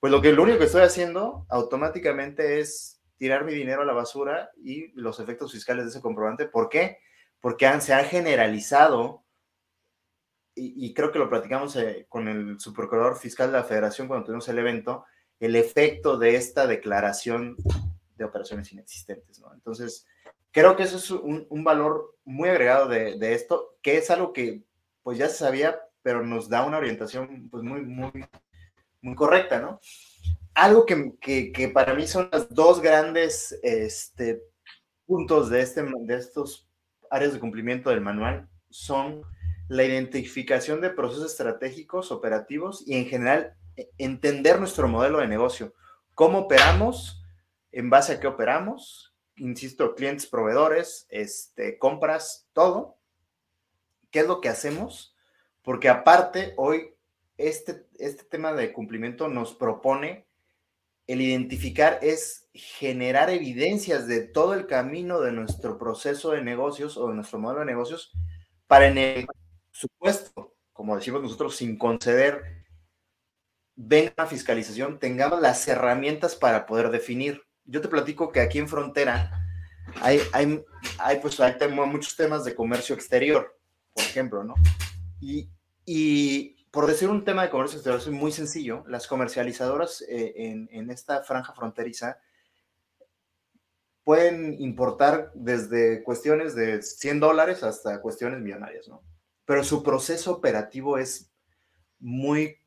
pues 0.00 0.10
lo 0.10 0.20
que 0.20 0.32
único 0.32 0.58
que 0.58 0.64
estoy 0.64 0.82
haciendo 0.82 1.46
automáticamente 1.48 2.58
es 2.58 3.00
tirar 3.16 3.44
mi 3.44 3.54
dinero 3.54 3.82
a 3.82 3.86
la 3.86 3.92
basura 3.92 4.50
y 4.56 4.88
los 5.00 5.20
efectos 5.20 5.52
fiscales 5.52 5.84
de 5.84 5.90
ese 5.90 6.00
comprobante. 6.00 6.46
¿Por 6.46 6.68
qué? 6.68 6.98
Porque 7.38 7.70
se 7.82 7.94
ha 7.94 8.02
generalizado 8.02 9.23
y, 10.56 10.94
creo 10.94 11.10
que 11.10 11.18
lo 11.18 11.28
platicamos 11.28 11.74
eh, 11.76 12.06
con 12.08 12.28
el 12.28 12.60
subprocurador 12.60 13.16
fiscal 13.16 13.50
de 13.50 13.58
la 13.58 13.64
federación 13.64 14.06
cuando 14.06 14.26
tuvimos 14.26 14.48
el 14.48 14.58
evento, 14.58 15.04
el 15.40 15.56
efecto 15.56 16.16
de 16.16 16.36
esta 16.36 16.66
declaración 16.66 17.56
de 18.16 18.24
operaciones 18.24 18.72
inexistentes, 18.72 19.40
¿no? 19.40 19.52
Entonces, 19.52 20.06
creo 20.52 20.76
que 20.76 20.84
eso 20.84 20.96
es 20.96 21.10
un, 21.10 21.64
valor 21.64 22.16
muy 22.24 22.48
agregado 22.48 22.88
de, 22.88 23.34
esto, 23.34 23.76
que 23.82 23.98
es 23.98 24.10
algo 24.10 24.32
que 24.32 24.62
pues 25.02 25.18
ya 25.18 25.28
se 25.28 25.38
sabía, 25.38 25.80
pero 26.02 26.24
nos 26.24 26.48
da 26.48 26.64
una 26.64 26.78
orientación 26.78 27.48
pues 27.50 27.64
muy, 27.64 27.82
muy, 27.82 28.12
muy 29.02 29.14
correcta, 29.16 29.60
¿no? 29.60 29.80
Algo 30.54 30.86
que, 30.86 31.16
que, 31.20 31.68
para 31.68 31.94
mí 31.94 32.06
son 32.06 32.28
las 32.30 32.48
dos 32.48 32.80
grandes 32.80 33.58
este, 33.64 34.40
puntos 35.04 35.50
de, 35.50 35.62
este, 35.62 35.82
de 35.82 36.16
estos 36.16 36.68
áreas 37.10 37.32
de 37.32 37.40
cumplimiento 37.40 37.90
del 37.90 38.00
manual 38.00 38.48
son 38.70 39.22
la 39.68 39.84
identificación 39.84 40.80
de 40.80 40.90
procesos 40.90 41.30
estratégicos, 41.30 42.12
operativos 42.12 42.82
y 42.86 42.96
en 42.96 43.06
general 43.06 43.56
e, 43.76 43.90
entender 43.98 44.58
nuestro 44.58 44.88
modelo 44.88 45.18
de 45.18 45.28
negocio, 45.28 45.74
cómo 46.14 46.40
operamos, 46.40 47.22
en 47.72 47.90
base 47.90 48.12
a 48.12 48.20
qué 48.20 48.26
operamos, 48.26 49.14
insisto, 49.36 49.94
clientes, 49.94 50.26
proveedores, 50.26 51.06
este, 51.08 51.78
compras, 51.78 52.48
todo, 52.52 52.98
qué 54.10 54.20
es 54.20 54.28
lo 54.28 54.40
que 54.40 54.48
hacemos, 54.48 55.16
porque 55.62 55.88
aparte 55.88 56.54
hoy 56.56 56.94
este, 57.36 57.86
este 57.98 58.24
tema 58.24 58.52
de 58.52 58.72
cumplimiento 58.72 59.28
nos 59.28 59.54
propone 59.54 60.26
el 61.06 61.20
identificar 61.20 61.98
es 62.00 62.48
generar 62.54 63.28
evidencias 63.28 64.06
de 64.06 64.20
todo 64.20 64.54
el 64.54 64.66
camino 64.66 65.20
de 65.20 65.32
nuestro 65.32 65.76
proceso 65.76 66.30
de 66.30 66.42
negocios 66.42 66.96
o 66.96 67.08
de 67.08 67.14
nuestro 67.14 67.38
modelo 67.38 67.60
de 67.60 67.66
negocios 67.66 68.12
para 68.66 68.86
en 68.86 68.98
el 68.98 69.26
supuesto, 69.74 70.54
como 70.72 70.96
decimos 70.96 71.22
nosotros, 71.22 71.56
sin 71.56 71.76
conceder, 71.76 72.64
venga 73.74 74.26
fiscalización, 74.26 74.98
tengamos 74.98 75.40
las 75.40 75.66
herramientas 75.66 76.36
para 76.36 76.64
poder 76.64 76.90
definir. 76.90 77.42
Yo 77.64 77.80
te 77.80 77.88
platico 77.88 78.30
que 78.30 78.40
aquí 78.40 78.58
en 78.58 78.68
Frontera 78.68 79.30
hay, 80.00 80.20
hay, 80.32 80.64
hay, 80.98 81.20
pues, 81.20 81.38
hay 81.40 81.56
muchos 81.70 82.16
temas 82.16 82.44
de 82.44 82.54
comercio 82.54 82.94
exterior, 82.94 83.58
por 83.92 84.04
ejemplo, 84.04 84.44
¿no? 84.44 84.54
Y, 85.20 85.50
y 85.84 86.64
por 86.70 86.86
decir 86.86 87.08
un 87.08 87.24
tema 87.24 87.42
de 87.42 87.50
comercio 87.50 87.76
exterior, 87.78 88.00
es 88.00 88.08
muy 88.08 88.32
sencillo, 88.32 88.84
las 88.86 89.06
comercializadoras 89.06 90.02
eh, 90.02 90.34
en, 90.36 90.68
en 90.70 90.90
esta 90.90 91.22
franja 91.24 91.52
fronteriza 91.52 92.18
pueden 94.04 94.60
importar 94.60 95.32
desde 95.34 96.04
cuestiones 96.04 96.54
de 96.54 96.82
100 96.82 97.20
dólares 97.20 97.62
hasta 97.62 98.00
cuestiones 98.00 98.40
millonarias, 98.40 98.86
¿no? 98.86 99.02
Pero 99.44 99.64
su 99.64 99.82
proceso 99.82 100.32
operativo 100.32 100.98
es 100.98 101.30
muy 101.98 102.58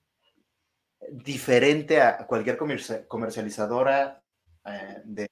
diferente 1.11 2.01
a 2.01 2.25
cualquier 2.27 2.57
comercializadora 3.07 4.23
eh, 4.65 5.01
de, 5.05 5.27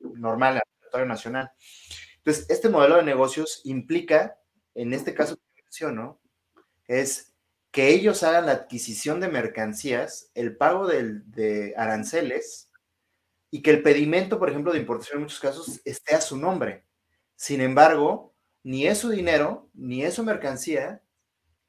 normal 0.00 0.58
a 0.58 0.62
territorio 0.80 1.06
nacional. 1.06 1.50
Entonces, 2.16 2.48
este 2.50 2.68
modelo 2.68 2.96
de 2.96 3.04
negocios 3.04 3.60
implica, 3.64 4.38
en 4.74 4.92
este 4.92 5.14
caso 5.14 5.36
que 5.36 5.62
menciono, 5.62 6.20
es 6.86 7.34
que 7.70 7.88
ellos 7.88 8.22
hagan 8.22 8.46
la 8.46 8.52
adquisición 8.52 9.20
de 9.20 9.28
mercancías, 9.28 10.30
el 10.34 10.56
pago 10.56 10.86
de 10.88 11.74
aranceles 11.76 12.70
y 13.50 13.62
que 13.62 13.70
el 13.70 13.82
pedimento, 13.82 14.38
por 14.38 14.50
ejemplo, 14.50 14.72
de 14.72 14.78
importación 14.78 15.18
en 15.18 15.22
muchos 15.24 15.40
casos 15.40 15.80
esté 15.84 16.14
a 16.14 16.20
su 16.20 16.36
nombre. 16.36 16.84
Sin 17.36 17.60
embargo, 17.60 18.29
ni 18.62 18.86
es 18.86 18.98
su 18.98 19.08
dinero, 19.10 19.68
ni 19.74 20.02
es 20.02 20.14
su 20.14 20.24
mercancía, 20.24 21.02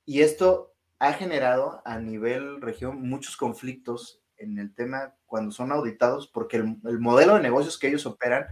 y 0.05 0.21
esto 0.21 0.73
ha 0.99 1.13
generado 1.13 1.81
a 1.85 1.99
nivel 1.99 2.61
región 2.61 3.01
muchos 3.01 3.37
conflictos 3.37 4.21
en 4.37 4.59
el 4.59 4.73
tema 4.73 5.15
cuando 5.25 5.51
son 5.51 5.71
auditados, 5.71 6.27
porque 6.27 6.57
el, 6.57 6.99
modelo 6.99 7.35
de 7.35 7.41
negocios 7.41 7.77
que 7.77 7.87
ellos 7.87 8.05
operan 8.05 8.45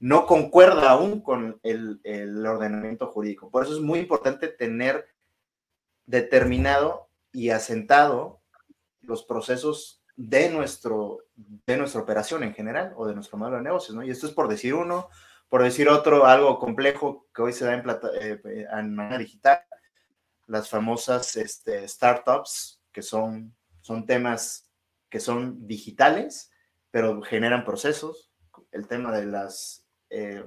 no 0.00 0.26
concuerda 0.26 0.90
aún 0.90 1.22
con 1.22 1.58
el, 1.62 2.00
el 2.04 2.46
ordenamiento 2.46 3.08
jurídico. 3.08 3.50
Por 3.50 3.64
eso 3.64 3.74
es 3.74 3.80
muy 3.80 4.00
importante 4.00 4.48
tener 4.48 5.08
determinado 6.06 7.08
y 7.32 7.50
asentado 7.50 8.42
los 9.00 9.24
procesos 9.24 10.04
de, 10.16 10.50
nuestro, 10.50 11.18
de 11.36 11.76
nuestra 11.76 12.00
operación 12.00 12.42
en 12.42 12.52
general 12.52 12.92
o 12.96 13.06
de 13.06 13.14
nuestro 13.14 13.38
modelo 13.38 13.56
de 13.56 13.62
negocios, 13.62 13.96
¿no? 13.96 14.02
Y 14.02 14.10
esto 14.10 14.26
es 14.26 14.32
por 14.32 14.48
decir 14.48 14.74
uno, 14.74 15.08
por 15.48 15.62
decir 15.62 15.88
otro, 15.88 16.26
algo 16.26 16.58
complejo 16.58 17.26
que 17.34 17.42
hoy 17.42 17.52
se 17.52 17.64
da 17.64 17.74
en, 17.74 17.82
plata, 17.82 18.10
eh, 18.20 18.40
en 18.44 18.94
manera 18.94 19.18
digital, 19.18 19.60
las 20.46 20.68
famosas 20.68 21.36
este, 21.36 21.86
startups, 21.86 22.80
que 22.92 23.02
son, 23.02 23.54
son 23.80 24.06
temas 24.06 24.68
que 25.08 25.20
son 25.20 25.66
digitales, 25.66 26.50
pero 26.90 27.22
generan 27.22 27.64
procesos. 27.64 28.30
El 28.72 28.86
tema 28.86 29.12
de 29.12 29.26
las 29.26 29.86
eh, 30.10 30.44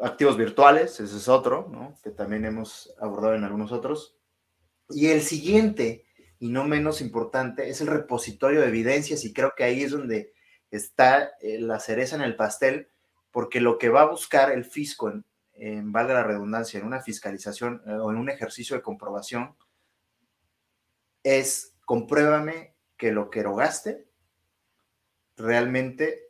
activos 0.00 0.36
virtuales, 0.36 1.00
ese 1.00 1.16
es 1.16 1.28
otro, 1.28 1.68
¿no? 1.70 1.98
que 2.02 2.10
también 2.10 2.44
hemos 2.44 2.94
abordado 3.00 3.34
en 3.34 3.44
algunos 3.44 3.72
otros. 3.72 4.16
Y 4.90 5.08
el 5.08 5.22
siguiente, 5.22 6.04
y 6.38 6.48
no 6.48 6.64
menos 6.64 7.00
importante, 7.00 7.68
es 7.68 7.80
el 7.80 7.86
repositorio 7.86 8.60
de 8.60 8.68
evidencias, 8.68 9.24
y 9.24 9.32
creo 9.32 9.54
que 9.56 9.64
ahí 9.64 9.82
es 9.82 9.92
donde 9.92 10.34
está 10.70 11.32
eh, 11.40 11.58
la 11.60 11.80
cereza 11.80 12.16
en 12.16 12.22
el 12.22 12.36
pastel, 12.36 12.91
porque 13.32 13.60
lo 13.60 13.78
que 13.78 13.88
va 13.88 14.02
a 14.02 14.10
buscar 14.10 14.52
el 14.52 14.64
fisco, 14.64 15.10
en, 15.10 15.24
en 15.54 15.90
valga 15.90 16.14
la 16.14 16.22
redundancia, 16.22 16.78
en 16.78 16.86
una 16.86 17.00
fiscalización 17.00 17.82
eh, 17.86 17.94
o 17.94 18.12
en 18.12 18.18
un 18.18 18.30
ejercicio 18.30 18.76
de 18.76 18.82
comprobación, 18.82 19.56
es 21.24 21.74
compruébame 21.84 22.76
que 22.96 23.10
lo 23.10 23.30
que 23.30 23.40
erogaste 23.40 24.06
realmente 25.36 26.28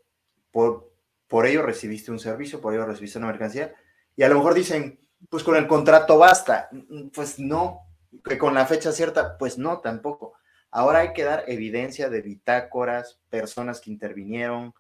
por 0.51 0.93
por 1.33 1.47
ello 1.47 1.63
recibiste 1.63 2.11
un 2.11 2.19
servicio, 2.19 2.61
por 2.61 2.75
ello 2.75 2.85
recibiste 2.85 3.17
una 3.17 3.29
mercancía, 3.29 3.75
y 4.15 4.23
a 4.23 4.29
lo 4.29 4.35
mejor 4.35 4.53
dicen, 4.53 5.01
pues 5.31 5.43
con 5.43 5.57
el 5.57 5.67
contrato 5.67 6.19
basta, 6.19 6.69
pues 7.15 7.39
no, 7.39 7.87
que 8.23 8.37
con 8.37 8.53
la 8.53 8.67
fecha 8.67 8.93
cierta, 8.93 9.39
pues 9.39 9.57
no, 9.57 9.81
tampoco. 9.81 10.35
Ahora 10.71 10.99
hay 10.99 11.15
que 11.15 11.25
dar 11.25 11.45
evidencia 11.47 12.11
de 12.11 12.21
bitácoras, 12.21 13.19
personas 13.31 13.81
que 13.81 13.91
intervinieron. 13.91 14.75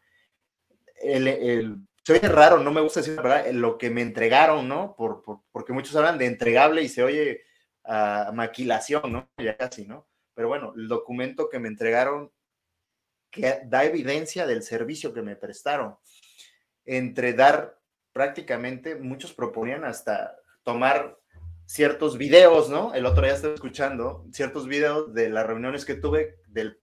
El, 0.97 1.79
se 2.05 2.13
oye 2.15 2.29
raro, 2.29 2.59
no 2.59 2.73
me 2.73 2.81
gusta 2.81 3.01
decir 3.01 3.15
la 3.17 3.23
verdad, 3.23 3.51
lo 3.53 3.79
que 3.79 3.91
me 3.91 4.03
entregaron, 4.03 4.69
¿no? 4.69 4.95
Por, 4.97 5.23
porque 5.53 5.73
muchos 5.73 5.95
hablan 5.95 6.19
de 6.19 6.27
entregable 6.27 6.83
y 6.83 6.89
se 6.89 7.03
oye 7.03 7.43
a 7.85 8.31
maquilación, 8.35 9.13
¿no? 9.13 9.31
Ya 9.39 9.57
casi, 9.57 9.87
¿no? 9.87 10.09
Pero 10.35 10.49
bueno, 10.49 10.73
el 10.77 10.89
documento 10.89 11.49
que 11.49 11.59
me 11.59 11.69
entregaron 11.69 12.33
que 13.31 13.61
da 13.65 13.85
evidencia 13.85 14.47
del 14.47 14.63
servicio 14.63 15.15
que 15.15 15.23
me 15.23 15.37
prestaron 15.37 15.97
entre 16.85 17.33
dar 17.33 17.79
prácticamente, 18.13 18.97
muchos 18.97 19.33
proponían 19.33 19.85
hasta 19.85 20.37
tomar 20.65 21.19
ciertos 21.65 22.19
videos, 22.19 22.69
¿no? 22.69 22.93
El 22.95 23.07
otro 23.07 23.25
día 23.25 23.35
estaba 23.35 23.55
escuchando 23.55 24.27
ciertos 24.33 24.67
videos 24.67 25.15
de 25.15 25.31
las 25.31 25.47
reuniones 25.47 25.85
que 25.85 25.95
tuve 25.95 26.37
de 26.49 26.75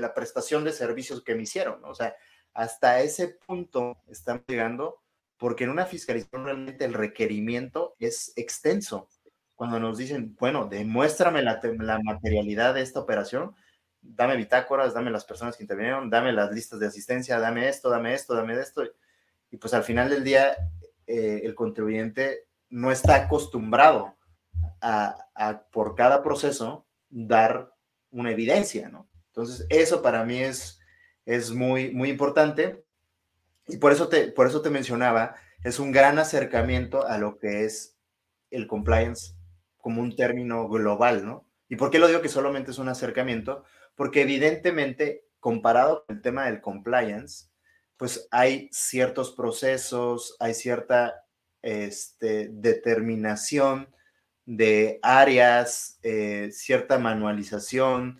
la 0.00 0.14
prestación 0.14 0.64
de 0.64 0.72
servicios 0.72 1.24
que 1.24 1.34
me 1.34 1.42
hicieron, 1.42 1.80
¿no? 1.80 1.88
O 1.88 1.94
sea, 1.94 2.14
hasta 2.58 3.00
ese 3.02 3.28
punto 3.46 3.98
están 4.08 4.42
llegando 4.48 5.00
porque 5.36 5.62
en 5.62 5.70
una 5.70 5.86
fiscalización 5.86 6.44
realmente 6.44 6.84
el 6.84 6.92
requerimiento 6.92 7.94
es 8.00 8.32
extenso. 8.34 9.08
Cuando 9.54 9.78
nos 9.78 9.96
dicen, 9.96 10.34
bueno, 10.40 10.66
demuéstrame 10.66 11.40
la, 11.42 11.60
la 11.78 12.00
materialidad 12.02 12.74
de 12.74 12.82
esta 12.82 12.98
operación, 12.98 13.54
dame 14.00 14.36
bitácoras, 14.36 14.92
dame 14.92 15.12
las 15.12 15.24
personas 15.24 15.56
que 15.56 15.62
intervinieron, 15.62 16.10
dame 16.10 16.32
las 16.32 16.50
listas 16.50 16.80
de 16.80 16.88
asistencia, 16.88 17.38
dame 17.38 17.68
esto, 17.68 17.90
dame 17.90 18.12
esto, 18.12 18.34
dame 18.34 18.54
esto 18.54 18.82
y 19.52 19.56
pues 19.56 19.72
al 19.72 19.84
final 19.84 20.10
del 20.10 20.24
día 20.24 20.56
eh, 21.06 21.42
el 21.44 21.54
contribuyente 21.54 22.48
no 22.70 22.90
está 22.90 23.14
acostumbrado 23.14 24.16
a, 24.80 25.62
por 25.70 25.94
cada 25.94 26.24
proceso 26.24 26.88
dar 27.08 27.72
una 28.10 28.32
evidencia, 28.32 28.88
¿no? 28.88 29.08
Entonces 29.28 29.64
eso 29.70 30.02
para 30.02 30.24
mí 30.24 30.40
es, 30.40 30.77
es 31.28 31.52
muy, 31.52 31.90
muy 31.92 32.08
importante 32.08 32.82
y 33.66 33.76
por 33.76 33.92
eso, 33.92 34.08
te, 34.08 34.32
por 34.32 34.46
eso 34.46 34.62
te 34.62 34.70
mencionaba, 34.70 35.36
es 35.62 35.78
un 35.78 35.92
gran 35.92 36.18
acercamiento 36.18 37.06
a 37.06 37.18
lo 37.18 37.38
que 37.38 37.66
es 37.66 37.98
el 38.50 38.66
compliance 38.66 39.34
como 39.76 40.00
un 40.00 40.16
término 40.16 40.68
global, 40.68 41.26
¿no? 41.26 41.46
¿Y 41.68 41.76
por 41.76 41.90
qué 41.90 41.98
lo 41.98 42.08
digo 42.08 42.22
que 42.22 42.30
solamente 42.30 42.70
es 42.70 42.78
un 42.78 42.88
acercamiento? 42.88 43.64
Porque 43.94 44.22
evidentemente, 44.22 45.26
comparado 45.38 46.06
con 46.06 46.16
el 46.16 46.22
tema 46.22 46.46
del 46.46 46.62
compliance, 46.62 47.50
pues 47.98 48.26
hay 48.30 48.70
ciertos 48.72 49.32
procesos, 49.32 50.34
hay 50.40 50.54
cierta 50.54 51.26
este, 51.60 52.48
determinación 52.50 53.94
de 54.46 54.98
áreas, 55.02 55.98
eh, 56.02 56.48
cierta 56.52 56.98
manualización, 56.98 58.18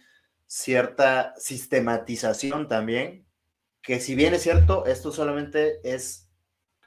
cierta 0.49 1.35
sistematización 1.37 2.69
también, 2.69 3.27
que 3.83 4.01
si 4.01 4.15
bien 4.15 4.35
es 4.35 4.43
cierto, 4.43 4.87
esto 4.87 5.13
solamente 5.13 5.79
es, 5.85 6.29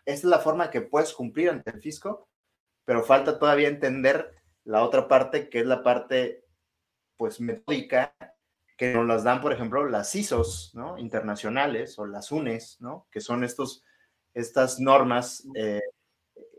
es 0.05 0.23
la 0.23 0.39
forma 0.39 0.71
que 0.71 0.81
puedes 0.81 1.13
cumplir 1.13 1.51
ante 1.51 1.69
el 1.69 1.79
fisco, 1.79 2.27
pero 2.83 3.03
falta 3.03 3.39
todavía 3.39 3.69
entender 3.69 4.33
la 4.65 4.83
otra 4.83 5.07
parte, 5.07 5.47
que 5.47 5.59
es 5.59 5.65
la 5.65 5.83
parte 5.83 6.43
pues 7.17 7.39
metódica 7.39 8.15
que 8.77 8.95
nos 8.95 9.05
las 9.05 9.23
dan, 9.23 9.41
por 9.41 9.53
ejemplo, 9.53 9.87
las 9.87 10.13
ISOs 10.15 10.71
¿no? 10.73 10.97
internacionales 10.97 11.99
o 11.99 12.07
las 12.07 12.31
UNES, 12.31 12.81
¿no? 12.81 13.05
que 13.11 13.21
son 13.21 13.43
estos, 13.43 13.83
estas 14.33 14.79
normas 14.79 15.47
eh, 15.53 15.81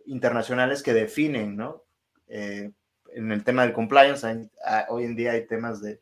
internacionales 0.07 0.85
que 0.85 0.95
definen, 0.95 1.57
¿no? 1.57 1.83
Eh, 2.29 2.71
en 3.15 3.33
el 3.33 3.43
tema 3.43 3.63
del 3.63 3.73
compliance, 3.73 4.49
hoy 4.89 5.05
en 5.05 5.17
día 5.17 5.33
hay 5.33 5.47
temas 5.47 5.83
de, 5.83 6.01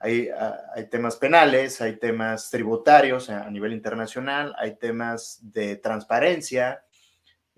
hay, 0.00 0.28
hay, 0.74 0.88
temas 0.88 1.16
penales, 1.16 1.80
hay 1.80 1.96
temas 1.96 2.50
tributarios 2.50 3.30
a 3.30 3.50
nivel 3.50 3.72
internacional, 3.72 4.54
hay 4.58 4.76
temas 4.76 5.40
de 5.42 5.76
transparencia, 5.76 6.82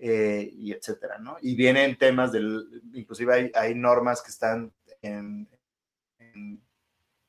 eh, 0.03 0.49
y 0.51 0.71
etcétera, 0.71 1.19
¿no? 1.19 1.37
Y 1.43 1.55
vienen 1.55 1.95
temas 1.95 2.31
del, 2.31 2.81
inclusive 2.93 3.35
hay, 3.35 3.51
hay 3.53 3.75
normas 3.75 4.23
que 4.23 4.31
están 4.31 4.73
en, 5.03 5.47
en 6.17 6.59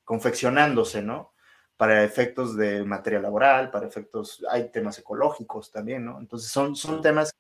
confeccionándose, 0.05 1.03
¿no? 1.03 1.35
Para 1.77 2.03
efectos 2.03 2.57
de 2.57 2.83
material 2.83 3.25
laboral, 3.25 3.71
para 3.71 3.87
efectos, 3.87 4.43
hay 4.51 4.71
temas 4.71 4.99
ecológicos 4.99 5.71
también, 5.71 6.07
¿no? 6.07 6.19
Entonces 6.19 6.51
son, 6.51 6.75
son 6.75 7.03
temas 7.03 7.35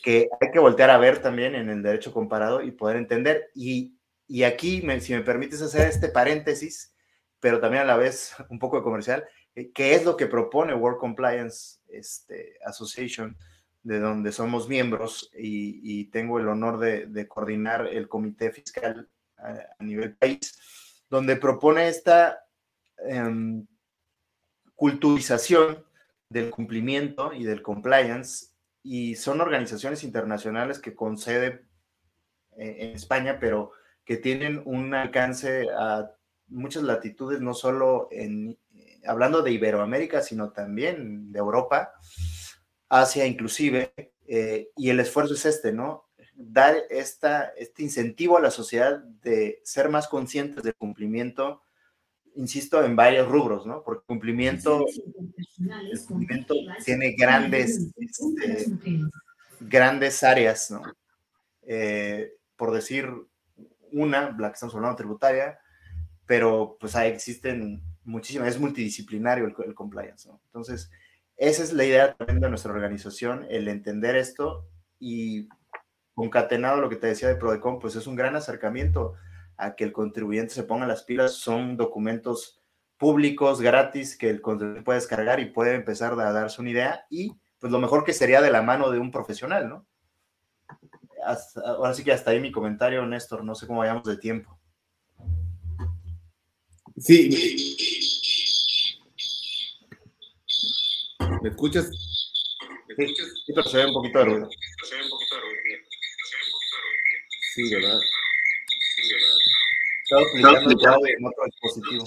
que 0.00 0.28
hay 0.40 0.50
que 0.52 0.60
voltear 0.60 0.90
a 0.90 0.98
ver 0.98 1.20
también 1.20 1.56
en 1.56 1.68
el 1.68 1.82
derecho 1.82 2.12
comparado 2.12 2.62
y 2.62 2.70
poder 2.70 2.98
entender. 2.98 3.50
Y, 3.52 3.95
y 4.26 4.42
aquí, 4.44 4.82
si 5.00 5.14
me 5.14 5.22
permites 5.22 5.62
hacer 5.62 5.88
este 5.88 6.08
paréntesis, 6.08 6.94
pero 7.40 7.60
también 7.60 7.82
a 7.82 7.86
la 7.86 7.96
vez 7.96 8.34
un 8.50 8.58
poco 8.58 8.76
de 8.76 8.82
comercial, 8.82 9.24
eh, 9.54 9.70
¿qué 9.72 9.94
es 9.94 10.04
lo 10.04 10.16
que 10.16 10.26
propone 10.26 10.74
World 10.74 10.98
Compliance 10.98 11.80
este, 11.88 12.58
Association? 12.64 13.36
de 13.82 14.00
donde 14.00 14.32
somos 14.32 14.68
miembros 14.68 15.30
y, 15.32 16.06
tengo 16.06 16.40
el 16.40 16.48
honor 16.48 16.80
de, 16.80 17.06
de, 17.06 17.28
coordinar 17.28 17.86
el 17.86 18.08
comité 18.08 18.50
fiscal 18.50 19.08
a, 19.36 19.60
a 19.78 19.84
nivel 19.84 20.16
país 20.16 20.58
donde 21.08 21.36
propone 21.36 21.88
esta 21.88 22.44
em, 22.98 23.66
culturización 24.74 25.84
del 26.28 26.50
cumplimiento 26.50 27.32
y 27.32 27.44
del 27.44 27.62
compliance, 27.62 28.48
y 28.82 29.16
son 29.16 29.40
organizaciones 29.40 30.04
internacionales 30.04 30.78
que 30.78 30.94
concede 30.94 31.66
eh, 32.56 32.76
en 32.80 32.90
España, 32.90 33.38
pero 33.40 33.72
que 34.06 34.16
tienen 34.16 34.62
un 34.64 34.94
alcance 34.94 35.66
a 35.76 36.10
muchas 36.46 36.84
latitudes, 36.84 37.40
no 37.40 37.52
solo 37.52 38.08
en, 38.10 38.56
eh, 38.74 39.00
hablando 39.04 39.42
de 39.42 39.50
Iberoamérica, 39.50 40.22
sino 40.22 40.52
también 40.52 41.32
de 41.32 41.40
Europa, 41.40 41.92
Asia 42.88 43.26
inclusive, 43.26 43.92
eh, 44.28 44.70
y 44.76 44.90
el 44.90 45.00
esfuerzo 45.00 45.34
es 45.34 45.44
este, 45.44 45.72
¿no? 45.72 46.06
dar 46.36 46.76
esta, 46.90 47.46
este 47.56 47.82
incentivo 47.82 48.36
a 48.36 48.42
la 48.42 48.50
sociedad 48.50 49.02
de 49.22 49.60
ser 49.64 49.88
más 49.88 50.06
conscientes 50.06 50.62
del 50.62 50.74
cumplimiento, 50.74 51.62
insisto, 52.34 52.84
en 52.84 52.94
varios 52.94 53.26
rubros, 53.26 53.66
¿no? 53.66 53.82
Porque 53.82 54.04
cumplimiento, 54.06 54.84
el 55.90 56.06
cumplimiento 56.06 56.54
tiene 56.84 57.14
grandes, 57.18 57.90
este, 57.96 58.66
grandes 59.60 60.22
áreas, 60.22 60.70
¿no? 60.70 60.82
Eh, 61.62 62.34
por 62.54 62.72
decir 62.72 63.10
una, 63.96 64.36
la 64.38 64.48
que 64.48 64.54
estamos 64.54 64.74
hablando 64.74 64.96
tributaria, 64.96 65.58
pero 66.26 66.76
pues 66.78 66.94
ahí 66.96 67.10
existen 67.10 67.82
muchísimas, 68.04 68.48
es 68.48 68.60
multidisciplinario 68.60 69.46
el, 69.46 69.74
compliance, 69.74 70.28
¿no? 70.28 70.40
Entonces, 70.46 70.90
esa 71.36 71.62
es 71.62 71.72
la 71.72 71.84
idea 71.84 72.14
también 72.14 72.40
de 72.40 72.48
nuestra 72.48 72.72
organización, 72.72 73.46
el 73.50 73.68
entender 73.68 74.16
esto 74.16 74.66
y 74.98 75.48
concatenado 76.14 76.80
lo 76.80 76.88
que 76.88 76.96
te 76.96 77.08
decía 77.08 77.28
de 77.28 77.36
Prodecon, 77.36 77.78
pues 77.78 77.96
es 77.96 78.06
un 78.06 78.16
gran 78.16 78.36
acercamiento 78.36 79.14
a 79.56 79.74
que 79.74 79.84
el 79.84 79.92
contribuyente 79.92 80.54
se 80.54 80.62
ponga 80.62 80.86
las 80.86 81.02
pilas. 81.02 81.34
Son 81.34 81.76
documentos 81.76 82.62
públicos, 82.96 83.60
gratis, 83.60 84.16
que 84.16 84.30
el 84.30 84.40
contribuyente 84.40 84.84
puede 84.84 84.98
descargar 84.98 85.40
y 85.40 85.46
puede 85.46 85.74
empezar 85.74 86.12
a 86.14 86.32
darse 86.32 86.60
una 86.60 86.70
idea. 86.70 87.06
Y 87.10 87.36
pues 87.58 87.72
lo 87.72 87.78
mejor 87.78 88.04
que 88.04 88.12
sería 88.12 88.40
de 88.40 88.50
la 88.50 88.62
mano 88.62 88.90
de 88.90 88.98
un 88.98 89.10
profesional, 89.10 89.68
¿no? 89.68 89.86
Ahora 91.64 91.94
sí 91.94 92.04
que 92.04 92.12
hasta 92.12 92.30
ahí 92.30 92.40
mi 92.40 92.52
comentario, 92.52 93.04
Néstor. 93.06 93.44
No 93.44 93.54
sé 93.54 93.66
cómo 93.66 93.80
vayamos 93.80 94.04
de 94.04 94.16
tiempo. 94.16 94.58
Sí. 96.98 97.76
¿Me 101.42 101.50
escuchas? 101.50 101.90
Sí, 102.96 103.52
pero 103.54 103.68
se 103.68 103.76
ve 103.76 103.86
un 103.86 103.92
poquito 103.92 104.18
de 104.18 104.24
ruido. 104.24 104.48
Sí, 107.54 107.74
¿verdad? 107.74 107.98
Estaba 110.02 110.22
aplicando 110.22 110.70
el 111.06 111.12
en 111.12 111.26
otro 111.26 111.44
dispositivo. 111.44 112.04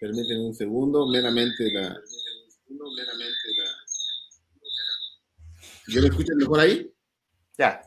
Permítanme 0.00 0.46
un 0.46 0.54
segundo, 0.54 1.06
meramente 1.06 1.70
la. 1.72 1.96
¿Yo 5.88 6.00
me 6.00 6.08
escucho 6.08 6.34
mejor 6.36 6.60
ahí? 6.60 6.92
Ya. 7.58 7.82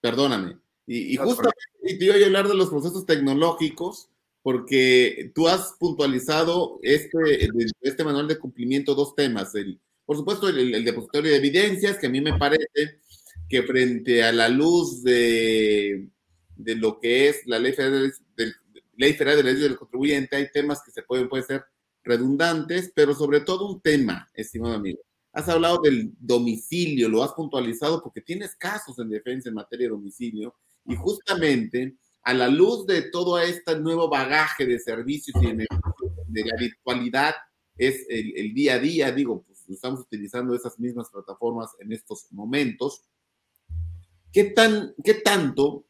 Perdóname. 0.00 0.58
Y, 0.86 1.14
y 1.14 1.16
justamente 1.16 1.56
te 1.82 2.04
iba 2.04 2.14
a 2.14 2.24
hablar 2.24 2.48
de 2.48 2.54
los 2.54 2.68
procesos 2.68 3.06
tecnológicos, 3.06 4.08
porque 4.42 5.32
tú 5.34 5.48
has 5.48 5.72
puntualizado 5.78 6.78
este, 6.82 7.48
este 7.80 8.04
manual 8.04 8.28
de 8.28 8.38
cumplimiento 8.38 8.94
dos 8.94 9.14
temas. 9.16 9.54
El, 9.56 9.80
por 10.04 10.16
supuesto, 10.16 10.48
el, 10.48 10.84
depositorio 10.84 11.32
de 11.32 11.38
evidencias, 11.38 11.98
que 11.98 12.06
a 12.06 12.10
mí 12.10 12.20
me 12.20 12.38
parece 12.38 13.00
que 13.48 13.62
frente 13.64 14.22
a 14.22 14.32
la 14.32 14.48
luz 14.48 15.02
de, 15.02 16.08
de 16.54 16.76
lo 16.76 17.00
que 17.00 17.28
es 17.28 17.44
la 17.46 17.58
ley 17.58 17.72
federal, 17.72 18.12
del, 18.36 18.54
ley 18.96 19.14
federal 19.14 19.36
de 19.36 19.42
derechos 19.42 19.62
del 19.62 19.78
contribuyente, 19.78 20.36
hay 20.36 20.50
temas 20.52 20.80
que 20.84 20.92
se 20.92 21.02
pueden, 21.02 21.28
pueden 21.28 21.46
ser 21.46 21.64
redundantes, 22.04 22.92
pero 22.94 23.14
sobre 23.14 23.40
todo 23.40 23.68
un 23.68 23.80
tema, 23.80 24.30
estimado 24.32 24.74
amigo. 24.74 25.00
Has 25.36 25.50
hablado 25.50 25.82
del 25.82 26.14
domicilio, 26.18 27.10
lo 27.10 27.22
has 27.22 27.34
puntualizado 27.34 28.02
porque 28.02 28.22
tienes 28.22 28.56
casos 28.56 28.98
en 28.98 29.10
defensa 29.10 29.50
en 29.50 29.54
materia 29.54 29.84
de 29.84 29.90
domicilio 29.90 30.54
y 30.86 30.96
justamente 30.96 31.94
a 32.22 32.32
la 32.32 32.48
luz 32.48 32.86
de 32.86 33.02
todo 33.10 33.38
este 33.38 33.78
nuevo 33.78 34.08
bagaje 34.08 34.64
de 34.64 34.78
servicios 34.78 35.36
y 35.42 35.52
de 35.52 35.66
la 36.42 36.56
virtualidad, 36.58 37.34
es 37.76 38.06
el, 38.08 38.32
el 38.34 38.54
día 38.54 38.76
a 38.76 38.78
día, 38.78 39.12
digo, 39.12 39.42
pues 39.42 39.68
estamos 39.68 40.00
utilizando 40.00 40.54
esas 40.54 40.78
mismas 40.78 41.10
plataformas 41.10 41.76
en 41.80 41.92
estos 41.92 42.28
momentos. 42.30 43.02
¿Qué, 44.32 44.44
tan, 44.44 44.94
qué 45.04 45.14
tanto, 45.16 45.84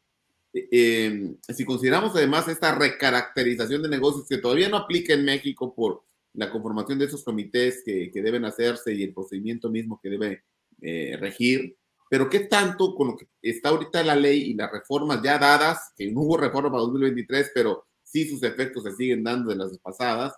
eh, 0.51 0.67
eh, 0.71 1.37
si 1.53 1.63
consideramos 1.63 2.13
además 2.17 2.49
esta 2.49 2.75
recaracterización 2.75 3.81
de 3.81 3.87
negocios 3.87 4.27
que 4.27 4.39
todavía 4.39 4.67
no 4.67 4.75
aplica 4.75 5.13
en 5.13 5.23
México 5.23 5.73
por 5.73 6.03
la 6.37 6.51
conformación 6.51 6.99
de 6.99 7.05
esos 7.05 7.23
comités 7.23 7.81
que, 7.83 8.11
que 8.11 8.21
deben 8.21 8.45
hacerse 8.45 8.93
y 8.93 9.03
el 9.03 9.13
procedimiento 9.13 9.69
mismo 9.69 9.99
que 10.01 10.09
debe 10.09 10.43
eh, 10.81 11.17
regir, 11.19 11.75
pero 12.11 12.29
qué 12.29 12.41
tanto 12.41 12.93
con 12.93 13.07
lo 13.07 13.17
que 13.17 13.27
está 13.41 13.69
ahorita 13.69 14.03
la 14.03 14.15
ley 14.15 14.43
y 14.43 14.53
las 14.53 14.71
reformas 14.71 15.19
ya 15.23 15.39
dadas, 15.39 15.91
que 15.97 16.11
no 16.11 16.21
hubo 16.21 16.37
reforma 16.37 16.69
para 16.69 16.83
2023, 16.83 17.51
pero 17.55 17.87
sí 18.03 18.29
sus 18.29 18.43
efectos 18.43 18.83
se 18.83 18.93
siguen 18.93 19.23
dando 19.23 19.49
de 19.49 19.55
las 19.55 19.75
pasadas, 19.79 20.33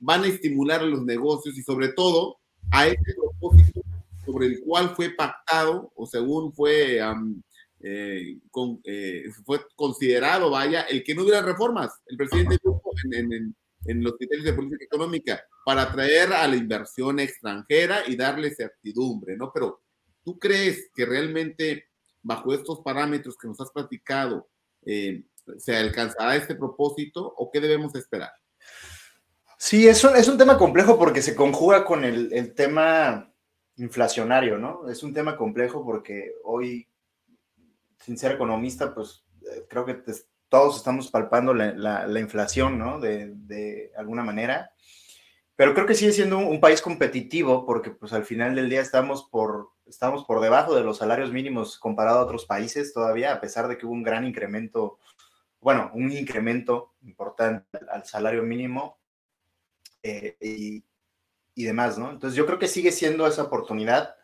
van 0.00 0.24
a 0.24 0.26
estimular 0.26 0.80
a 0.80 0.86
los 0.86 1.04
negocios 1.04 1.56
y 1.56 1.62
sobre 1.62 1.90
todo 1.90 2.38
a 2.72 2.88
este 2.88 3.14
propósito 3.14 3.82
sobre 4.24 4.46
el 4.48 4.60
cual 4.62 4.96
fue 4.96 5.10
pactado 5.10 5.92
o 5.94 6.06
según 6.06 6.52
fue, 6.52 6.98
eh, 7.80 8.38
eh, 8.84 9.24
fue 9.44 9.60
considerado, 9.76 10.50
vaya, 10.50 10.82
el 10.82 11.04
que 11.04 11.14
no 11.14 11.22
hubiera 11.22 11.40
reformas. 11.40 11.92
El 12.06 12.16
presidente 12.16 12.58
dijo 12.62 12.82
en, 13.12 13.32
en, 13.32 13.56
los 13.94 14.16
criterios 14.16 14.44
de 14.44 14.52
política 14.52 14.84
económica 14.84 15.44
para 15.64 15.82
atraer 15.82 16.32
a 16.32 16.46
la 16.46 16.56
inversión 16.56 17.20
extranjera 17.20 18.02
y 18.06 18.16
darle 18.16 18.54
certidumbre, 18.54 19.36
¿no? 19.36 19.50
Pero 19.52 19.82
¿tú 20.24 20.38
crees 20.38 20.90
que 20.94 21.06
realmente 21.06 21.88
bajo 22.22 22.52
estos 22.52 22.80
parámetros 22.80 23.36
que 23.36 23.48
nos 23.48 23.60
has 23.60 23.70
platicado 23.70 24.48
eh, 24.84 25.24
se 25.58 25.76
alcanzará 25.76 26.34
este 26.36 26.54
propósito 26.54 27.22
o 27.36 27.50
qué 27.50 27.60
debemos 27.60 27.94
esperar? 27.94 28.32
Sí, 29.58 29.88
es 29.88 30.02
un, 30.04 30.16
es 30.16 30.28
un 30.28 30.36
tema 30.36 30.58
complejo 30.58 30.98
porque 30.98 31.22
se 31.22 31.34
conjuga 31.34 31.84
con 31.84 32.04
el, 32.04 32.32
el, 32.32 32.54
tema 32.54 33.32
inflacionario, 33.76 34.58
¿no? 34.58 34.88
Es 34.88 35.02
un 35.02 35.14
tema 35.14 35.36
complejo 35.36 35.84
porque 35.84 36.34
hoy, 36.44 36.86
sin 37.98 38.18
ser 38.18 38.32
economista, 38.32 38.94
pues 38.94 39.24
eh, 39.50 39.64
creo 39.68 39.86
que 39.86 39.94
todos 40.48 40.76
estamos 40.76 41.10
palpando 41.10 41.54
la, 41.54 41.72
la, 41.72 42.06
la 42.06 42.20
inflación, 42.20 42.78
¿no? 42.78 43.00
De, 43.00 43.32
de, 43.34 43.92
alguna 43.96 44.22
manera. 44.22 44.70
Pero 45.56 45.74
creo 45.74 45.86
que 45.86 45.94
sigue 45.94 46.12
siendo 46.12 46.38
un, 46.38 46.44
un, 46.44 46.60
país 46.60 46.82
competitivo 46.82 47.64
porque 47.64 47.90
pues 47.90 48.12
al 48.12 48.24
final 48.24 48.54
del 48.54 48.68
día 48.68 48.80
estamos 48.80 49.24
por, 49.30 49.70
estamos 49.86 50.24
por 50.24 50.40
debajo 50.40 50.74
de 50.74 50.84
los 50.84 50.98
salarios 50.98 51.32
mínimos 51.32 51.78
comparado 51.78 52.18
a 52.18 52.24
otros 52.24 52.44
países 52.44 52.92
todavía, 52.92 53.32
a 53.32 53.40
pesar 53.40 53.66
de 53.68 53.78
que 53.78 53.86
hubo 53.86 53.94
un 53.94 54.02
gran 54.02 54.26
incremento, 54.26 54.98
bueno, 55.60 55.90
un 55.94 56.12
incremento 56.12 56.94
importante 57.02 57.66
al 57.90 58.04
salario 58.04 58.42
mínimo 58.42 58.98
eh, 60.02 60.36
y, 60.40 60.84
y, 61.54 61.64
demás, 61.64 61.98
¿no? 61.98 62.10
Entonces 62.10 62.36
yo 62.36 62.46
creo 62.46 62.58
que 62.58 62.68
sigue 62.68 62.92
siendo 62.92 63.26
esa 63.26 63.44
oportunidad 63.44 64.14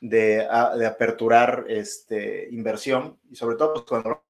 de, 0.00 0.46
de 0.76 0.86
aperturar 0.86 1.64
este, 1.68 2.48
inversión 2.50 3.18
y 3.30 3.36
sobre 3.36 3.56
todo 3.56 3.72
pues, 3.74 3.86
cuando 3.86 4.22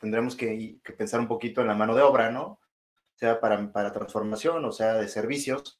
tendremos 0.00 0.36
que, 0.36 0.78
pensar 0.96 1.20
un 1.20 1.28
poquito 1.28 1.60
en 1.60 1.68
la 1.68 1.74
mano 1.74 1.94
de 1.94 2.02
obra, 2.02 2.30
¿no? 2.30 2.60
Sea 3.14 3.40
para, 3.40 3.72
para 3.72 3.92
transformación 3.92 4.64
o 4.64 4.72
sea 4.72 4.94
de 4.94 5.08
servicios. 5.08 5.78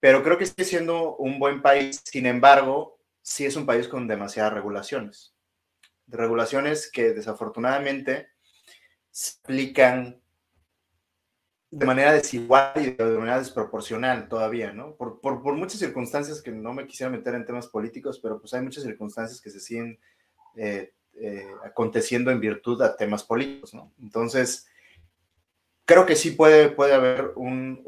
Pero 0.00 0.22
creo 0.22 0.38
que 0.38 0.46
sigue 0.46 0.64
siendo 0.64 1.16
un 1.16 1.38
buen 1.38 1.62
país, 1.62 2.02
sin 2.04 2.26
embargo, 2.26 2.98
sí 3.22 3.46
es 3.46 3.56
un 3.56 3.66
país 3.66 3.88
con 3.88 4.06
demasiadas 4.06 4.52
regulaciones. 4.52 5.34
Regulaciones 6.06 6.90
que 6.90 7.14
desafortunadamente 7.14 8.28
se 9.10 9.38
aplican 9.42 10.20
de 11.74 11.86
manera 11.86 12.12
desigual 12.12 12.72
y 12.76 12.90
de 12.90 13.18
manera 13.18 13.38
desproporcional 13.38 14.28
todavía, 14.28 14.72
¿no? 14.72 14.94
Por, 14.94 15.56
muchas 15.56 15.80
circunstancias 15.80 16.40
que 16.40 16.52
no 16.52 16.72
me 16.72 16.86
quisiera 16.86 17.10
meter 17.10 17.34
en 17.34 17.44
temas 17.44 17.66
políticos, 17.66 18.20
pero 18.22 18.38
pues 18.38 18.54
hay 18.54 18.62
muchas 18.62 18.84
circunstancias 18.84 19.40
que 19.40 19.50
se 19.50 19.58
siguen 19.58 19.98
eh, 20.56 20.92
eh, 21.16 21.46
aconteciendo 21.64 22.30
en 22.30 22.40
virtud 22.40 22.82
a 22.82 22.96
temas 22.96 23.22
políticos. 23.22 23.72
Entonces, 24.00 24.66
creo 25.84 26.06
que 26.06 26.16
sí 26.16 26.32
puede, 26.32 26.70
puede 26.70 26.94
haber 26.94 27.32
un, 27.36 27.80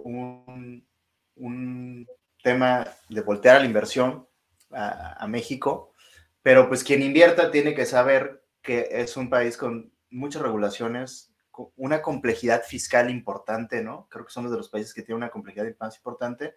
un, 1.34 2.06
tema 2.42 2.86
de 3.08 3.20
voltear 3.22 3.56
a 3.56 3.58
la 3.58 3.66
inversión 3.66 4.28
a, 4.70 5.26
México, 5.26 5.92
pero 6.42 6.68
pues 6.68 6.84
quien 6.84 7.02
invierta 7.02 7.50
tiene 7.50 7.74
que 7.74 7.84
saber 7.84 8.44
que 8.62 8.86
es 8.92 9.16
un 9.16 9.28
país 9.28 9.56
con 9.56 9.92
muchas 10.10 10.42
regulaciones, 10.42 11.34
una 11.74 12.02
complejidad 12.02 12.62
fiscal 12.62 13.10
importante, 13.10 13.82
¿no? 13.82 14.06
Creo 14.08 14.24
que 14.24 14.32
somos 14.32 14.52
de 14.52 14.58
los 14.58 14.68
países 14.68 14.94
que 14.94 15.02
tienen 15.02 15.24
una 15.24 15.30
complejidad 15.30 15.66
más 15.80 15.96
importante. 15.96 16.54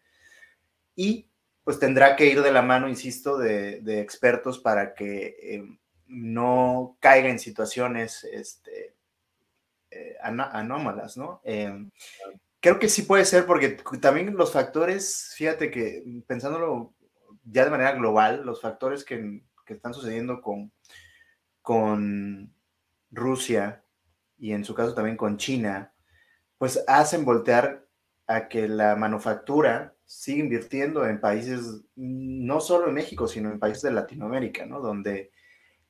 Y 0.96 1.32
pues 1.64 1.80
tendrá 1.80 2.16
que 2.16 2.28
ir 2.28 2.44
de 2.44 2.52
la 2.52 2.62
mano, 2.62 2.88
insisto, 2.88 3.38
de, 3.38 4.00
expertos 4.00 4.60
para 4.60 4.94
que 4.94 5.36
eh, 5.42 5.80
no 6.10 6.98
caiga 7.00 7.30
en 7.30 7.40
situaciones 7.40 8.24
este, 8.26 8.96
eh, 9.92 10.16
anómalas, 10.22 11.16
¿no? 11.18 11.42
Eh, 11.44 11.88
creo 12.60 12.80
que 12.80 12.90
sí 12.90 13.04
puede 13.04 13.26
ser 13.26 13.46
porque 13.46 13.78
también 14.02 14.36
los 14.36 14.52
factores, 14.52 15.34
fíjate 15.38 15.72
que 15.72 16.04
pensándolo 16.28 16.94
ya 17.44 17.64
de 17.64 17.72
manera 17.72 17.94
global, 17.94 18.44
los 18.46 18.62
factores 18.62 19.06
que, 19.06 19.44
que 19.66 19.74
están 19.76 19.94
sucediendo 19.94 20.42
con, 20.42 20.72
con 21.62 22.54
Rusia, 23.12 23.84
y 24.38 24.54
en 24.54 24.64
su 24.64 24.74
caso 24.74 24.94
también 24.94 25.18
con 25.18 25.38
China, 25.38 25.94
pues 26.58 26.84
hacen 26.88 27.26
voltear 27.26 27.86
a 28.28 28.48
que 28.48 28.68
la 28.68 28.96
manufactura 28.96 29.96
siga 30.06 30.40
invirtiendo 30.40 31.06
en 31.06 31.20
países, 31.20 31.84
no 31.96 32.62
solo 32.62 32.88
en 32.88 32.94
México, 32.94 33.28
sino 33.28 33.52
en 33.52 33.60
países 33.60 33.84
de 33.84 33.92
Latinoamérica, 33.92 34.66
¿no? 34.66 34.80
Donde 34.80 35.32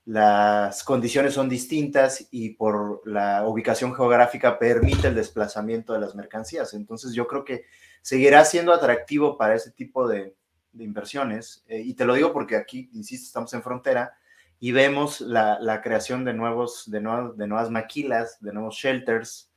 las 0.09 0.83
condiciones 0.83 1.35
son 1.35 1.47
distintas 1.47 2.29
y 2.31 2.55
por 2.55 3.07
la 3.07 3.47
ubicación 3.47 3.93
geográfica 3.93 4.57
permite 4.57 5.09
el 5.09 5.13
desplazamiento 5.13 5.93
de 5.93 5.99
las 5.99 6.15
mercancías. 6.15 6.73
Entonces 6.73 7.13
yo 7.13 7.27
creo 7.27 7.45
que 7.45 7.65
seguirá 8.01 8.43
siendo 8.43 8.73
atractivo 8.73 9.37
para 9.37 9.53
ese 9.53 9.69
tipo 9.69 10.07
de, 10.07 10.35
inversiones. 10.73 11.63
Eh, 11.67 11.81
y 11.81 11.93
te 11.93 12.05
lo 12.05 12.15
digo 12.15 12.33
porque 12.33 12.55
aquí, 12.55 12.89
insisto, 12.93 13.27
estamos 13.27 13.53
en 13.53 13.61
frontera 13.61 14.17
y 14.59 14.71
vemos 14.71 15.21
la, 15.21 15.79
creación 15.83 16.25
de, 16.25 16.33
nuevos, 16.33 16.89
de, 16.89 17.01
nuevos, 17.01 17.37
de 17.37 17.45
nuevas 17.45 17.69
maquilas, 17.69 18.39
de 18.41 18.51
nuevos 18.51 18.77
shelters, 18.77 19.51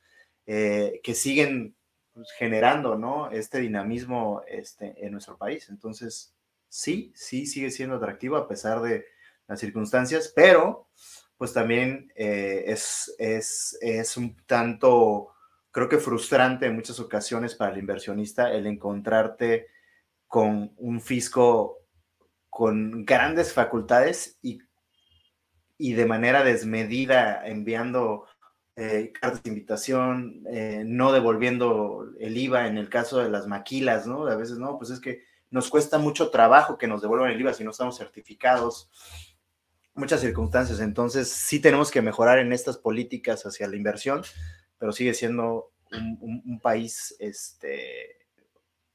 eh, 0.45 1.01
que 1.03 1.15
siguen 1.15 1.75
pues, 2.13 2.31
generando 2.37 2.95
¿no? 2.95 3.31
este 3.31 3.57
dinamismo 3.57 4.43
este, 4.47 5.03
en 5.03 5.13
nuestro 5.13 5.35
país. 5.35 5.67
Entonces, 5.69 6.35
sí, 6.69 7.11
sí 7.15 7.47
sigue 7.47 7.71
siendo 7.71 7.95
atractivo 7.95 8.37
a 8.37 8.47
pesar 8.47 8.79
de 8.81 9.12
circunstancias, 9.59 10.31
pero 10.35 10.87
pues 11.37 11.53
también 11.53 12.11
eh, 12.15 12.63
es, 12.67 13.13
es, 13.17 13.77
es 13.81 14.17
un 14.17 14.35
tanto, 14.45 15.33
creo 15.71 15.89
que 15.89 15.97
frustrante 15.97 16.67
en 16.67 16.75
muchas 16.75 16.99
ocasiones 16.99 17.55
para 17.55 17.71
el 17.71 17.79
inversionista 17.79 18.51
el 18.51 18.67
encontrarte 18.67 19.67
con 20.27 20.73
un 20.77 21.01
fisco 21.01 21.79
con 22.49 23.03
grandes 23.03 23.51
facultades 23.51 24.37
y 24.41 24.59
y 25.77 25.93
de 25.93 26.05
manera 26.05 26.43
desmedida 26.45 27.45
enviando 27.45 28.25
eh, 28.77 29.11
cartas 29.19 29.43
de 29.43 29.49
invitación, 29.49 30.43
eh, 30.49 30.83
no 30.85 31.11
devolviendo 31.11 32.05
el 32.19 32.37
IVA 32.37 32.67
en 32.67 32.77
el 32.77 32.87
caso 32.87 33.19
de 33.19 33.29
las 33.29 33.47
maquilas, 33.47 34.07
¿no? 34.07 34.25
A 34.27 34.35
veces, 34.35 34.57
no, 34.57 34.77
pues 34.77 34.91
es 34.91 34.99
que 34.99 35.23
nos 35.51 35.69
cuesta 35.69 35.97
mucho 35.97 36.31
trabajo 36.31 36.77
que 36.77 36.87
nos 36.87 37.01
devuelvan 37.01 37.31
el 37.31 37.41
IVA 37.41 37.53
si 37.53 37.63
no 37.63 37.71
estamos 37.71 37.97
certificados. 37.97 38.89
Muchas 39.93 40.21
circunstancias. 40.21 40.79
Entonces, 40.79 41.29
sí 41.29 41.59
tenemos 41.59 41.91
que 41.91 42.01
mejorar 42.01 42.39
en 42.39 42.53
estas 42.53 42.77
políticas 42.77 43.45
hacia 43.45 43.67
la 43.67 43.75
inversión, 43.75 44.21
pero 44.77 44.91
sigue 44.91 45.13
siendo 45.13 45.71
un, 45.91 46.59
país 46.61 47.15
este, 47.19 48.17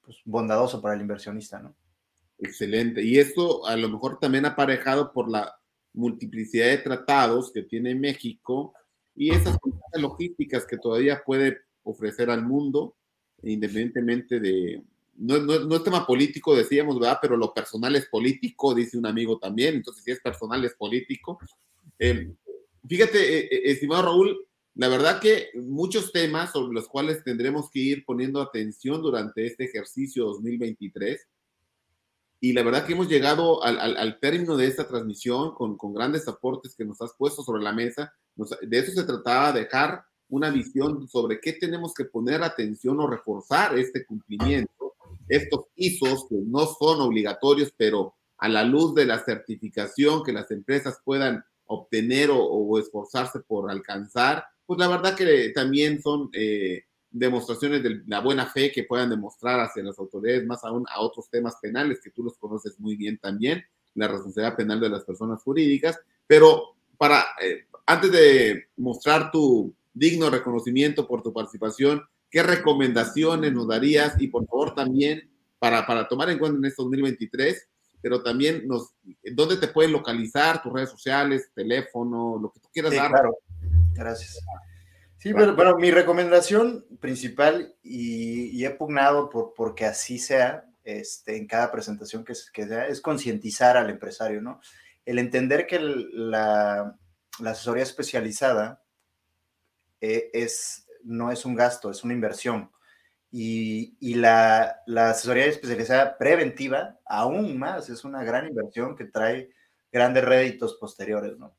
pues, 0.04 0.18
bondadoso 0.24 0.82
para 0.82 0.94
el 0.94 1.00
inversionista, 1.00 1.60
¿no? 1.60 1.76
Excelente. 2.38 3.02
Y 3.02 3.18
esto 3.18 3.66
a 3.66 3.76
lo 3.76 3.88
mejor 3.88 4.18
también 4.18 4.46
aparejado 4.46 5.12
por 5.12 5.30
la 5.30 5.58
multiplicidad 5.92 6.66
de 6.66 6.78
tratados 6.78 7.52
que 7.52 7.62
tiene 7.62 7.94
México 7.94 8.74
y 9.14 9.34
esas 9.34 9.58
logísticas 9.94 10.64
que 10.64 10.78
todavía 10.78 11.22
puede 11.24 11.58
ofrecer 11.82 12.30
al 12.30 12.44
mundo, 12.44 12.96
independientemente 13.42 14.38
de, 14.38 14.84
no, 15.18 15.38
no, 15.38 15.76
es 15.76 15.82
tema 15.82 16.06
político, 16.06 16.54
decíamos, 16.54 16.98
¿verdad? 16.98 17.18
Pero 17.20 17.36
lo 17.36 17.52
personal 17.52 17.94
es 17.96 18.06
político, 18.06 18.74
dice 18.74 18.96
un 18.96 19.06
amigo 19.06 19.38
también, 19.38 19.74
entonces 19.74 20.04
si 20.04 20.12
es 20.12 20.20
personal 20.20 20.64
es 20.64 20.74
político. 20.74 21.38
Eh, 21.98 22.32
fíjate, 22.88 23.38
eh, 23.38 23.48
eh, 23.50 23.60
estimado 23.64 24.02
Raúl, 24.02 24.46
la 24.74 24.88
verdad 24.88 25.20
que 25.20 25.50
muchos 25.54 26.12
temas 26.12 26.52
sobre 26.52 26.72
los 26.72 26.88
cuales 26.88 27.24
tendremos 27.24 27.68
que 27.70 27.80
ir 27.80 28.04
poniendo 28.04 28.40
atención 28.40 29.02
durante 29.02 29.44
este 29.44 29.64
ejercicio 29.64 30.26
2023. 30.26 31.26
Y 32.40 32.52
la 32.52 32.62
verdad 32.62 32.86
que 32.86 32.92
hemos 32.92 33.08
llegado 33.08 33.64
al, 33.64 33.80
al, 33.80 34.20
término 34.20 34.56
de 34.56 34.68
esta 34.68 34.86
transmisión 34.86 35.56
con, 35.56 35.76
con, 35.76 35.92
grandes 35.92 36.28
aportes 36.28 36.76
que 36.76 36.84
nos 36.84 37.02
has 37.02 37.12
puesto 37.18 37.42
sobre 37.42 37.64
la 37.64 37.72
mesa. 37.72 38.14
de 38.36 38.78
eso 38.78 38.92
se 38.92 39.02
trataba, 39.02 39.50
dejar 39.50 40.04
una 40.28 40.50
visión 40.50 41.08
sobre 41.08 41.40
qué 41.40 41.54
tenemos 41.54 41.94
que 41.94 42.04
poner 42.04 42.42
atención 42.42 43.00
o 43.00 43.08
reforzar 43.08 43.76
este 43.78 44.04
cumplimiento, 44.04 44.77
estos 45.28 45.66
ISOs 45.76 46.26
que 46.28 46.36
no 46.46 46.66
son 46.66 47.00
obligatorios, 47.00 47.72
pero 47.76 48.14
a 48.38 48.48
la 48.48 48.64
luz 48.64 48.94
de 48.94 49.06
la 49.06 49.18
certificación 49.24 50.22
que 50.22 50.32
las 50.32 50.50
empresas 50.50 51.00
puedan 51.04 51.44
obtener 51.66 52.30
o, 52.30 52.38
o 52.38 52.78
esforzarse 52.78 53.40
por 53.40 53.70
alcanzar, 53.70 54.44
pues 54.68 54.78
la 54.78 54.88
verdad 54.88 55.14
que 55.14 55.50
también 55.54 56.00
son 56.02 56.28
eh, 56.34 56.84
demostraciones 57.10 57.82
de 57.82 58.02
la 58.06 58.20
buena 58.20 58.46
fe 58.46 58.70
que 58.70 58.84
puedan 58.84 59.10
demostrar 59.10 59.60
hacia 59.60 59.82
las 59.82 59.98
autoridades, 59.98 60.46
más 60.46 60.62
aún 60.64 60.84
a 60.90 61.00
otros 61.00 61.30
temas 61.30 61.56
penales 61.60 62.00
que 62.02 62.10
tú 62.10 62.22
los 62.22 62.36
conoces 62.36 62.78
muy 62.78 62.96
bien 62.96 63.18
también, 63.18 63.64
la 63.94 64.08
responsabilidad 64.08 64.56
penal 64.56 64.80
de 64.80 64.90
las 64.90 65.04
personas 65.04 65.42
jurídicas, 65.42 65.98
pero 66.26 66.76
para, 66.98 67.24
eh, 67.42 67.66
antes 67.86 68.12
de 68.12 68.66
mostrar 68.76 69.30
tu 69.30 69.74
digno 69.94 70.28
reconocimiento 70.30 71.08
por 71.08 71.22
tu 71.22 71.32
participación, 71.32 72.02
¿qué 72.30 72.42
recomendaciones 72.42 73.52
nos 73.52 73.68
darías? 73.68 74.14
Y 74.18 74.28
por 74.28 74.46
favor 74.46 74.74
también, 74.74 75.30
para, 75.58 75.86
para 75.86 76.06
tomar 76.08 76.30
en 76.30 76.38
cuenta 76.38 76.58
en 76.58 76.64
este 76.64 76.82
2023, 76.82 77.68
pero 78.00 78.22
también 78.22 78.66
nos, 78.66 78.94
¿dónde 79.32 79.56
te 79.56 79.68
pueden 79.68 79.92
localizar? 79.92 80.62
Tus 80.62 80.72
redes 80.72 80.90
sociales, 80.90 81.50
teléfono, 81.54 82.38
lo 82.40 82.50
que 82.52 82.60
tú 82.60 82.68
quieras 82.72 82.94
dar. 82.94 83.10
Claro. 83.10 83.38
Gracias. 83.94 84.38
Sí, 85.18 85.34
pero 85.34 85.56
bueno, 85.56 85.76
mi 85.76 85.90
recomendación 85.90 86.86
principal, 87.00 87.74
y, 87.82 88.64
he 88.64 88.70
pugnado 88.70 89.28
por 89.28 89.52
porque 89.52 89.84
así 89.84 90.18
sea 90.18 90.64
este, 90.84 91.36
en 91.36 91.48
cada 91.48 91.72
presentación 91.72 92.24
que, 92.24 92.34
que 92.52 92.66
sea, 92.68 92.86
es 92.86 93.00
concientizar 93.00 93.76
al 93.76 93.90
empresario, 93.90 94.40
¿no? 94.40 94.60
El 95.04 95.18
entender 95.18 95.66
que 95.66 95.80
la, 95.80 96.96
asesoría 97.44 97.82
especializada 97.82 98.82
eh, 100.00 100.30
es, 100.32 100.86
no 101.08 101.32
es 101.32 101.44
un 101.44 101.54
gasto, 101.54 101.90
es 101.90 102.04
una 102.04 102.14
inversión. 102.14 102.70
Y, 103.30 104.14
la, 104.14 104.80
la, 104.86 105.10
asesoría 105.10 105.46
especializada 105.46 106.16
preventiva, 106.16 106.98
aún 107.04 107.58
más, 107.58 107.90
es 107.90 108.04
una 108.04 108.24
gran 108.24 108.46
inversión 108.46 108.96
que 108.96 109.04
trae 109.04 109.50
grandes 109.92 110.24
réditos 110.24 110.76
posteriores, 110.76 111.36
¿no? 111.38 111.56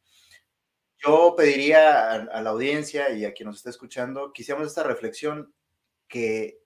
Yo 0.97 1.35
pediría 1.37 2.11
a, 2.11 2.41
la 2.41 2.49
audiencia 2.49 3.09
y 3.11 3.25
a 3.25 3.33
quien 3.33 3.47
nos 3.47 3.57
esté 3.57 3.69
escuchando 3.69 4.33
que 4.33 4.41
hiciéramos 4.41 4.67
esta 4.67 4.83
reflexión, 4.83 5.53
que 6.07 6.61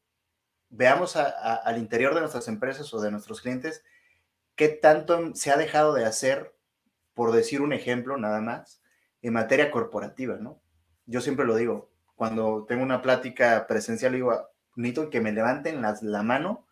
veamos 0.70 1.16
al 1.16 1.78
interior 1.78 2.16
de 2.16 2.22
nuestras 2.22 2.48
empresas 2.48 2.92
o 2.94 3.02
de 3.02 3.12
nuestros 3.12 3.42
clientes 3.42 3.84
qué 4.56 4.70
tanto 4.70 5.36
se 5.36 5.52
ha 5.52 5.58
dejado 5.58 5.94
de 5.94 6.06
hacer, 6.06 6.56
por 7.14 7.32
decir 7.32 7.62
un 7.62 7.74
ejemplo 7.74 8.18
nada 8.18 8.42
más, 8.42 8.82
en 9.22 9.34
materia 9.34 9.70
corporativa, 9.70 10.38
¿no? 10.38 10.62
Yo 11.06 11.22
siempre 11.22 11.46
lo 11.46 11.56
digo, 11.56 11.93
cuando 12.16 12.66
tengo 12.68 12.84
una 12.84 13.02
plática 13.02 13.66
presencial, 13.68 14.14
digo, 14.14 14.50
necesito 14.76 15.10
que 15.10 15.22
me 15.22 15.32
levanten 15.32 15.82
la 15.82 16.24
mano 16.24 16.68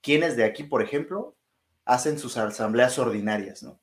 quienes 0.00 0.36
de 0.36 0.44
aquí, 0.44 0.64
por 0.64 0.82
ejemplo, 0.82 1.36
hacen 1.84 2.18
sus 2.18 2.36
asambleas 2.36 2.98
ordinarias, 2.98 3.62
¿no? 3.62 3.80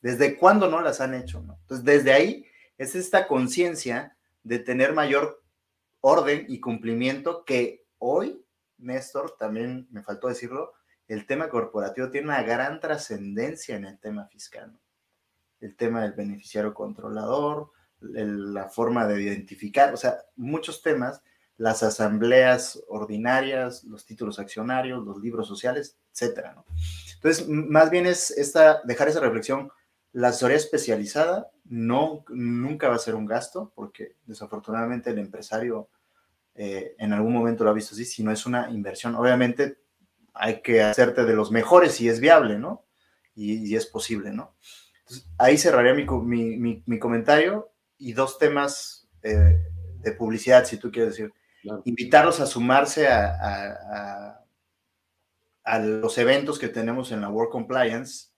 ¿Desde 0.00 0.36
cuándo 0.36 0.68
no 0.70 0.80
las 0.80 1.00
han 1.00 1.14
hecho? 1.14 1.42
¿no? 1.42 1.58
Entonces, 1.60 1.84
desde 1.84 2.12
ahí 2.12 2.46
es 2.78 2.94
esta 2.94 3.26
conciencia 3.26 4.16
de 4.42 4.58
tener 4.58 4.94
mayor 4.94 5.42
orden 6.00 6.46
y 6.48 6.60
cumplimiento 6.60 7.44
que 7.44 7.84
hoy, 7.98 8.44
Néstor, 8.78 9.36
también 9.38 9.86
me 9.90 10.02
faltó 10.02 10.28
decirlo, 10.28 10.72
el 11.06 11.26
tema 11.26 11.48
corporativo 11.48 12.10
tiene 12.10 12.28
una 12.28 12.42
gran 12.42 12.80
trascendencia 12.80 13.76
en 13.76 13.84
el 13.84 13.98
tema 13.98 14.26
fiscal. 14.26 14.78
El 15.60 15.76
tema 15.76 16.02
del 16.02 16.12
beneficiario 16.12 16.72
controlador, 16.72 17.72
la 18.00 18.68
forma 18.68 19.06
de 19.06 19.22
identificar, 19.22 19.92
o 19.94 19.96
sea, 19.96 20.18
muchos 20.36 20.82
temas, 20.82 21.22
las 21.56 21.82
asambleas 21.82 22.82
ordinarias, 22.88 23.84
los 23.84 24.06
títulos 24.06 24.38
accionarios, 24.38 25.04
los 25.04 25.20
libros 25.20 25.46
sociales, 25.46 25.98
etcétera. 26.12 26.56
Entonces, 27.14 27.46
más 27.48 27.90
bien 27.90 28.06
es 28.06 28.30
esta, 28.30 28.80
dejar 28.84 29.08
esa 29.08 29.20
reflexión 29.20 29.70
la 30.12 30.28
asesoría 30.28 30.56
especializada 30.56 31.50
no, 31.64 32.24
nunca 32.28 32.88
va 32.88 32.96
a 32.96 32.98
ser 32.98 33.14
un 33.14 33.26
gasto, 33.26 33.72
porque 33.74 34.16
desafortunadamente 34.26 35.10
el 35.10 35.18
empresario 35.18 35.88
eh, 36.54 36.94
en 36.98 37.12
algún 37.12 37.32
momento 37.32 37.62
lo 37.62 37.70
ha 37.70 37.74
visto 37.74 37.94
así, 37.94 38.04
si 38.04 38.24
no 38.24 38.32
es 38.32 38.44
una 38.44 38.70
inversión. 38.70 39.14
Obviamente 39.14 39.78
hay 40.34 40.62
que 40.62 40.82
hacerte 40.82 41.24
de 41.24 41.34
los 41.34 41.52
mejores 41.52 41.92
si 41.92 42.08
es 42.08 42.18
viable, 42.18 42.58
¿no? 42.58 42.84
Y, 43.36 43.74
es 43.74 43.86
posible, 43.86 44.32
¿no? 44.32 44.54
ahí 45.38 45.56
cerraría 45.56 45.94
mi, 45.94 46.98
comentario 46.98 47.72
y 48.00 48.12
dos 48.12 48.38
temas 48.38 49.08
eh, 49.22 49.60
de 50.00 50.12
publicidad, 50.12 50.64
si 50.64 50.76
tú 50.76 50.90
quieres 50.90 51.12
decir. 51.16 51.32
Invitarlos 51.84 52.40
a 52.40 52.46
sumarse 52.46 53.06
a, 53.06 54.40
a 55.62 55.78
los 55.78 56.16
eventos 56.18 56.58
que 56.58 56.68
tenemos 56.68 57.12
en 57.12 57.20
la 57.20 57.28
Work 57.28 57.52
Compliance 57.52 58.30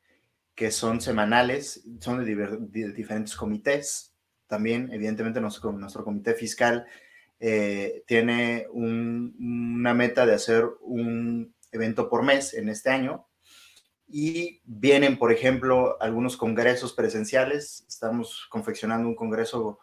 que 0.55 0.71
son 0.71 1.01
semanales, 1.01 1.85
son 2.01 2.25
de, 2.25 2.93
diferentes 2.93 3.35
comités. 3.35 4.15
También, 4.47 4.93
evidentemente, 4.93 5.41
nuestro, 5.41 5.73
nuestro 5.73 6.05
comité 6.05 6.35
fiscal 6.35 6.87
eh, 7.41 8.05
tiene 8.07 8.67
una 8.71 9.95
meta 9.95 10.27
de 10.27 10.35
hacer 10.35 10.67
un 10.83 11.55
evento 11.71 12.09
por 12.09 12.23
mes 12.23 12.55
en 12.55 12.69
este 12.69 12.91
año. 12.91 13.27
Y 14.15 14.61
vienen, 14.67 15.19
por 15.19 15.33
ejemplo, 15.33 15.97
algunos 16.01 16.37
congresos 16.37 16.93
presenciales. 16.93 17.85
Estamos 17.89 18.47
confeccionando 18.51 19.09
un 19.09 19.17
congreso 19.17 19.79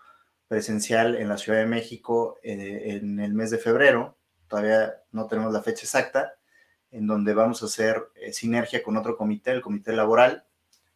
presencial 0.48 1.16
en 1.16 1.28
la 1.28 1.38
Ciudad 1.38 1.58
de 1.58 1.66
México 1.66 2.38
eh, 2.44 3.00
en 3.02 3.20
el 3.20 3.34
mes 3.34 3.50
de 3.50 3.58
febrero. 3.58 4.18
Todavía 4.48 4.94
no 5.12 5.26
tenemos 5.26 5.52
la 5.52 5.64
fecha 5.64 5.82
exacta, 5.82 6.34
en 6.92 7.08
donde 7.08 7.34
vamos 7.34 7.64
a 7.64 7.66
hacer 7.66 8.04
eh, 8.16 8.32
sinergia 8.32 8.84
con 8.84 8.98
otro 8.98 9.18
comité, 9.18 9.50
el 9.52 9.62
comité 9.62 9.94
laboral, 9.94 10.46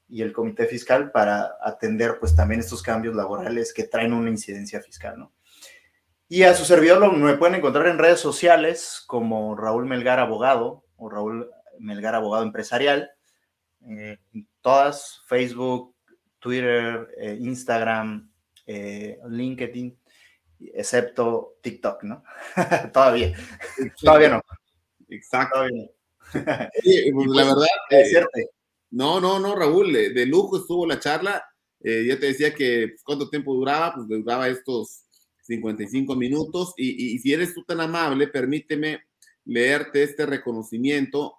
y 0.07 0.21
el 0.21 0.31
comité 0.31 0.67
fiscal 0.67 1.11
para 1.11 1.57
atender 1.59 2.19
pues 2.19 2.35
también 2.35 2.59
estos 2.59 2.83
cambios 2.83 3.15
laborales 3.15 3.73
que 3.73 3.85
traen 3.85 4.13
una 4.13 4.29
incidencia 4.29 4.79
fiscal, 4.79 5.17
¿no? 5.17 5.31
Y 6.27 6.43
a 6.43 6.53
su 6.53 6.65
servidor 6.65 6.99
lo, 6.99 7.11
me 7.11 7.35
pueden 7.35 7.55
encontrar 7.55 7.87
en 7.87 7.97
redes 7.97 8.19
sociales 8.19 9.03
como 9.07 9.55
Raúl 9.55 9.85
Melgar 9.85 10.19
Abogado 10.19 10.85
o 10.97 11.09
Raúl 11.09 11.49
Melgar 11.79 12.13
Abogado 12.13 12.43
Empresarial, 12.43 13.11
eh, 13.89 14.17
todas, 14.61 15.21
Facebook, 15.27 15.95
Twitter, 16.39 17.07
eh, 17.17 17.37
Instagram, 17.39 18.31
eh, 18.65 19.17
LinkedIn, 19.29 19.97
excepto 20.73 21.57
TikTok, 21.61 22.03
¿no? 22.03 22.23
todavía, 22.93 23.33
todavía 24.01 24.29
no. 24.29 24.41
Exacto. 25.09 25.59
Todavía 25.59 25.89
pues, 26.33 27.27
la 27.27 27.43
verdad, 27.43 27.67
es 27.89 28.09
cierto 28.09 28.29
no, 28.91 29.19
no, 29.19 29.39
no, 29.39 29.55
Raúl, 29.55 29.91
de 29.91 30.25
lujo 30.27 30.57
estuvo 30.57 30.85
la 30.85 30.99
charla. 30.99 31.43
Ya 31.79 32.19
te 32.19 32.27
decía 32.27 32.53
que 32.53 32.89
pues, 32.89 33.01
cuánto 33.03 33.27
tiempo 33.27 33.55
duraba, 33.55 33.95
pues 33.95 34.07
duraba 34.07 34.47
estos 34.47 35.03
55 35.43 36.15
minutos. 36.15 36.73
Y, 36.77 37.17
si 37.19 37.33
eres 37.33 37.53
tú 37.53 37.63
tan 37.63 37.81
amable, 37.81 38.27
permíteme 38.27 39.01
leerte 39.45 40.03
este 40.03 40.25
reconocimiento 40.25 41.35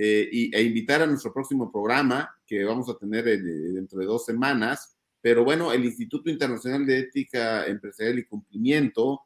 eh, 0.00 0.28
y, 0.30 0.56
e 0.56 0.62
invitar 0.62 1.02
a 1.02 1.06
nuestro 1.06 1.32
próximo 1.32 1.72
programa 1.72 2.32
que 2.46 2.62
vamos 2.64 2.88
a 2.88 2.96
tener 2.96 3.24
dentro 3.24 3.98
de 3.98 4.06
dos 4.06 4.24
semanas. 4.24 4.96
Pero 5.20 5.44
bueno, 5.44 5.72
el 5.72 5.84
Instituto 5.84 6.30
Internacional 6.30 6.86
de 6.86 7.00
Ética 7.00 7.66
Empresarial 7.66 8.20
y 8.20 8.24
Cumplimiento, 8.24 9.22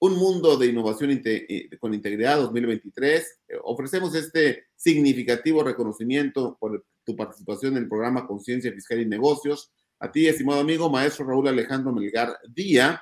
un 0.00 0.16
mundo 0.16 0.56
de 0.56 0.66
innovación 0.66 1.22
eh, 1.24 1.70
con 1.78 1.94
integridad 1.94 2.38
2023. 2.38 3.42
ofrecemos 3.62 4.16
este 4.16 4.64
significativo 4.74 5.62
reconocimiento 5.62 6.56
por 6.58 6.84
tu 7.04 7.14
participación 7.14 7.76
en 7.76 7.84
el 7.84 7.88
programa 7.88 8.26
Conciencia 8.26 8.72
Fiscal 8.72 9.00
y 9.00 9.06
Negocios. 9.06 9.70
a 10.00 10.10
ti, 10.10 10.26
estimado 10.26 10.60
amigo, 10.60 10.90
maestro 10.90 11.24
Raúl 11.24 11.46
Alejandro 11.46 11.92
Melgar 11.92 12.36
Díaz, 12.48 12.98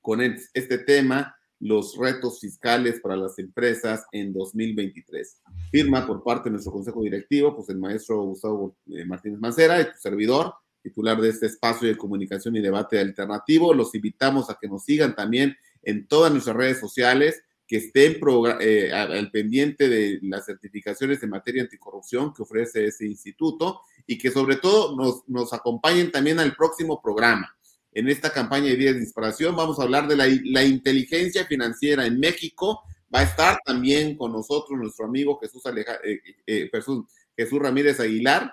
con 0.00 0.22
este 0.22 0.78
tema, 0.78 1.36
los 1.60 1.96
retos 1.96 2.40
fiscales 2.40 3.00
para 3.00 3.16
las 3.16 3.38
empresas 3.38 4.06
en 4.12 4.32
2023. 4.32 5.42
Firma 5.70 6.06
por 6.06 6.22
parte 6.22 6.44
de 6.44 6.52
nuestro 6.52 6.72
consejo 6.72 7.02
directivo, 7.02 7.54
pues 7.54 7.68
el 7.68 7.78
maestro 7.78 8.22
Gustavo 8.22 8.76
eh, 8.88 9.04
Martínez 9.04 9.40
Mancera 9.40 9.80
y 9.80 9.84
tu 9.84 9.98
servidor, 9.98 10.54
titular 10.82 11.20
de 11.20 11.28
este 11.28 11.46
espacio 11.46 11.88
de 11.88 11.96
comunicación 11.96 12.56
y 12.56 12.60
debate 12.60 12.98
alternativo. 12.98 13.74
Los 13.74 13.94
invitamos 13.94 14.48
a 14.50 14.58
que 14.60 14.68
nos 14.68 14.84
sigan 14.84 15.14
también 15.14 15.56
en 15.82 16.06
todas 16.06 16.32
nuestras 16.32 16.56
redes 16.56 16.80
sociales, 16.80 17.42
que 17.66 17.78
estén 17.78 18.20
eh, 18.60 18.92
al 18.92 19.30
pendiente 19.32 19.88
de 19.88 20.20
las 20.22 20.46
certificaciones 20.46 21.20
de 21.20 21.26
materia 21.26 21.62
anticorrupción 21.62 22.32
que 22.32 22.42
ofrece 22.42 22.86
ese 22.86 23.06
instituto 23.06 23.80
y 24.06 24.18
que 24.18 24.30
sobre 24.30 24.56
todo 24.56 24.96
nos, 24.96 25.28
nos 25.28 25.52
acompañen 25.52 26.12
también 26.12 26.38
al 26.38 26.54
próximo 26.54 27.00
programa. 27.02 27.56
En 27.96 28.10
esta 28.10 28.30
campaña 28.30 28.66
de 28.66 28.76
días 28.76 28.94
de 28.94 29.00
inspiración 29.00 29.56
vamos 29.56 29.80
a 29.80 29.84
hablar 29.84 30.06
de 30.06 30.16
la, 30.16 30.62
inteligencia 30.62 31.46
financiera 31.46 32.04
en 32.04 32.20
México. 32.20 32.82
Va 33.14 33.20
a 33.20 33.24
estar 33.24 33.58
también 33.64 34.16
con 34.16 34.32
nosotros 34.32 34.78
nuestro 34.78 35.06
amigo 35.06 35.38
Jesús, 35.38 35.62
eh, 35.66 36.20
eh, 36.46 36.70
Jesús 37.36 37.60
Ramírez 37.60 38.00
Aguilar, 38.00 38.52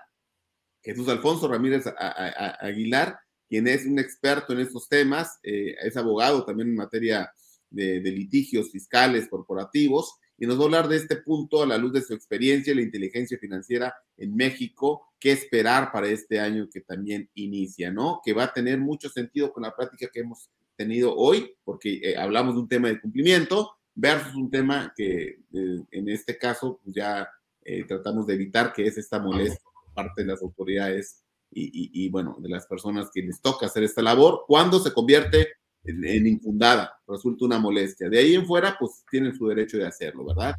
Jesús 0.84 1.08
Alfonso 1.08 1.48
Ramírez 1.48 1.86
Aguilar, 1.98 3.18
quien 3.48 3.68
es 3.68 3.86
un 3.86 4.00
experto 4.00 4.54
en 4.54 4.60
estos 4.60 4.90
temas, 4.90 5.40
eh, 5.44 5.76
es 5.82 5.96
abogado 5.96 6.44
también 6.44 6.70
en 6.70 6.76
materia 6.76 7.32
de, 7.70 8.00
litigios 8.02 8.72
fiscales 8.72 9.28
corporativos, 9.30 10.16
y 10.38 10.46
nos 10.46 10.58
va 10.58 10.64
a 10.64 10.66
hablar 10.66 10.88
de 10.88 10.98
este 10.98 11.18
punto 11.18 11.64
a 11.64 11.68
la 11.68 11.78
luz 11.78 11.94
de 11.94 12.02
su 12.02 12.14
experiencia 12.14 12.74
y 12.74 12.76
la 12.76 12.82
inteligencia 12.82 13.38
financiera 13.38 13.94
en 14.18 14.36
México, 14.36 15.14
qué 15.20 15.32
esperar 15.32 15.92
para 15.92 16.08
este 16.08 16.40
año 16.40 16.68
que 16.72 16.82
también 16.82 17.30
inicia, 17.36 17.92
¿no? 17.92 18.20
Que 18.24 18.34
va 18.34 18.46
a 18.46 18.54
tener 18.54 18.80
mucho 18.80 19.10
sentido 19.10 19.54
con 19.54 19.64
la 19.64 19.76
práctica 19.76 20.10
que 20.12 20.22
hemos 20.22 20.50
tenido 20.76 21.16
hoy, 21.16 21.56
porque 21.64 22.00
eh, 22.02 22.18
hablamos 22.18 22.56
de 22.56 22.62
un 22.62 22.68
tema 22.68 22.90
de 22.90 23.00
cumplimiento 23.00 23.78
versus 23.96 24.36
un 24.36 24.50
tema 24.50 24.94
que 24.96 25.40
eh, 25.54 25.84
en 25.92 26.10
este 26.10 26.38
caso 26.38 26.80
pues 26.84 26.96
ya 26.96 27.30
tratamos 27.88 28.28
de 28.28 28.34
evitar, 28.34 28.74
que 28.74 28.86
es 28.86 28.98
esta 28.98 29.20
molestia 29.20 29.64
parte 29.94 30.24
de 30.24 30.28
las 30.28 30.42
autoridades 30.42 31.20
y, 31.56 32.10
bueno, 32.10 32.36
de 32.40 32.50
las 32.50 32.66
personas 32.66 33.12
que 33.14 33.22
les 33.22 33.40
toca 33.40 33.68
hacer 33.68 33.84
esta 33.84 34.02
labor, 34.02 34.46
cuando 34.48 34.80
se 34.80 34.92
convierte 34.92 35.50
en, 35.84 36.26
infundada, 36.26 37.00
resulta 37.08 37.46
una 37.46 37.60
molestia. 37.60 38.10
De 38.10 38.18
ahí 38.18 38.34
en 38.34 38.48
fuera, 38.48 38.76
pues 38.80 39.04
tienen 39.12 39.36
su 39.36 39.48
derecho 39.48 39.78
de 39.78 39.86
hacerlo, 39.86 40.26
¿verdad? 40.26 40.56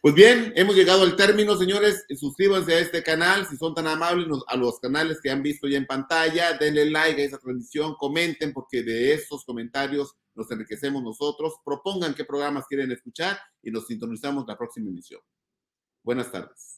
Pues 0.00 0.14
bien, 0.14 0.54
hemos 0.56 0.76
llegado 0.76 1.02
al 1.02 1.14
término, 1.14 1.56
señores. 1.56 2.06
Suscríbanse 2.16 2.72
a 2.72 2.78
este 2.78 3.02
canal, 3.02 3.46
si 3.46 3.58
son 3.58 3.74
tan 3.74 3.86
amables, 3.86 4.28
a 4.46 4.56
los 4.56 4.80
canales 4.80 5.20
que 5.20 5.30
han 5.30 5.42
visto 5.42 5.68
ya 5.68 5.76
en 5.76 5.86
pantalla, 5.86 6.56
denle 6.56 6.88
like 6.88 7.20
a 7.20 7.24
esa 7.24 7.38
transmisión, 7.38 7.94
comenten, 7.98 8.54
porque 8.54 8.82
de 8.82 9.12
estos 9.12 9.44
comentarios 9.44 10.14
nos 10.38 10.50
enriquecemos 10.52 11.02
nosotros. 11.02 11.54
Propongan 11.64 12.14
qué 12.14 12.24
programas 12.24 12.66
quieren 12.66 12.90
escuchar 12.92 13.38
y 13.60 13.70
nos 13.70 13.86
sintonizamos 13.86 14.46
la 14.46 14.56
próxima 14.56 14.88
emisión. 14.88 15.20
Buenas 16.02 16.30
tardes. 16.30 16.77